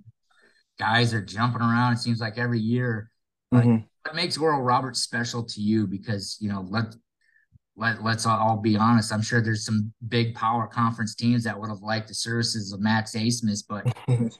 Guys 0.80 1.12
are 1.12 1.22
jumping 1.22 1.60
around. 1.60 1.92
It 1.92 1.98
seems 1.98 2.20
like 2.20 2.38
every 2.38 2.58
year. 2.58 3.10
Mm-hmm. 3.52 3.76
What 4.02 4.14
makes 4.16 4.38
Oral 4.38 4.62
Roberts 4.62 5.00
special 5.00 5.44
to 5.44 5.60
you? 5.60 5.86
Because, 5.86 6.38
you 6.40 6.50
know, 6.50 6.66
let 6.68 6.94
let, 7.76 8.02
let's 8.02 8.26
all 8.26 8.58
be 8.58 8.76
honest. 8.76 9.12
I'm 9.12 9.22
sure 9.22 9.40
there's 9.40 9.64
some 9.64 9.92
big 10.08 10.34
power 10.34 10.66
conference 10.66 11.14
teams 11.14 11.44
that 11.44 11.58
would 11.58 11.70
have 11.70 11.80
liked 11.80 12.08
the 12.08 12.14
services 12.14 12.72
of 12.72 12.80
Max 12.80 13.12
Abmas, 13.14 13.62
but 13.66 13.86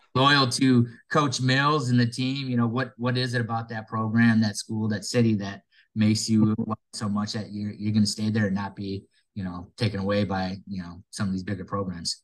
loyal 0.15 0.47
to 0.49 0.87
Coach 1.11 1.41
Mills 1.41 1.91
and 1.91 1.99
the 1.99 2.07
team, 2.07 2.49
you 2.49 2.57
know, 2.57 2.67
what 2.67 2.93
what 2.97 3.17
is 3.17 3.35
it 3.35 3.41
about 3.41 3.69
that 3.69 3.89
program, 3.89 4.41
that 4.41 4.57
school, 4.57 4.89
that 4.89 5.05
city 5.05 5.35
that 5.37 5.63
makes 5.95 6.29
you 6.29 6.55
so 6.93 7.09
much 7.09 7.33
that 7.33 7.51
you're 7.51 7.73
you're 7.73 7.93
going 7.93 8.05
to 8.05 8.11
stay 8.11 8.31
there 8.31 8.47
and 8.47 8.55
not 8.55 8.77
be, 8.77 9.05
you 9.35 9.45
know, 9.45 9.71
taken 9.77 10.01
away 10.01 10.25
by 10.25 10.57
you 10.67 10.83
know 10.83 11.03
some 11.11 11.27
of 11.27 11.33
these 11.33 11.43
bigger 11.43 11.65
programs. 11.65 12.23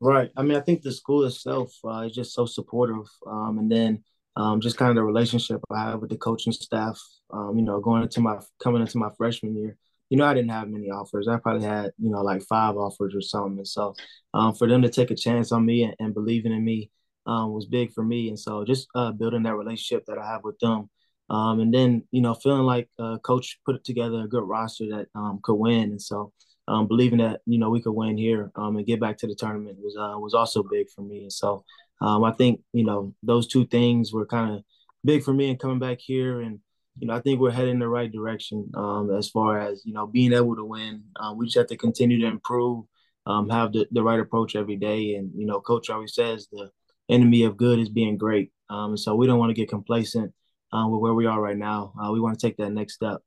Right. 0.00 0.30
I 0.36 0.42
mean, 0.42 0.56
I 0.56 0.60
think 0.60 0.82
the 0.82 0.92
school 0.92 1.24
itself 1.24 1.72
uh, 1.84 2.00
is 2.00 2.12
just 2.14 2.34
so 2.34 2.44
supportive, 2.44 3.06
um, 3.26 3.58
and 3.58 3.70
then 3.72 4.04
um, 4.36 4.60
just 4.60 4.76
kind 4.76 4.90
of 4.90 4.96
the 4.96 5.02
relationship 5.02 5.60
I 5.70 5.84
have 5.90 6.00
with 6.00 6.10
the 6.10 6.18
coaching 6.18 6.52
staff. 6.52 7.00
Um, 7.32 7.54
you 7.58 7.64
know, 7.64 7.80
going 7.80 8.02
into 8.02 8.20
my 8.20 8.38
coming 8.62 8.82
into 8.82 8.98
my 8.98 9.10
freshman 9.16 9.56
year, 9.56 9.76
you 10.10 10.18
know, 10.18 10.26
I 10.26 10.34
didn't 10.34 10.50
have 10.50 10.68
many 10.68 10.90
offers. 10.90 11.28
I 11.28 11.38
probably 11.38 11.66
had 11.66 11.92
you 11.98 12.10
know 12.10 12.20
like 12.22 12.42
five 12.42 12.76
offers 12.76 13.14
or 13.14 13.22
something. 13.22 13.58
And 13.58 13.66
so 13.68 13.94
um, 14.34 14.54
for 14.54 14.68
them 14.68 14.82
to 14.82 14.90
take 14.90 15.10
a 15.10 15.14
chance 15.16 15.50
on 15.50 15.64
me 15.64 15.84
and, 15.84 15.94
and 15.98 16.12
believing 16.14 16.52
in 16.52 16.62
me 16.64 16.90
um, 17.26 17.52
was 17.54 17.64
big 17.66 17.92
for 17.94 18.04
me. 18.04 18.28
And 18.28 18.38
so 18.38 18.64
just 18.66 18.88
uh, 18.94 19.12
building 19.12 19.44
that 19.44 19.56
relationship 19.56 20.04
that 20.06 20.18
I 20.18 20.26
have 20.26 20.44
with 20.44 20.58
them. 20.58 20.90
Um, 21.30 21.58
and 21.60 21.74
then, 21.74 22.04
you 22.12 22.20
know, 22.20 22.34
feeling 22.34 22.62
like 22.62 22.88
uh, 23.00 23.18
coach 23.18 23.58
put 23.64 23.82
together 23.82 24.20
a 24.20 24.28
good 24.28 24.44
roster 24.44 24.84
that 24.90 25.08
could 25.42 25.54
win. 25.54 25.90
And 25.90 26.00
so 26.02 26.32
um, 26.68 26.86
believing 26.86 27.18
that, 27.18 27.40
you 27.46 27.58
know, 27.58 27.70
we 27.70 27.80
could 27.80 27.92
win 27.92 28.16
here 28.16 28.50
um, 28.56 28.76
and 28.76 28.86
get 28.86 29.00
back 29.00 29.18
to 29.18 29.26
the 29.26 29.34
tournament 29.34 29.78
was, 29.78 29.96
uh, 29.96 30.18
was 30.18 30.34
also 30.34 30.62
big 30.62 30.90
for 30.90 31.02
me. 31.02 31.22
And 31.22 31.32
so 31.32 31.64
um, 32.00 32.24
I 32.24 32.32
think, 32.32 32.60
you 32.72 32.84
know, 32.84 33.14
those 33.22 33.46
two 33.46 33.66
things 33.66 34.12
were 34.12 34.26
kind 34.26 34.54
of 34.54 34.64
big 35.04 35.22
for 35.22 35.32
me 35.32 35.48
and 35.50 35.58
coming 35.58 35.78
back 35.78 35.98
here. 36.00 36.40
And, 36.40 36.60
you 36.98 37.06
know, 37.06 37.14
I 37.14 37.20
think 37.20 37.40
we're 37.40 37.50
heading 37.50 37.74
in 37.74 37.78
the 37.78 37.88
right 37.88 38.10
direction 38.10 38.70
um, 38.74 39.14
as 39.16 39.28
far 39.28 39.60
as, 39.60 39.82
you 39.84 39.92
know, 39.92 40.06
being 40.06 40.32
able 40.32 40.56
to 40.56 40.64
win. 40.64 41.04
Uh, 41.14 41.34
we 41.36 41.46
just 41.46 41.56
have 41.56 41.66
to 41.68 41.76
continue 41.76 42.20
to 42.20 42.26
improve, 42.26 42.84
um, 43.26 43.48
have 43.48 43.72
the, 43.72 43.86
the 43.92 44.02
right 44.02 44.20
approach 44.20 44.56
every 44.56 44.76
day. 44.76 45.14
And, 45.14 45.30
you 45.36 45.46
know, 45.46 45.60
coach 45.60 45.90
always 45.90 46.14
says 46.14 46.48
the 46.50 46.70
enemy 47.08 47.44
of 47.44 47.56
good 47.56 47.78
is 47.78 47.88
being 47.88 48.16
great. 48.16 48.50
Um, 48.68 48.96
so 48.96 49.14
we 49.14 49.26
don't 49.26 49.38
want 49.38 49.50
to 49.50 49.54
get 49.54 49.68
complacent 49.68 50.32
uh, 50.72 50.88
with 50.88 51.00
where 51.00 51.14
we 51.14 51.26
are 51.26 51.40
right 51.40 51.56
now. 51.56 51.92
Uh, 52.02 52.10
we 52.10 52.20
want 52.20 52.38
to 52.38 52.46
take 52.46 52.56
that 52.56 52.70
next 52.70 52.94
step. 52.94 53.22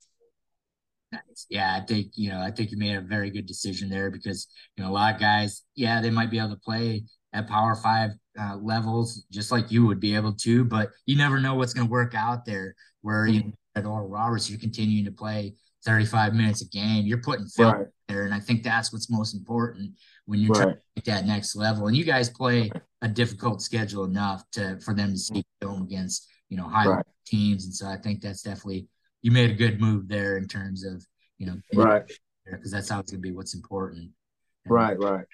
Nice. 1.12 1.48
Yeah, 1.50 1.80
I 1.82 1.86
think 1.86 2.12
you 2.16 2.30
know, 2.30 2.40
I 2.40 2.52
think 2.52 2.72
you 2.72 2.78
made 2.78 2.96
a 2.96 3.02
very 3.02 3.32
good 3.32 3.48
decision 3.48 3.90
there 3.90 4.12
because 4.12 4.48
you 4.76 4.84
know 4.84 4.92
a 4.92 4.94
lot 4.94 5.16
of 5.16 5.20
guys, 5.20 5.64
yeah, 5.76 6.02
they 6.02 6.12
might 6.12 6.30
be 6.30 6.38
able 6.38 6.52
to 6.52 6.56
play 6.58 7.04
at 7.34 7.48
Power 7.48 7.76
Five 7.76 8.12
uh, 8.40 8.58
levels 8.58 9.26
just 9.32 9.52
like 9.52 9.72
you 9.72 9.86
would 9.86 10.00
be 10.00 10.16
able 10.16 10.34
to, 10.34 10.64
but 10.64 10.90
you 11.06 11.18
never 11.18 11.40
know 11.40 11.56
what's 11.56 11.74
going 11.74 11.88
to 11.88 11.92
work 11.92 12.14
out 12.14 12.46
there. 12.46 12.76
Where 13.02 13.26
mm-hmm. 13.26 13.48
you 13.48 13.54
at 13.76 13.86
Oral 13.86 14.08
Roberts, 14.08 14.50
you're 14.50 14.60
continuing 14.60 15.06
to 15.06 15.12
play 15.12 15.56
35 15.86 16.34
minutes 16.34 16.62
a 16.62 16.68
game. 16.68 17.06
You're 17.06 17.22
putting 17.22 17.48
film 17.48 17.74
right. 17.74 17.88
there, 18.08 18.26
and 18.26 18.34
I 18.34 18.40
think 18.40 18.62
that's 18.62 18.94
what's 18.94 19.10
most 19.10 19.34
important 19.34 19.94
when 20.26 20.40
you're 20.40 20.52
right. 20.52 20.62
trying 20.62 20.76
to 20.76 20.82
get 20.96 21.06
that 21.06 21.26
next 21.26 21.56
level. 21.56 21.88
And 21.88 21.98
you 21.98 22.04
guys 22.04 22.30
play 22.30 22.70
a 23.02 23.08
difficult 23.08 23.64
schedule 23.64 24.04
enough 24.04 24.44
to 24.52 24.80
for 24.82 24.94
them 24.94 25.12
to 25.12 25.18
see 25.18 25.44
film 25.60 25.82
against 25.84 26.28
you 26.50 26.58
know 26.58 26.68
high 26.68 26.88
right. 26.88 27.06
teams, 27.26 27.66
and 27.66 27.74
so 27.74 27.88
I 27.88 27.98
think 27.98 28.22
that's 28.22 28.44
definitely 28.44 28.88
you 29.22 29.32
made 29.32 29.52
a 29.52 29.56
good 29.56 29.80
move 29.80 30.08
there 30.08 30.38
in 30.38 30.48
terms 30.48 30.86
of 30.86 31.06
you 31.38 31.48
know 31.48 31.58
right 31.74 32.04
because 32.52 32.72
that's 32.72 32.92
always 32.92 33.12
going 33.12 33.22
to 33.22 33.28
be 33.28 33.32
what's 33.32 33.54
important. 33.54 34.12
And, 34.66 34.74
right, 34.74 34.98
right. 35.00 35.26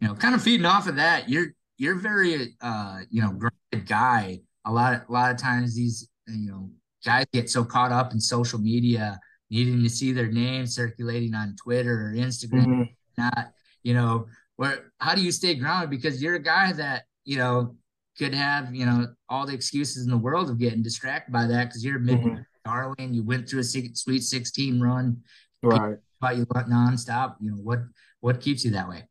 You 0.00 0.08
know, 0.08 0.14
kind 0.14 0.34
of 0.34 0.42
feeding 0.42 0.66
off 0.66 0.86
of 0.86 0.96
that, 0.96 1.28
you're 1.28 1.48
you're 1.78 1.96
very 1.96 2.54
uh 2.60 3.00
you 3.10 3.22
know 3.22 3.30
grounded 3.30 3.88
guy. 3.88 4.40
A 4.64 4.72
lot 4.72 4.94
of, 4.94 5.02
a 5.08 5.12
lot 5.12 5.30
of 5.30 5.38
times 5.38 5.74
these 5.74 6.08
you 6.26 6.50
know 6.50 6.70
guys 7.04 7.26
get 7.32 7.48
so 7.48 7.64
caught 7.64 7.92
up 7.92 8.12
in 8.12 8.20
social 8.20 8.58
media 8.58 9.18
needing 9.50 9.82
to 9.82 9.88
see 9.88 10.12
their 10.12 10.26
name 10.26 10.66
circulating 10.66 11.34
on 11.34 11.54
Twitter 11.62 12.08
or 12.08 12.14
Instagram, 12.14 12.66
mm-hmm. 12.66 12.82
not 13.16 13.52
you 13.82 13.94
know 13.94 14.26
where 14.56 14.92
how 14.98 15.14
do 15.14 15.22
you 15.22 15.32
stay 15.32 15.54
grounded 15.54 15.90
because 15.90 16.22
you're 16.22 16.34
a 16.34 16.42
guy 16.42 16.72
that 16.72 17.04
you 17.24 17.38
know 17.38 17.74
could 18.18 18.34
have 18.34 18.74
you 18.74 18.84
know 18.84 19.06
all 19.28 19.46
the 19.46 19.54
excuses 19.54 20.04
in 20.04 20.10
the 20.10 20.18
world 20.18 20.50
of 20.50 20.58
getting 20.58 20.82
distracted 20.82 21.32
by 21.32 21.46
that 21.46 21.64
because 21.68 21.84
you're 21.84 21.98
mid 21.98 22.18
mm-hmm. 22.18 22.42
Darling 22.66 23.14
you 23.14 23.22
went 23.22 23.48
through 23.48 23.60
a 23.60 23.64
sweet 23.64 24.22
16 24.22 24.80
run 24.80 25.16
right 25.62 25.96
about 26.20 26.36
you 26.36 26.46
nonstop 26.46 27.36
you 27.40 27.50
know 27.50 27.56
what 27.56 27.80
what 28.20 28.40
keeps 28.40 28.64
you 28.64 28.70
that 28.70 28.88
way 28.88 29.04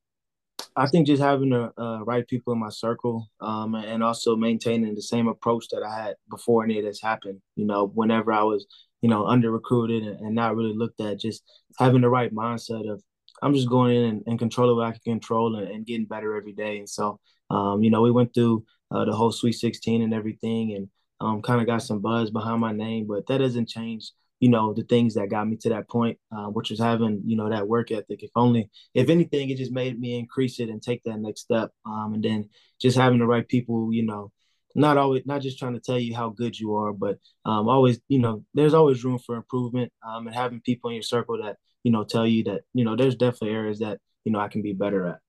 I 0.77 0.87
think 0.87 1.07
just 1.07 1.21
having 1.21 1.49
the 1.49 1.71
uh, 1.81 2.03
right 2.03 2.27
people 2.27 2.51
in 2.51 2.59
my 2.59 2.69
circle, 2.69 3.29
um, 3.39 3.75
and 3.75 4.03
also 4.03 4.35
maintaining 4.35 4.93
the 4.93 5.01
same 5.01 5.27
approach 5.27 5.69
that 5.69 5.83
I 5.83 6.03
had 6.03 6.15
before 6.29 6.63
any 6.63 6.79
of 6.79 6.85
this 6.85 7.01
happened. 7.01 7.41
You 7.55 7.65
know, 7.65 7.87
whenever 7.87 8.33
I 8.33 8.43
was, 8.43 8.65
you 9.01 9.09
know, 9.09 9.25
under 9.25 9.51
recruited 9.51 10.03
and, 10.03 10.19
and, 10.19 10.35
not 10.35 10.55
really 10.55 10.73
looked 10.73 10.99
at, 10.99 11.19
just 11.19 11.43
having 11.79 12.01
the 12.01 12.09
right 12.09 12.33
mindset 12.33 12.91
of 12.91 13.01
I'm 13.41 13.53
just 13.53 13.69
going 13.69 13.95
in 13.95 14.03
and, 14.03 14.23
and 14.27 14.39
controlling 14.39 14.75
what 14.75 14.87
I 14.87 14.91
can 14.91 15.13
control 15.13 15.55
and, 15.55 15.67
and, 15.67 15.85
getting 15.85 16.05
better 16.05 16.35
every 16.35 16.53
day. 16.53 16.79
And 16.79 16.89
so, 16.89 17.19
um, 17.49 17.83
you 17.83 17.89
know, 17.89 18.01
we 18.01 18.11
went 18.11 18.33
through 18.33 18.65
uh, 18.91 19.05
the 19.05 19.13
whole 19.13 19.31
Sweet 19.31 19.53
16 19.53 20.01
and 20.01 20.13
everything, 20.13 20.73
and 20.73 20.89
um, 21.19 21.41
kind 21.41 21.61
of 21.61 21.67
got 21.67 21.81
some 21.83 21.99
buzz 21.99 22.29
behind 22.31 22.61
my 22.61 22.71
name, 22.71 23.07
but 23.07 23.27
that 23.27 23.39
doesn't 23.39 23.69
change 23.69 24.11
you 24.39 24.49
know 24.49 24.73
the 24.73 24.83
things 24.83 25.13
that 25.13 25.29
got 25.29 25.47
me 25.47 25.55
to 25.57 25.69
that 25.69 25.89
point 25.89 26.17
uh, 26.35 26.47
which 26.47 26.69
was 26.69 26.79
having 26.79 27.21
you 27.25 27.37
know 27.37 27.49
that 27.49 27.67
work 27.67 27.91
ethic. 27.91 28.21
If 28.23 28.31
only 28.35 28.69
if 28.93 29.09
anything 29.09 29.49
it 29.49 29.57
just 29.57 29.71
made 29.71 29.99
me 29.99 30.19
increase 30.19 30.59
it 30.59 30.69
and 30.69 30.81
take 30.81 31.03
that 31.03 31.19
next 31.19 31.41
step 31.41 31.71
um, 31.85 32.13
and 32.13 32.23
then 32.23 32.49
just 32.79 32.97
having 32.97 33.19
the 33.19 33.25
right 33.25 33.47
people 33.47 33.93
you 33.93 34.05
know 34.05 34.31
not 34.75 34.97
always 34.97 35.25
not 35.25 35.41
just 35.41 35.57
trying 35.57 35.73
to 35.73 35.79
tell 35.79 35.97
you 35.97 36.15
how 36.15 36.29
good 36.29 36.59
you 36.59 36.75
are 36.75 36.91
but 36.91 37.17
um, 37.45 37.69
always 37.69 37.99
you 38.07 38.19
know 38.19 38.43
there's 38.53 38.73
always 38.73 39.03
room 39.05 39.17
for 39.17 39.35
improvement 39.35 39.91
um, 40.07 40.27
and 40.27 40.35
having 40.35 40.59
people 40.61 40.89
in 40.89 40.95
your 40.95 41.03
circle 41.03 41.41
that 41.41 41.57
you 41.83 41.91
know 41.91 42.03
tell 42.03 42.27
you 42.27 42.43
that 42.43 42.61
you 42.73 42.83
know 42.83 42.95
there's 42.95 43.15
definitely 43.15 43.55
areas 43.55 43.79
that 43.79 43.99
you 44.25 44.31
know 44.31 44.39
i 44.39 44.47
can 44.47 44.61
be 44.61 44.73
better 44.73 45.07
at. 45.07 45.19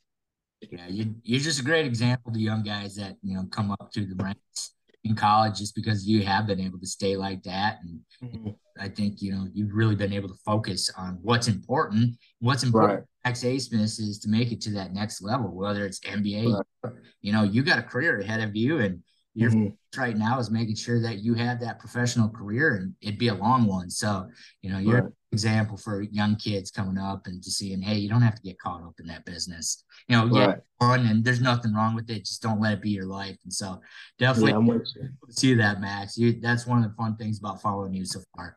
Yeah 0.70 0.88
you, 0.88 1.14
you're 1.22 1.40
just 1.40 1.60
a 1.60 1.64
great 1.64 1.86
example 1.86 2.32
to 2.32 2.40
young 2.40 2.64
guys 2.64 2.96
that 2.96 3.16
you 3.22 3.36
know 3.36 3.44
come 3.44 3.70
up 3.70 3.90
through 3.94 4.06
the 4.06 4.22
ranks 4.22 4.72
in 5.08 5.16
college 5.16 5.58
just 5.58 5.74
because 5.74 6.06
you 6.06 6.22
have 6.24 6.46
been 6.46 6.60
able 6.60 6.78
to 6.78 6.86
stay 6.86 7.16
like 7.16 7.42
that. 7.44 7.78
And 7.82 8.00
mm-hmm. 8.22 8.50
I 8.78 8.88
think, 8.88 9.22
you 9.22 9.32
know, 9.32 9.46
you've 9.52 9.74
really 9.74 9.96
been 9.96 10.12
able 10.12 10.28
to 10.28 10.34
focus 10.44 10.90
on 10.96 11.18
what's 11.22 11.48
important. 11.48 12.16
What's 12.40 12.62
important 12.62 13.04
right. 13.24 13.34
Abmas 13.34 14.00
is 14.00 14.18
to 14.20 14.28
make 14.28 14.52
it 14.52 14.60
to 14.62 14.70
that 14.72 14.92
next 14.92 15.22
level, 15.22 15.54
whether 15.54 15.84
it's 15.84 16.00
NBA, 16.00 16.62
right. 16.82 16.92
you 17.20 17.32
know, 17.32 17.42
you 17.42 17.62
got 17.62 17.78
a 17.78 17.82
career 17.82 18.20
ahead 18.20 18.40
of 18.40 18.54
you 18.54 18.78
and 18.78 19.02
your 19.34 19.50
mm-hmm. 19.50 20.00
right 20.00 20.16
now 20.16 20.38
is 20.38 20.50
making 20.50 20.76
sure 20.76 21.00
that 21.02 21.18
you 21.18 21.34
have 21.34 21.60
that 21.60 21.78
professional 21.78 22.28
career 22.28 22.76
and 22.76 22.94
it'd 23.02 23.18
be 23.18 23.28
a 23.28 23.34
long 23.34 23.66
one. 23.66 23.90
So, 23.90 24.28
you 24.62 24.70
know, 24.70 24.78
you're 24.78 25.02
right. 25.02 25.12
Example 25.32 25.76
for 25.76 26.02
young 26.02 26.36
kids 26.36 26.70
coming 26.70 26.98
up 26.98 27.26
and 27.26 27.42
just 27.42 27.58
seeing, 27.58 27.82
hey, 27.82 27.96
you 27.96 28.08
don't 28.08 28.22
have 28.22 28.36
to 28.36 28.42
get 28.42 28.58
caught 28.58 28.82
up 28.82 28.94
in 29.00 29.06
that 29.06 29.24
business. 29.24 29.84
You 30.08 30.16
know, 30.16 30.26
right. 30.28 30.48
yeah, 30.48 30.56
fun 30.80 31.06
and 31.06 31.24
there's 31.24 31.40
nothing 31.40 31.74
wrong 31.74 31.94
with 31.94 32.08
it. 32.10 32.24
Just 32.24 32.42
don't 32.42 32.60
let 32.60 32.74
it 32.74 32.82
be 32.82 32.90
your 32.90 33.06
life. 33.06 33.36
And 33.44 33.52
so 33.52 33.80
definitely 34.18 34.52
yeah, 34.96 35.08
see 35.30 35.54
that, 35.54 35.80
Max. 35.80 36.16
You 36.16 36.40
that's 36.40 36.66
one 36.66 36.82
of 36.82 36.90
the 36.90 36.96
fun 36.96 37.16
things 37.16 37.38
about 37.38 37.60
following 37.60 37.92
you 37.92 38.04
so 38.04 38.20
far. 38.34 38.56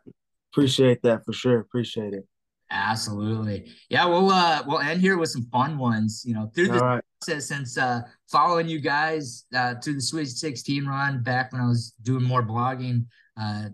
Appreciate 0.54 1.02
that 1.04 1.26
for 1.26 1.34
sure. 1.34 1.60
Appreciate 1.60 2.14
it. 2.14 2.28
Absolutely. 2.72 3.72
Yeah, 3.90 4.06
we'll 4.06 4.30
uh 4.30 4.64
we'll 4.66 4.80
end 4.80 5.02
here 5.02 5.18
with 5.18 5.30
some 5.30 5.48
fun 5.52 5.78
ones, 5.78 6.24
you 6.26 6.36
know, 6.36 6.52
through 6.54 6.68
the 6.68 6.80
right. 6.80 7.02
process 7.22 7.48
since 7.48 7.78
uh 7.78 8.02
following 8.32 8.68
you 8.68 8.80
guys 8.80 9.46
uh 9.56 9.76
through 9.84 9.96
the 9.96 10.02
Sweet 10.02 10.28
16 10.28 10.86
run 10.86 11.24
back 11.24 11.52
when 11.52 11.62
I 11.62 11.68
was 11.68 11.96
doing 12.04 12.24
more 12.24 12.44
blogging 12.44 13.06
uh 13.42 13.70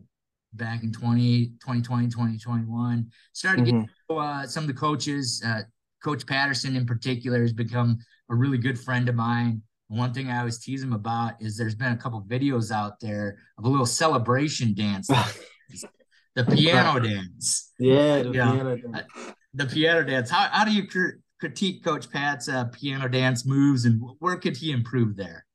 back 0.57 0.83
in 0.83 0.91
20, 0.91 1.47
2020, 1.61 2.07
2021. 2.07 3.09
Started 3.33 3.65
mm-hmm. 3.65 3.81
getting 3.81 3.89
uh, 4.09 4.45
some 4.47 4.63
of 4.63 4.67
the 4.67 4.73
coaches, 4.73 5.43
uh 5.45 5.61
Coach 6.05 6.27
Patterson 6.27 6.75
in 6.75 6.85
particular 6.85 7.41
has 7.41 7.51
become 7.51 7.97
a 8.29 8.35
really 8.35 8.59
good 8.59 8.79
friend 8.79 9.09
of 9.09 9.15
mine. 9.15 9.63
One 9.87 10.13
thing 10.13 10.29
I 10.29 10.37
always 10.37 10.59
tease 10.59 10.83
him 10.83 10.93
about 10.93 11.41
is 11.41 11.57
there's 11.57 11.73
been 11.73 11.93
a 11.93 11.97
couple 11.97 12.21
videos 12.21 12.71
out 12.71 12.99
there 12.99 13.39
of 13.57 13.65
a 13.65 13.67
little 13.67 13.87
celebration 13.87 14.75
dance. 14.75 15.07
the 16.35 16.43
piano 16.43 16.99
dance. 16.99 17.71
Yeah, 17.79 18.21
the 18.21 18.31
piano 18.31 18.77
dance. 18.77 19.07
The 19.55 19.65
piano 19.65 20.03
dance. 20.03 20.29
How, 20.29 20.47
how 20.51 20.63
do 20.63 20.71
you 20.71 20.87
cr- 20.87 21.17
critique 21.39 21.83
Coach 21.83 22.11
Pat's 22.11 22.47
uh, 22.47 22.65
piano 22.65 23.07
dance 23.07 23.45
moves, 23.45 23.85
and 23.85 23.99
where 24.19 24.37
could 24.37 24.57
he 24.57 24.71
improve 24.71 25.15
there? 25.15 25.45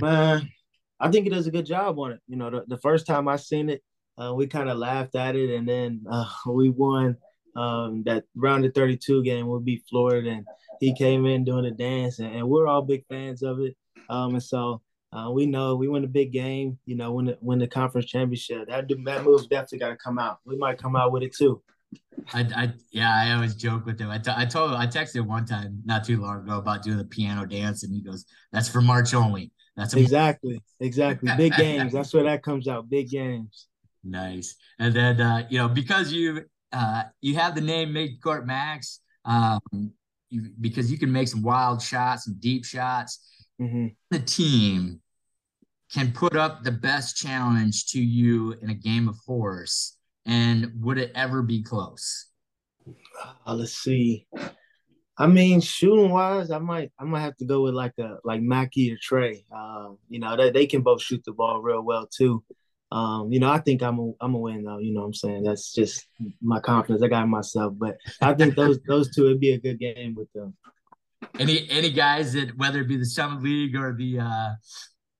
Man, 0.00 0.50
I 1.00 1.10
think 1.10 1.24
he 1.24 1.30
does 1.30 1.46
a 1.46 1.50
good 1.50 1.66
job 1.66 1.98
on 1.98 2.12
it. 2.12 2.20
You 2.26 2.36
know, 2.36 2.50
the, 2.50 2.64
the 2.66 2.78
first 2.78 3.06
time 3.06 3.26
I 3.26 3.36
seen 3.36 3.70
it, 3.70 3.82
uh, 4.18 4.32
we 4.34 4.46
kind 4.46 4.68
of 4.68 4.78
laughed 4.78 5.14
at 5.14 5.36
it, 5.36 5.54
and 5.54 5.68
then 5.68 6.04
uh, 6.10 6.28
we 6.48 6.68
won 6.68 7.16
um, 7.56 8.02
that 8.04 8.24
round 8.34 8.64
of 8.64 8.74
32 8.74 9.22
game. 9.22 9.48
We 9.48 9.58
beat 9.60 9.84
Florida, 9.88 10.30
and 10.30 10.46
he 10.80 10.94
came 10.94 11.26
in 11.26 11.44
doing 11.44 11.64
the 11.64 11.70
dance, 11.70 12.18
and, 12.18 12.34
and 12.34 12.48
we're 12.48 12.66
all 12.66 12.82
big 12.82 13.04
fans 13.08 13.42
of 13.42 13.60
it. 13.60 13.76
Um, 14.08 14.34
and 14.34 14.42
so 14.42 14.82
uh, 15.12 15.30
we 15.30 15.46
know 15.46 15.76
we 15.76 15.88
win 15.88 16.04
a 16.04 16.08
big 16.08 16.32
game, 16.32 16.78
you 16.86 16.96
know, 16.96 17.12
win 17.12 17.26
the, 17.26 17.38
win 17.40 17.58
the 17.58 17.66
conference 17.66 18.06
championship. 18.06 18.68
That 18.68 18.88
that 19.04 19.24
move's 19.24 19.46
definitely 19.46 19.78
got 19.78 19.90
to 19.90 19.96
come 19.96 20.18
out. 20.18 20.38
We 20.44 20.56
might 20.56 20.78
come 20.78 20.96
out 20.96 21.12
with 21.12 21.22
it 21.22 21.34
too. 21.34 21.62
I, 22.32 22.40
I 22.56 22.72
yeah, 22.90 23.14
I 23.14 23.32
always 23.34 23.54
joke 23.54 23.84
with 23.84 24.00
him. 24.00 24.10
I, 24.10 24.18
t- 24.18 24.32
I 24.34 24.46
told 24.46 24.72
I 24.72 24.86
texted 24.86 25.26
one 25.26 25.44
time 25.44 25.82
not 25.84 26.04
too 26.04 26.20
long 26.20 26.40
ago 26.40 26.58
about 26.58 26.82
doing 26.82 26.98
the 26.98 27.04
piano 27.04 27.44
dance, 27.44 27.82
and 27.84 27.94
he 27.94 28.02
goes, 28.02 28.24
"That's 28.52 28.68
for 28.68 28.80
March 28.80 29.12
only." 29.12 29.52
That's 29.76 29.94
exactly 29.94 30.62
exactly 30.80 31.30
big 31.36 31.54
games. 31.56 31.92
That's 31.92 32.12
where 32.14 32.24
that 32.24 32.42
comes 32.42 32.68
out. 32.68 32.88
Big 32.88 33.10
games. 33.10 33.66
Nice. 34.04 34.56
And 34.78 34.94
then 34.94 35.20
uh, 35.20 35.46
you 35.48 35.58
know 35.58 35.68
because 35.68 36.12
you 36.12 36.44
uh, 36.72 37.04
you 37.20 37.34
have 37.36 37.54
the 37.54 37.60
name 37.60 37.92
made 37.92 38.20
Midcourt 38.20 38.46
Max, 38.46 39.00
um, 39.24 39.60
you, 40.30 40.50
because 40.60 40.90
you 40.90 40.98
can 40.98 41.12
make 41.12 41.28
some 41.28 41.42
wild 41.42 41.82
shots, 41.82 42.26
and 42.26 42.40
deep 42.40 42.64
shots. 42.64 43.20
Mm-hmm. 43.60 43.88
The 44.10 44.18
team 44.18 45.00
can 45.92 46.12
put 46.12 46.36
up 46.36 46.64
the 46.64 46.72
best 46.72 47.16
challenge 47.16 47.86
to 47.88 48.00
you 48.00 48.54
in 48.62 48.70
a 48.70 48.74
game 48.74 49.08
of 49.08 49.16
horse, 49.26 49.96
and 50.26 50.72
would 50.80 50.98
it 50.98 51.12
ever 51.14 51.42
be 51.42 51.62
close? 51.62 52.26
Uh, 53.46 53.54
let's 53.54 53.74
see. 53.74 54.26
I 55.18 55.26
mean, 55.26 55.60
shooting 55.60 56.10
wise, 56.10 56.50
I 56.50 56.58
might 56.58 56.90
I 56.98 57.04
might 57.04 57.20
have 57.20 57.36
to 57.36 57.44
go 57.44 57.62
with 57.62 57.74
like 57.74 57.92
a 57.98 58.16
like 58.24 58.40
Mackey 58.40 58.92
or 58.92 58.96
Trey. 59.00 59.44
Uh, 59.54 59.90
you 60.08 60.18
know, 60.18 60.36
they, 60.36 60.50
they 60.50 60.66
can 60.66 60.80
both 60.82 61.02
shoot 61.02 61.22
the 61.24 61.32
ball 61.32 61.60
real 61.60 61.82
well 61.82 62.06
too. 62.06 62.42
Um, 62.92 63.32
you 63.32 63.40
know, 63.40 63.50
I 63.50 63.58
think 63.58 63.82
I'm 63.82 63.98
a 63.98 64.12
I'm 64.20 64.34
a 64.34 64.38
win 64.38 64.64
though. 64.64 64.78
You 64.78 64.92
know 64.92 65.00
what 65.00 65.06
I'm 65.06 65.14
saying? 65.14 65.44
That's 65.44 65.72
just 65.72 66.06
my 66.42 66.60
confidence. 66.60 67.02
I 67.02 67.08
got 67.08 67.26
myself, 67.26 67.72
but 67.78 67.96
I 68.20 68.34
think 68.34 68.54
those 68.54 68.78
those 68.86 69.14
two 69.14 69.24
would 69.24 69.40
be 69.40 69.52
a 69.52 69.58
good 69.58 69.78
game 69.78 70.14
with 70.14 70.30
them. 70.34 70.54
Any 71.38 71.66
any 71.70 71.90
guys 71.90 72.34
that 72.34 72.54
whether 72.58 72.82
it 72.82 72.88
be 72.88 72.98
the 72.98 73.06
Summit 73.06 73.42
League 73.42 73.74
or 73.76 73.94
the 73.94 74.18
uh 74.20 74.50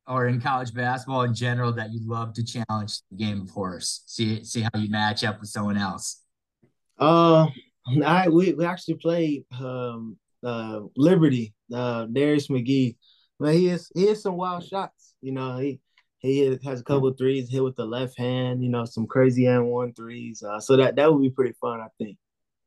or 0.06 0.26
in 0.26 0.38
college 0.38 0.74
basketball 0.74 1.22
in 1.22 1.34
general 1.34 1.72
that 1.72 1.92
you'd 1.92 2.06
love 2.06 2.34
to 2.34 2.44
challenge 2.44 3.00
the 3.10 3.16
game 3.16 3.40
of 3.40 3.48
horse? 3.48 4.02
See 4.06 4.44
see 4.44 4.60
how 4.60 4.78
you 4.78 4.90
match 4.90 5.24
up 5.24 5.40
with 5.40 5.48
someone 5.48 5.78
else. 5.78 6.20
Uh 6.98 7.46
I 8.04 8.28
we, 8.28 8.52
we 8.52 8.66
actually 8.66 8.96
played 8.96 9.44
um 9.58 10.18
uh 10.44 10.80
Liberty, 10.94 11.54
uh 11.72 12.04
Darius 12.04 12.48
McGhee. 12.48 12.96
but 13.40 13.54
he 13.54 13.68
is 13.70 13.90
he 13.94 14.08
has 14.08 14.20
some 14.20 14.36
wild 14.36 14.62
shots. 14.66 15.14
You 15.22 15.32
know, 15.32 15.56
he 15.56 15.80
he 16.22 16.58
has 16.64 16.80
a 16.80 16.84
couple 16.84 17.12
threes 17.12 17.50
hit 17.50 17.62
with 17.62 17.74
the 17.74 17.84
left 17.84 18.16
hand, 18.16 18.62
you 18.62 18.70
know, 18.70 18.84
some 18.84 19.06
crazy 19.06 19.46
and 19.46 19.66
one 19.66 19.92
threes. 19.92 20.42
Uh, 20.42 20.60
so 20.60 20.76
that 20.76 20.94
that 20.96 21.12
would 21.12 21.20
be 21.20 21.30
pretty 21.30 21.54
fun, 21.60 21.80
I 21.80 21.88
think. 21.98 22.16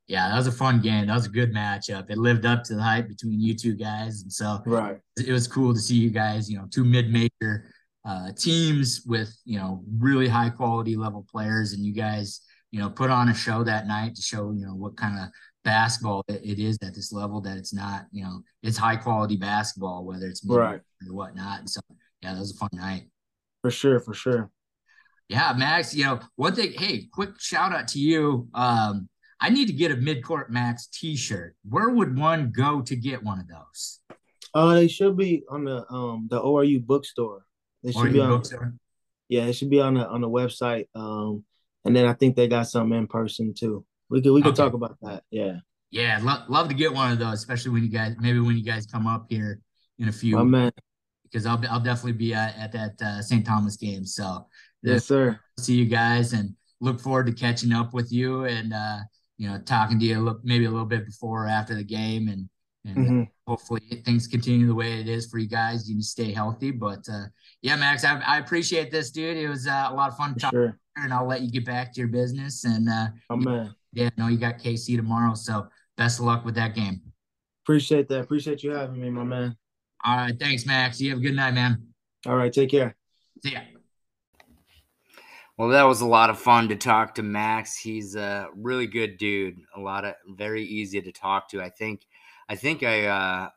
Yeah, 0.07 0.29
that 0.29 0.37
was 0.37 0.47
a 0.47 0.51
fun 0.51 0.81
game. 0.81 1.07
That 1.07 1.15
was 1.15 1.25
a 1.25 1.29
good 1.29 1.53
matchup. 1.53 2.11
It 2.11 2.17
lived 2.17 2.45
up 2.45 2.63
to 2.65 2.75
the 2.75 2.83
hype 2.83 3.07
between 3.07 3.39
you 3.39 3.55
two 3.55 3.73
guys, 3.73 4.21
and 4.21 4.31
so 4.31 4.61
right. 4.65 4.99
It 5.17 5.31
was 5.31 5.47
cool 5.47 5.73
to 5.73 5.79
see 5.79 5.95
you 5.95 6.11
guys. 6.11 6.49
You 6.49 6.57
know, 6.57 6.67
two 6.69 6.83
mid-major 6.83 7.71
uh, 8.03 8.31
teams 8.37 9.01
with 9.07 9.35
you 9.45 9.57
know 9.57 9.83
really 9.97 10.27
high 10.27 10.49
quality 10.49 10.95
level 10.95 11.25
players, 11.31 11.73
and 11.73 11.83
you 11.83 11.93
guys 11.93 12.41
you 12.71 12.79
know 12.79 12.89
put 12.89 13.09
on 13.09 13.29
a 13.29 13.33
show 13.33 13.63
that 13.63 13.87
night 13.87 14.15
to 14.15 14.21
show 14.21 14.51
you 14.51 14.65
know 14.65 14.75
what 14.75 14.97
kind 14.97 15.17
of 15.17 15.29
basketball 15.63 16.23
it 16.27 16.59
is 16.59 16.77
at 16.83 16.93
this 16.93 17.11
level. 17.11 17.41
That 17.41 17.57
it's 17.57 17.73
not 17.73 18.05
you 18.11 18.23
know 18.23 18.41
it's 18.61 18.77
high 18.77 18.97
quality 18.97 19.37
basketball, 19.37 20.05
whether 20.05 20.27
it's 20.27 20.45
right 20.45 20.81
or 21.07 21.15
whatnot. 21.15 21.59
And 21.59 21.69
so 21.69 21.79
yeah, 22.21 22.33
that 22.33 22.39
was 22.39 22.51
a 22.51 22.57
fun 22.57 22.69
night. 22.73 23.05
For 23.65 23.71
sure, 23.71 23.99
for 23.99 24.13
sure. 24.13 24.51
Yeah, 25.27 25.51
Max. 25.57 25.95
You 25.95 26.05
know, 26.05 26.19
one 26.35 26.53
thing. 26.53 26.73
Hey, 26.73 27.07
quick 27.11 27.31
shout 27.39 27.73
out 27.73 27.87
to 27.87 27.99
you. 27.99 28.47
Um, 28.53 29.09
I 29.39 29.49
need 29.49 29.65
to 29.69 29.73
get 29.73 29.89
a 29.89 29.95
midcourt 29.95 30.51
max 30.51 30.85
T-shirt. 30.85 31.55
Where 31.67 31.89
would 31.89 32.15
one 32.15 32.53
go 32.55 32.83
to 32.83 32.95
get 32.95 33.23
one 33.23 33.39
of 33.39 33.47
those? 33.47 34.01
Uh, 34.53 34.75
they 34.75 34.87
should 34.87 35.17
be 35.17 35.41
on 35.49 35.63
the 35.63 35.83
um 35.91 36.27
the 36.29 36.39
ORU 36.39 36.85
bookstore. 36.85 37.43
They 37.81 37.91
should 37.91 38.01
ORU 38.01 38.13
be 38.13 38.19
on. 38.19 38.29
Bookstore? 38.29 38.75
Yeah, 39.29 39.45
it 39.45 39.53
should 39.53 39.71
be 39.71 39.81
on 39.81 39.95
the 39.95 40.07
on 40.07 40.21
the 40.21 40.29
website. 40.29 40.85
Um, 40.93 41.43
and 41.85 41.95
then 41.95 42.05
I 42.05 42.13
think 42.13 42.35
they 42.35 42.47
got 42.47 42.67
some 42.67 42.93
in 42.93 43.07
person 43.07 43.55
too. 43.55 43.83
We 44.11 44.21
could 44.21 44.31
we 44.31 44.43
could 44.43 44.53
okay. 44.53 44.61
talk 44.61 44.73
about 44.73 44.95
that. 45.01 45.23
Yeah. 45.31 45.55
Yeah, 45.89 46.19
lo- 46.21 46.43
love 46.49 46.69
to 46.69 46.75
get 46.75 46.93
one 46.93 47.11
of 47.11 47.17
those, 47.17 47.39
especially 47.39 47.71
when 47.71 47.83
you 47.83 47.89
guys 47.89 48.13
maybe 48.19 48.39
when 48.39 48.57
you 48.57 48.63
guys 48.63 48.85
come 48.85 49.07
up 49.07 49.25
here 49.27 49.59
in 49.97 50.07
a 50.07 50.11
few. 50.11 50.37
Because 51.31 51.45
I'll 51.45 51.57
be, 51.57 51.67
I'll 51.67 51.79
definitely 51.79 52.13
be 52.13 52.33
at, 52.33 52.55
at 52.57 52.71
that 52.71 53.01
uh, 53.01 53.21
St. 53.21 53.45
Thomas 53.45 53.75
game. 53.75 54.05
So 54.05 54.47
yes, 54.81 55.05
sir. 55.05 55.39
See 55.59 55.75
you 55.75 55.85
guys 55.85 56.33
and 56.33 56.55
look 56.81 56.99
forward 56.99 57.25
to 57.27 57.33
catching 57.33 57.73
up 57.73 57.93
with 57.93 58.11
you 58.11 58.45
and 58.45 58.73
uh, 58.73 58.99
you 59.37 59.49
know, 59.49 59.59
talking 59.59 59.99
to 59.99 60.05
you 60.05 60.19
look 60.19 60.39
maybe 60.43 60.65
a 60.65 60.69
little 60.69 60.85
bit 60.85 61.05
before 61.05 61.45
or 61.45 61.47
after 61.47 61.75
the 61.75 61.83
game, 61.83 62.29
and 62.29 62.49
and 62.85 62.97
mm-hmm. 62.97 63.23
hopefully 63.47 63.81
things 64.05 64.27
continue 64.27 64.67
the 64.67 64.75
way 64.75 64.99
it 64.99 65.07
is 65.07 65.27
for 65.27 65.39
you 65.39 65.47
guys. 65.47 65.89
You 65.89 66.01
stay 66.01 66.31
healthy, 66.31 66.71
but 66.71 67.03
uh, 67.11 67.25
yeah, 67.61 67.75
Max, 67.75 68.05
I, 68.05 68.19
I 68.19 68.37
appreciate 68.37 68.91
this, 68.91 69.11
dude. 69.11 69.37
It 69.37 69.49
was 69.49 69.67
uh, 69.67 69.87
a 69.89 69.93
lot 69.93 70.09
of 70.09 70.17
fun 70.17 70.35
talking, 70.35 70.59
sure. 70.59 70.79
and 70.95 71.13
I'll 71.13 71.27
let 71.27 71.41
you 71.41 71.51
get 71.51 71.65
back 71.65 71.93
to 71.93 71.99
your 71.99 72.07
business. 72.07 72.63
And 72.63 72.87
uh, 72.87 73.07
oh 73.29 73.37
man, 73.37 73.75
yeah, 73.91 74.09
no, 74.17 74.27
you 74.27 74.37
got 74.37 74.59
KC 74.59 74.95
tomorrow, 74.95 75.33
so 75.33 75.67
best 75.97 76.19
of 76.19 76.25
luck 76.25 76.45
with 76.45 76.55
that 76.55 76.75
game. 76.75 77.01
Appreciate 77.65 78.07
that. 78.09 78.21
Appreciate 78.21 78.63
you 78.63 78.71
having 78.71 79.01
me, 79.01 79.09
my 79.09 79.23
man. 79.23 79.57
All 80.07 80.17
right, 80.17 80.39
thanks, 80.39 80.67
Max. 80.67 81.01
You 81.01 81.09
have 81.09 81.19
a 81.19 81.21
good 81.21 81.35
night, 81.35 81.55
man. 81.55 81.81
All 82.27 82.35
right, 82.35 82.53
take 82.53 82.69
care. 82.69 82.95
See 83.43 83.53
ya. 83.53 83.61
Well, 85.57 85.69
that 85.69 85.83
was 85.83 86.01
a 86.01 86.05
lot 86.05 86.29
of 86.29 86.37
fun 86.37 86.69
to 86.69 86.75
talk 86.75 87.15
to 87.15 87.23
Max. 87.23 87.75
He's 87.75 88.15
a 88.15 88.47
really 88.55 88.87
good 88.87 89.17
dude. 89.17 89.57
A 89.75 89.79
lot 89.79 90.05
of 90.05 90.13
very 90.27 90.63
easy 90.63 91.01
to 91.01 91.11
talk 91.11 91.49
to. 91.49 91.61
I 91.61 91.69
think, 91.69 92.01
I 92.49 92.55
think 92.55 92.83
I 92.83 93.05
uh, 93.07 93.49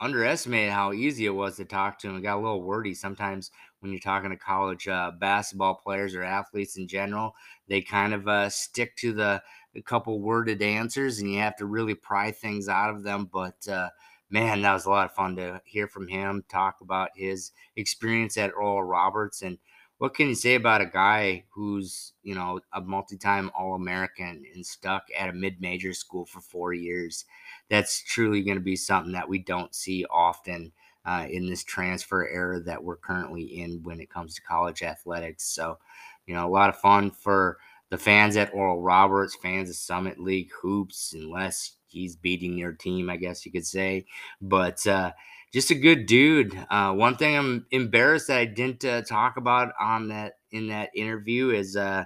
underestimated 0.00 0.72
how 0.72 0.92
easy 0.92 1.26
it 1.26 1.30
was 1.30 1.56
to 1.56 1.64
talk 1.64 1.98
to 2.00 2.08
him. 2.08 2.16
I 2.16 2.20
got 2.20 2.36
a 2.36 2.40
little 2.40 2.62
wordy 2.62 2.94
sometimes 2.94 3.50
when 3.80 3.90
you're 3.90 4.00
talking 4.00 4.30
to 4.30 4.36
college 4.36 4.86
uh, 4.86 5.10
basketball 5.18 5.74
players 5.74 6.14
or 6.14 6.22
athletes 6.22 6.76
in 6.76 6.86
general. 6.86 7.34
They 7.66 7.80
kind 7.80 8.14
of 8.14 8.28
uh, 8.28 8.50
stick 8.50 8.94
to 8.96 9.12
the 9.12 9.42
a 9.74 9.82
couple 9.82 10.20
worded 10.20 10.62
answers, 10.62 11.18
and 11.18 11.32
you 11.32 11.38
have 11.38 11.56
to 11.56 11.66
really 11.66 11.94
pry 11.94 12.30
things 12.30 12.68
out 12.68 12.90
of 12.90 13.02
them. 13.02 13.28
But 13.32 13.66
uh, 13.68 13.88
man, 14.30 14.62
that 14.62 14.72
was 14.72 14.86
a 14.86 14.90
lot 14.90 15.06
of 15.06 15.14
fun 15.14 15.36
to 15.36 15.60
hear 15.64 15.88
from 15.88 16.08
him, 16.08 16.44
talk 16.48 16.80
about 16.80 17.10
his 17.14 17.52
experience 17.76 18.36
at 18.36 18.54
Oral 18.54 18.82
Roberts, 18.82 19.42
and 19.42 19.58
what 19.98 20.14
can 20.14 20.28
you 20.28 20.34
say 20.34 20.54
about 20.54 20.80
a 20.80 20.86
guy 20.86 21.44
who's 21.50 22.14
you 22.22 22.34
know 22.34 22.60
a 22.72 22.80
multi-time 22.80 23.50
all-american 23.54 24.44
and 24.54 24.64
stuck 24.64 25.04
at 25.16 25.28
a 25.28 25.32
mid-major 25.34 25.92
school 25.92 26.24
for 26.24 26.40
four 26.40 26.72
years? 26.72 27.26
That's 27.68 28.02
truly 28.02 28.42
going 28.42 28.56
to 28.56 28.64
be 28.64 28.76
something 28.76 29.12
that 29.12 29.28
we 29.28 29.40
don't 29.40 29.74
see 29.74 30.06
often 30.10 30.72
uh, 31.04 31.26
in 31.30 31.46
this 31.46 31.64
transfer 31.64 32.28
era 32.28 32.60
that 32.60 32.82
we're 32.82 32.96
currently 32.96 33.42
in 33.42 33.82
when 33.82 34.00
it 34.00 34.10
comes 34.10 34.34
to 34.34 34.42
college 34.42 34.82
athletics 34.82 35.44
so 35.44 35.78
you 36.26 36.34
know 36.34 36.46
a 36.46 36.50
lot 36.50 36.68
of 36.68 36.76
fun 36.78 37.10
for 37.10 37.58
the 37.88 37.98
fans 37.98 38.36
at 38.36 38.52
oral 38.52 38.80
roberts 38.80 39.36
fans 39.42 39.70
of 39.70 39.76
summit 39.76 40.20
league 40.20 40.50
hoops 40.60 41.14
and 41.14 41.24
unless 41.24 41.76
he's 41.90 42.16
beating 42.16 42.56
your 42.56 42.72
team 42.72 43.10
i 43.10 43.16
guess 43.16 43.44
you 43.44 43.52
could 43.52 43.66
say 43.66 44.04
but 44.40 44.86
uh, 44.86 45.12
just 45.52 45.70
a 45.70 45.74
good 45.74 46.06
dude. 46.06 46.56
Uh, 46.70 46.92
one 46.92 47.16
thing 47.16 47.36
I'm 47.36 47.66
embarrassed 47.70 48.28
that 48.28 48.38
I 48.38 48.44
didn't 48.44 48.84
uh, 48.84 49.02
talk 49.02 49.36
about 49.36 49.72
on 49.80 50.08
that 50.08 50.34
in 50.52 50.68
that 50.68 50.90
interview 50.94 51.50
is 51.50 51.76
uh, 51.76 52.04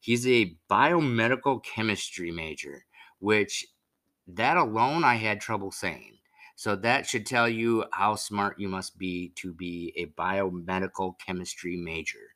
he's 0.00 0.26
a 0.26 0.56
biomedical 0.70 1.62
chemistry 1.64 2.30
major, 2.30 2.84
which 3.18 3.66
that 4.28 4.56
alone 4.56 5.04
I 5.04 5.16
had 5.16 5.40
trouble 5.40 5.72
saying. 5.72 6.18
So 6.56 6.76
that 6.76 7.06
should 7.06 7.26
tell 7.26 7.48
you 7.48 7.84
how 7.92 8.14
smart 8.14 8.60
you 8.60 8.68
must 8.68 8.96
be 8.96 9.32
to 9.36 9.52
be 9.52 9.92
a 9.96 10.06
biomedical 10.06 11.14
chemistry 11.18 11.76
major. 11.76 12.33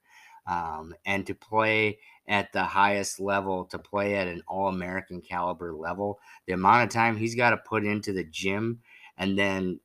Um, 0.48 0.94
and 1.04 1.26
to 1.26 1.34
play 1.34 1.98
at 2.26 2.52
the 2.52 2.64
highest 2.64 3.20
level, 3.20 3.66
to 3.66 3.78
play 3.78 4.16
at 4.16 4.28
an 4.28 4.42
all 4.48 4.68
American 4.68 5.20
caliber 5.20 5.74
level, 5.74 6.18
the 6.46 6.54
amount 6.54 6.84
of 6.84 6.90
time 6.90 7.16
he's 7.16 7.34
got 7.34 7.50
to 7.50 7.58
put 7.58 7.84
into 7.84 8.12
the 8.12 8.24
gym 8.24 8.80
and 9.18 9.38
then 9.38 9.80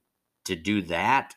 to 0.45 0.55
do 0.55 0.82
that 0.84 1.36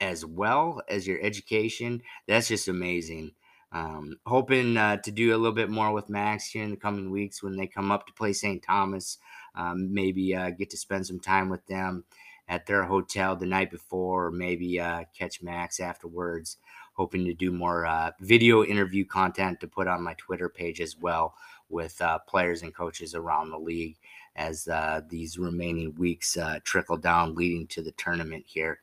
as 0.00 0.24
well 0.24 0.82
as 0.88 1.06
your 1.06 1.20
education, 1.20 2.02
that's 2.28 2.48
just 2.48 2.68
amazing. 2.68 3.32
Um, 3.72 4.18
hoping 4.24 4.76
uh, 4.76 4.98
to 4.98 5.10
do 5.10 5.34
a 5.34 5.38
little 5.38 5.54
bit 5.54 5.70
more 5.70 5.92
with 5.92 6.08
Max 6.08 6.46
here 6.46 6.62
in 6.62 6.70
the 6.70 6.76
coming 6.76 7.10
weeks 7.10 7.42
when 7.42 7.56
they 7.56 7.66
come 7.66 7.90
up 7.90 8.06
to 8.06 8.12
play 8.12 8.32
St. 8.32 8.62
Thomas. 8.62 9.18
Um, 9.56 9.92
maybe 9.92 10.34
uh, 10.34 10.50
get 10.50 10.70
to 10.70 10.76
spend 10.76 11.06
some 11.06 11.18
time 11.18 11.48
with 11.48 11.66
them 11.66 12.04
at 12.46 12.66
their 12.66 12.84
hotel 12.84 13.34
the 13.34 13.46
night 13.46 13.70
before, 13.70 14.26
or 14.26 14.30
maybe 14.30 14.78
uh, 14.78 15.04
catch 15.18 15.42
Max 15.42 15.80
afterwards. 15.80 16.58
Hoping 16.94 17.24
to 17.24 17.34
do 17.34 17.50
more 17.50 17.86
uh, 17.86 18.12
video 18.20 18.64
interview 18.64 19.04
content 19.04 19.60
to 19.60 19.66
put 19.66 19.88
on 19.88 20.02
my 20.02 20.14
Twitter 20.14 20.48
page 20.48 20.80
as 20.80 20.96
well 20.96 21.34
with 21.68 22.00
uh, 22.00 22.18
players 22.20 22.62
and 22.62 22.74
coaches 22.74 23.14
around 23.14 23.50
the 23.50 23.58
league 23.58 23.96
as 24.36 24.68
uh, 24.68 25.00
these 25.08 25.38
remaining 25.38 25.94
weeks 25.96 26.36
uh, 26.36 26.58
trickle 26.64 26.96
down, 26.96 27.34
leading 27.34 27.66
to 27.66 27.82
the 27.82 27.92
tournament 27.92 28.44
here. 28.46 28.80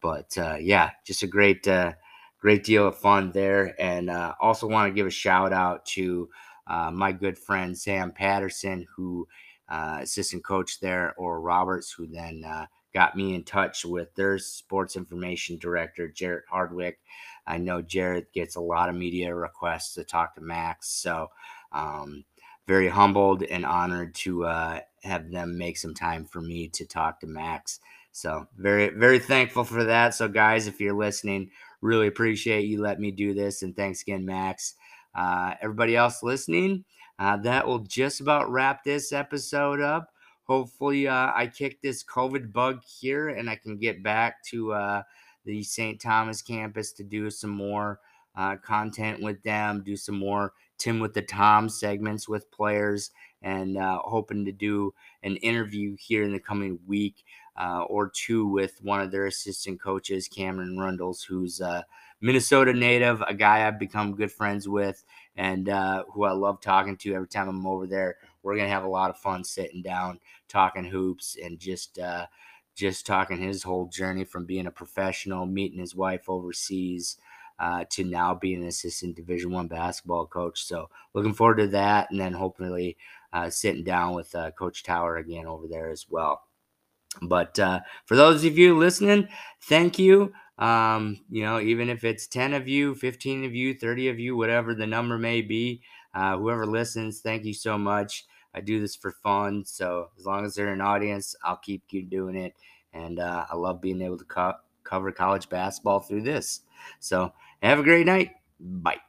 But 0.00 0.36
uh, 0.36 0.56
yeah, 0.60 0.90
just 1.06 1.22
a 1.22 1.26
great, 1.26 1.66
uh, 1.66 1.92
great 2.38 2.64
deal 2.64 2.88
of 2.88 2.98
fun 2.98 3.32
there. 3.32 3.74
And 3.80 4.10
also 4.10 4.66
want 4.66 4.90
to 4.90 4.94
give 4.94 5.06
a 5.06 5.10
shout 5.10 5.52
out 5.52 5.86
to 5.86 6.28
my 6.68 7.12
good 7.12 7.38
friend 7.38 7.76
Sam 7.76 8.12
Patterson, 8.12 8.86
who 8.94 9.26
assistant 9.70 10.44
coach 10.44 10.80
there, 10.80 11.14
Oral 11.16 11.42
Roberts, 11.42 11.90
who 11.90 12.06
then 12.06 12.44
got 12.92 13.16
me 13.16 13.34
in 13.34 13.42
touch 13.42 13.84
with 13.84 14.14
their 14.14 14.38
sports 14.38 14.96
information 14.96 15.58
director, 15.58 16.08
Jarrett 16.08 16.44
Hardwick. 16.48 17.00
I 17.46 17.58
know 17.58 17.82
Jared 17.82 18.26
gets 18.32 18.56
a 18.56 18.60
lot 18.60 18.88
of 18.88 18.96
media 18.96 19.34
requests 19.34 19.94
to 19.94 20.04
talk 20.04 20.34
to 20.34 20.40
Max, 20.40 20.88
so. 20.88 21.30
Um, 21.72 22.24
very 22.66 22.88
humbled 22.88 23.42
and 23.42 23.64
honored 23.64 24.14
to 24.14 24.44
uh, 24.44 24.80
have 25.02 25.30
them 25.30 25.58
make 25.58 25.76
some 25.76 25.94
time 25.94 26.24
for 26.24 26.40
me 26.40 26.68
to 26.68 26.86
talk 26.86 27.20
to 27.20 27.26
Max. 27.26 27.80
So 28.12 28.46
very, 28.56 28.88
very 28.90 29.18
thankful 29.18 29.64
for 29.64 29.84
that. 29.84 30.14
So 30.14 30.28
guys, 30.28 30.66
if 30.66 30.80
you're 30.80 30.94
listening, 30.94 31.50
really 31.80 32.06
appreciate 32.06 32.66
you 32.66 32.80
let 32.80 33.00
me 33.00 33.10
do 33.10 33.34
this. 33.34 33.62
And 33.62 33.76
thanks 33.76 34.02
again, 34.02 34.24
Max. 34.24 34.74
Uh, 35.14 35.54
everybody 35.60 35.96
else 35.96 36.22
listening, 36.22 36.84
uh, 37.18 37.36
that 37.38 37.66
will 37.66 37.80
just 37.80 38.20
about 38.20 38.50
wrap 38.50 38.82
this 38.82 39.12
episode 39.12 39.80
up. 39.80 40.10
Hopefully, 40.44 41.08
uh, 41.08 41.32
I 41.34 41.46
kick 41.46 41.80
this 41.80 42.04
COVID 42.04 42.52
bug 42.52 42.82
here 42.84 43.28
and 43.30 43.48
I 43.48 43.56
can 43.56 43.78
get 43.78 44.02
back 44.02 44.42
to 44.44 44.72
uh, 44.72 45.02
the 45.44 45.62
St. 45.62 46.00
Thomas 46.00 46.42
campus 46.42 46.92
to 46.92 47.04
do 47.04 47.30
some 47.30 47.50
more 47.50 48.00
uh, 48.36 48.56
content 48.56 49.22
with 49.22 49.42
them, 49.42 49.82
do 49.84 49.96
some 49.96 50.18
more 50.18 50.52
Tim 50.78 50.98
with 50.98 51.14
the 51.14 51.22
Tom 51.22 51.68
segments 51.68 52.28
with 52.28 52.50
players, 52.50 53.10
and 53.42 53.76
uh, 53.76 53.98
hoping 54.02 54.44
to 54.44 54.52
do 54.52 54.92
an 55.22 55.36
interview 55.36 55.96
here 55.98 56.24
in 56.24 56.32
the 56.32 56.40
coming 56.40 56.78
week 56.86 57.24
uh, 57.56 57.82
or 57.82 58.08
two 58.08 58.46
with 58.46 58.82
one 58.82 59.00
of 59.00 59.10
their 59.10 59.26
assistant 59.26 59.80
coaches, 59.80 60.28
Cameron 60.28 60.78
Rundles, 60.78 61.22
who's 61.22 61.60
a 61.60 61.84
Minnesota 62.20 62.72
native, 62.72 63.22
a 63.22 63.34
guy 63.34 63.66
I've 63.66 63.78
become 63.78 64.16
good 64.16 64.32
friends 64.32 64.66
with, 64.68 65.04
and 65.36 65.68
uh, 65.68 66.04
who 66.12 66.24
I 66.24 66.32
love 66.32 66.60
talking 66.60 66.96
to 66.98 67.14
every 67.14 67.28
time 67.28 67.48
I'm 67.48 67.66
over 67.66 67.86
there. 67.86 68.16
We're 68.42 68.56
gonna 68.56 68.68
have 68.68 68.84
a 68.84 68.88
lot 68.88 69.10
of 69.10 69.18
fun 69.18 69.44
sitting 69.44 69.82
down, 69.82 70.20
talking 70.48 70.84
hoops, 70.84 71.36
and 71.42 71.58
just 71.58 71.98
uh, 71.98 72.26
just 72.74 73.06
talking 73.06 73.38
his 73.38 73.62
whole 73.62 73.86
journey 73.86 74.24
from 74.24 74.46
being 74.46 74.66
a 74.66 74.70
professional, 74.70 75.46
meeting 75.46 75.78
his 75.80 75.94
wife 75.94 76.28
overseas, 76.28 77.16
uh, 77.58 77.84
to 77.90 78.04
now 78.04 78.34
being 78.34 78.62
an 78.62 78.68
assistant 78.68 79.16
Division 79.16 79.52
One 79.52 79.68
basketball 79.68 80.26
coach. 80.26 80.64
So 80.64 80.90
looking 81.14 81.34
forward 81.34 81.56
to 81.58 81.66
that, 81.68 82.10
and 82.10 82.20
then 82.20 82.32
hopefully 82.32 82.96
uh, 83.32 83.50
sitting 83.50 83.84
down 83.84 84.14
with 84.14 84.34
uh, 84.34 84.50
Coach 84.52 84.82
Tauer 84.82 85.18
again 85.20 85.46
over 85.46 85.66
there 85.68 85.90
as 85.90 86.06
well. 86.08 86.42
But 87.22 87.58
uh, 87.58 87.80
for 88.06 88.16
those 88.16 88.44
of 88.44 88.58
you 88.58 88.76
listening, 88.76 89.28
thank 89.62 89.98
you. 89.98 90.32
Um, 90.58 91.20
you 91.30 91.42
know, 91.42 91.60
even 91.60 91.88
if 91.88 92.04
it's 92.04 92.26
10 92.26 92.54
of 92.54 92.68
you, 92.68 92.94
15 92.94 93.44
of 93.44 93.54
you, 93.54 93.74
30 93.74 94.08
of 94.08 94.18
you, 94.18 94.36
whatever 94.36 94.74
the 94.74 94.86
number 94.86 95.18
may 95.18 95.40
be, 95.42 95.82
uh, 96.14 96.36
whoever 96.36 96.66
listens, 96.66 97.20
thank 97.20 97.44
you 97.44 97.54
so 97.54 97.76
much. 97.78 98.24
I 98.54 98.60
do 98.60 98.80
this 98.80 98.96
for 98.96 99.12
fun. 99.12 99.64
So 99.64 100.10
as 100.18 100.26
long 100.26 100.44
as 100.44 100.54
they're 100.54 100.72
an 100.72 100.80
audience, 100.80 101.34
I'll 101.42 101.56
keep 101.56 101.82
doing 102.10 102.36
it. 102.36 102.54
And 102.92 103.18
uh, 103.18 103.46
I 103.50 103.56
love 103.56 103.80
being 103.80 104.00
able 104.00 104.18
to 104.18 104.24
co- 104.24 104.54
cover 104.84 105.10
college 105.12 105.48
basketball 105.48 106.00
through 106.00 106.22
this. 106.22 106.60
So 107.00 107.32
have 107.62 107.78
a 107.80 107.82
great 107.82 108.06
night. 108.06 108.32
Bye. 108.60 109.00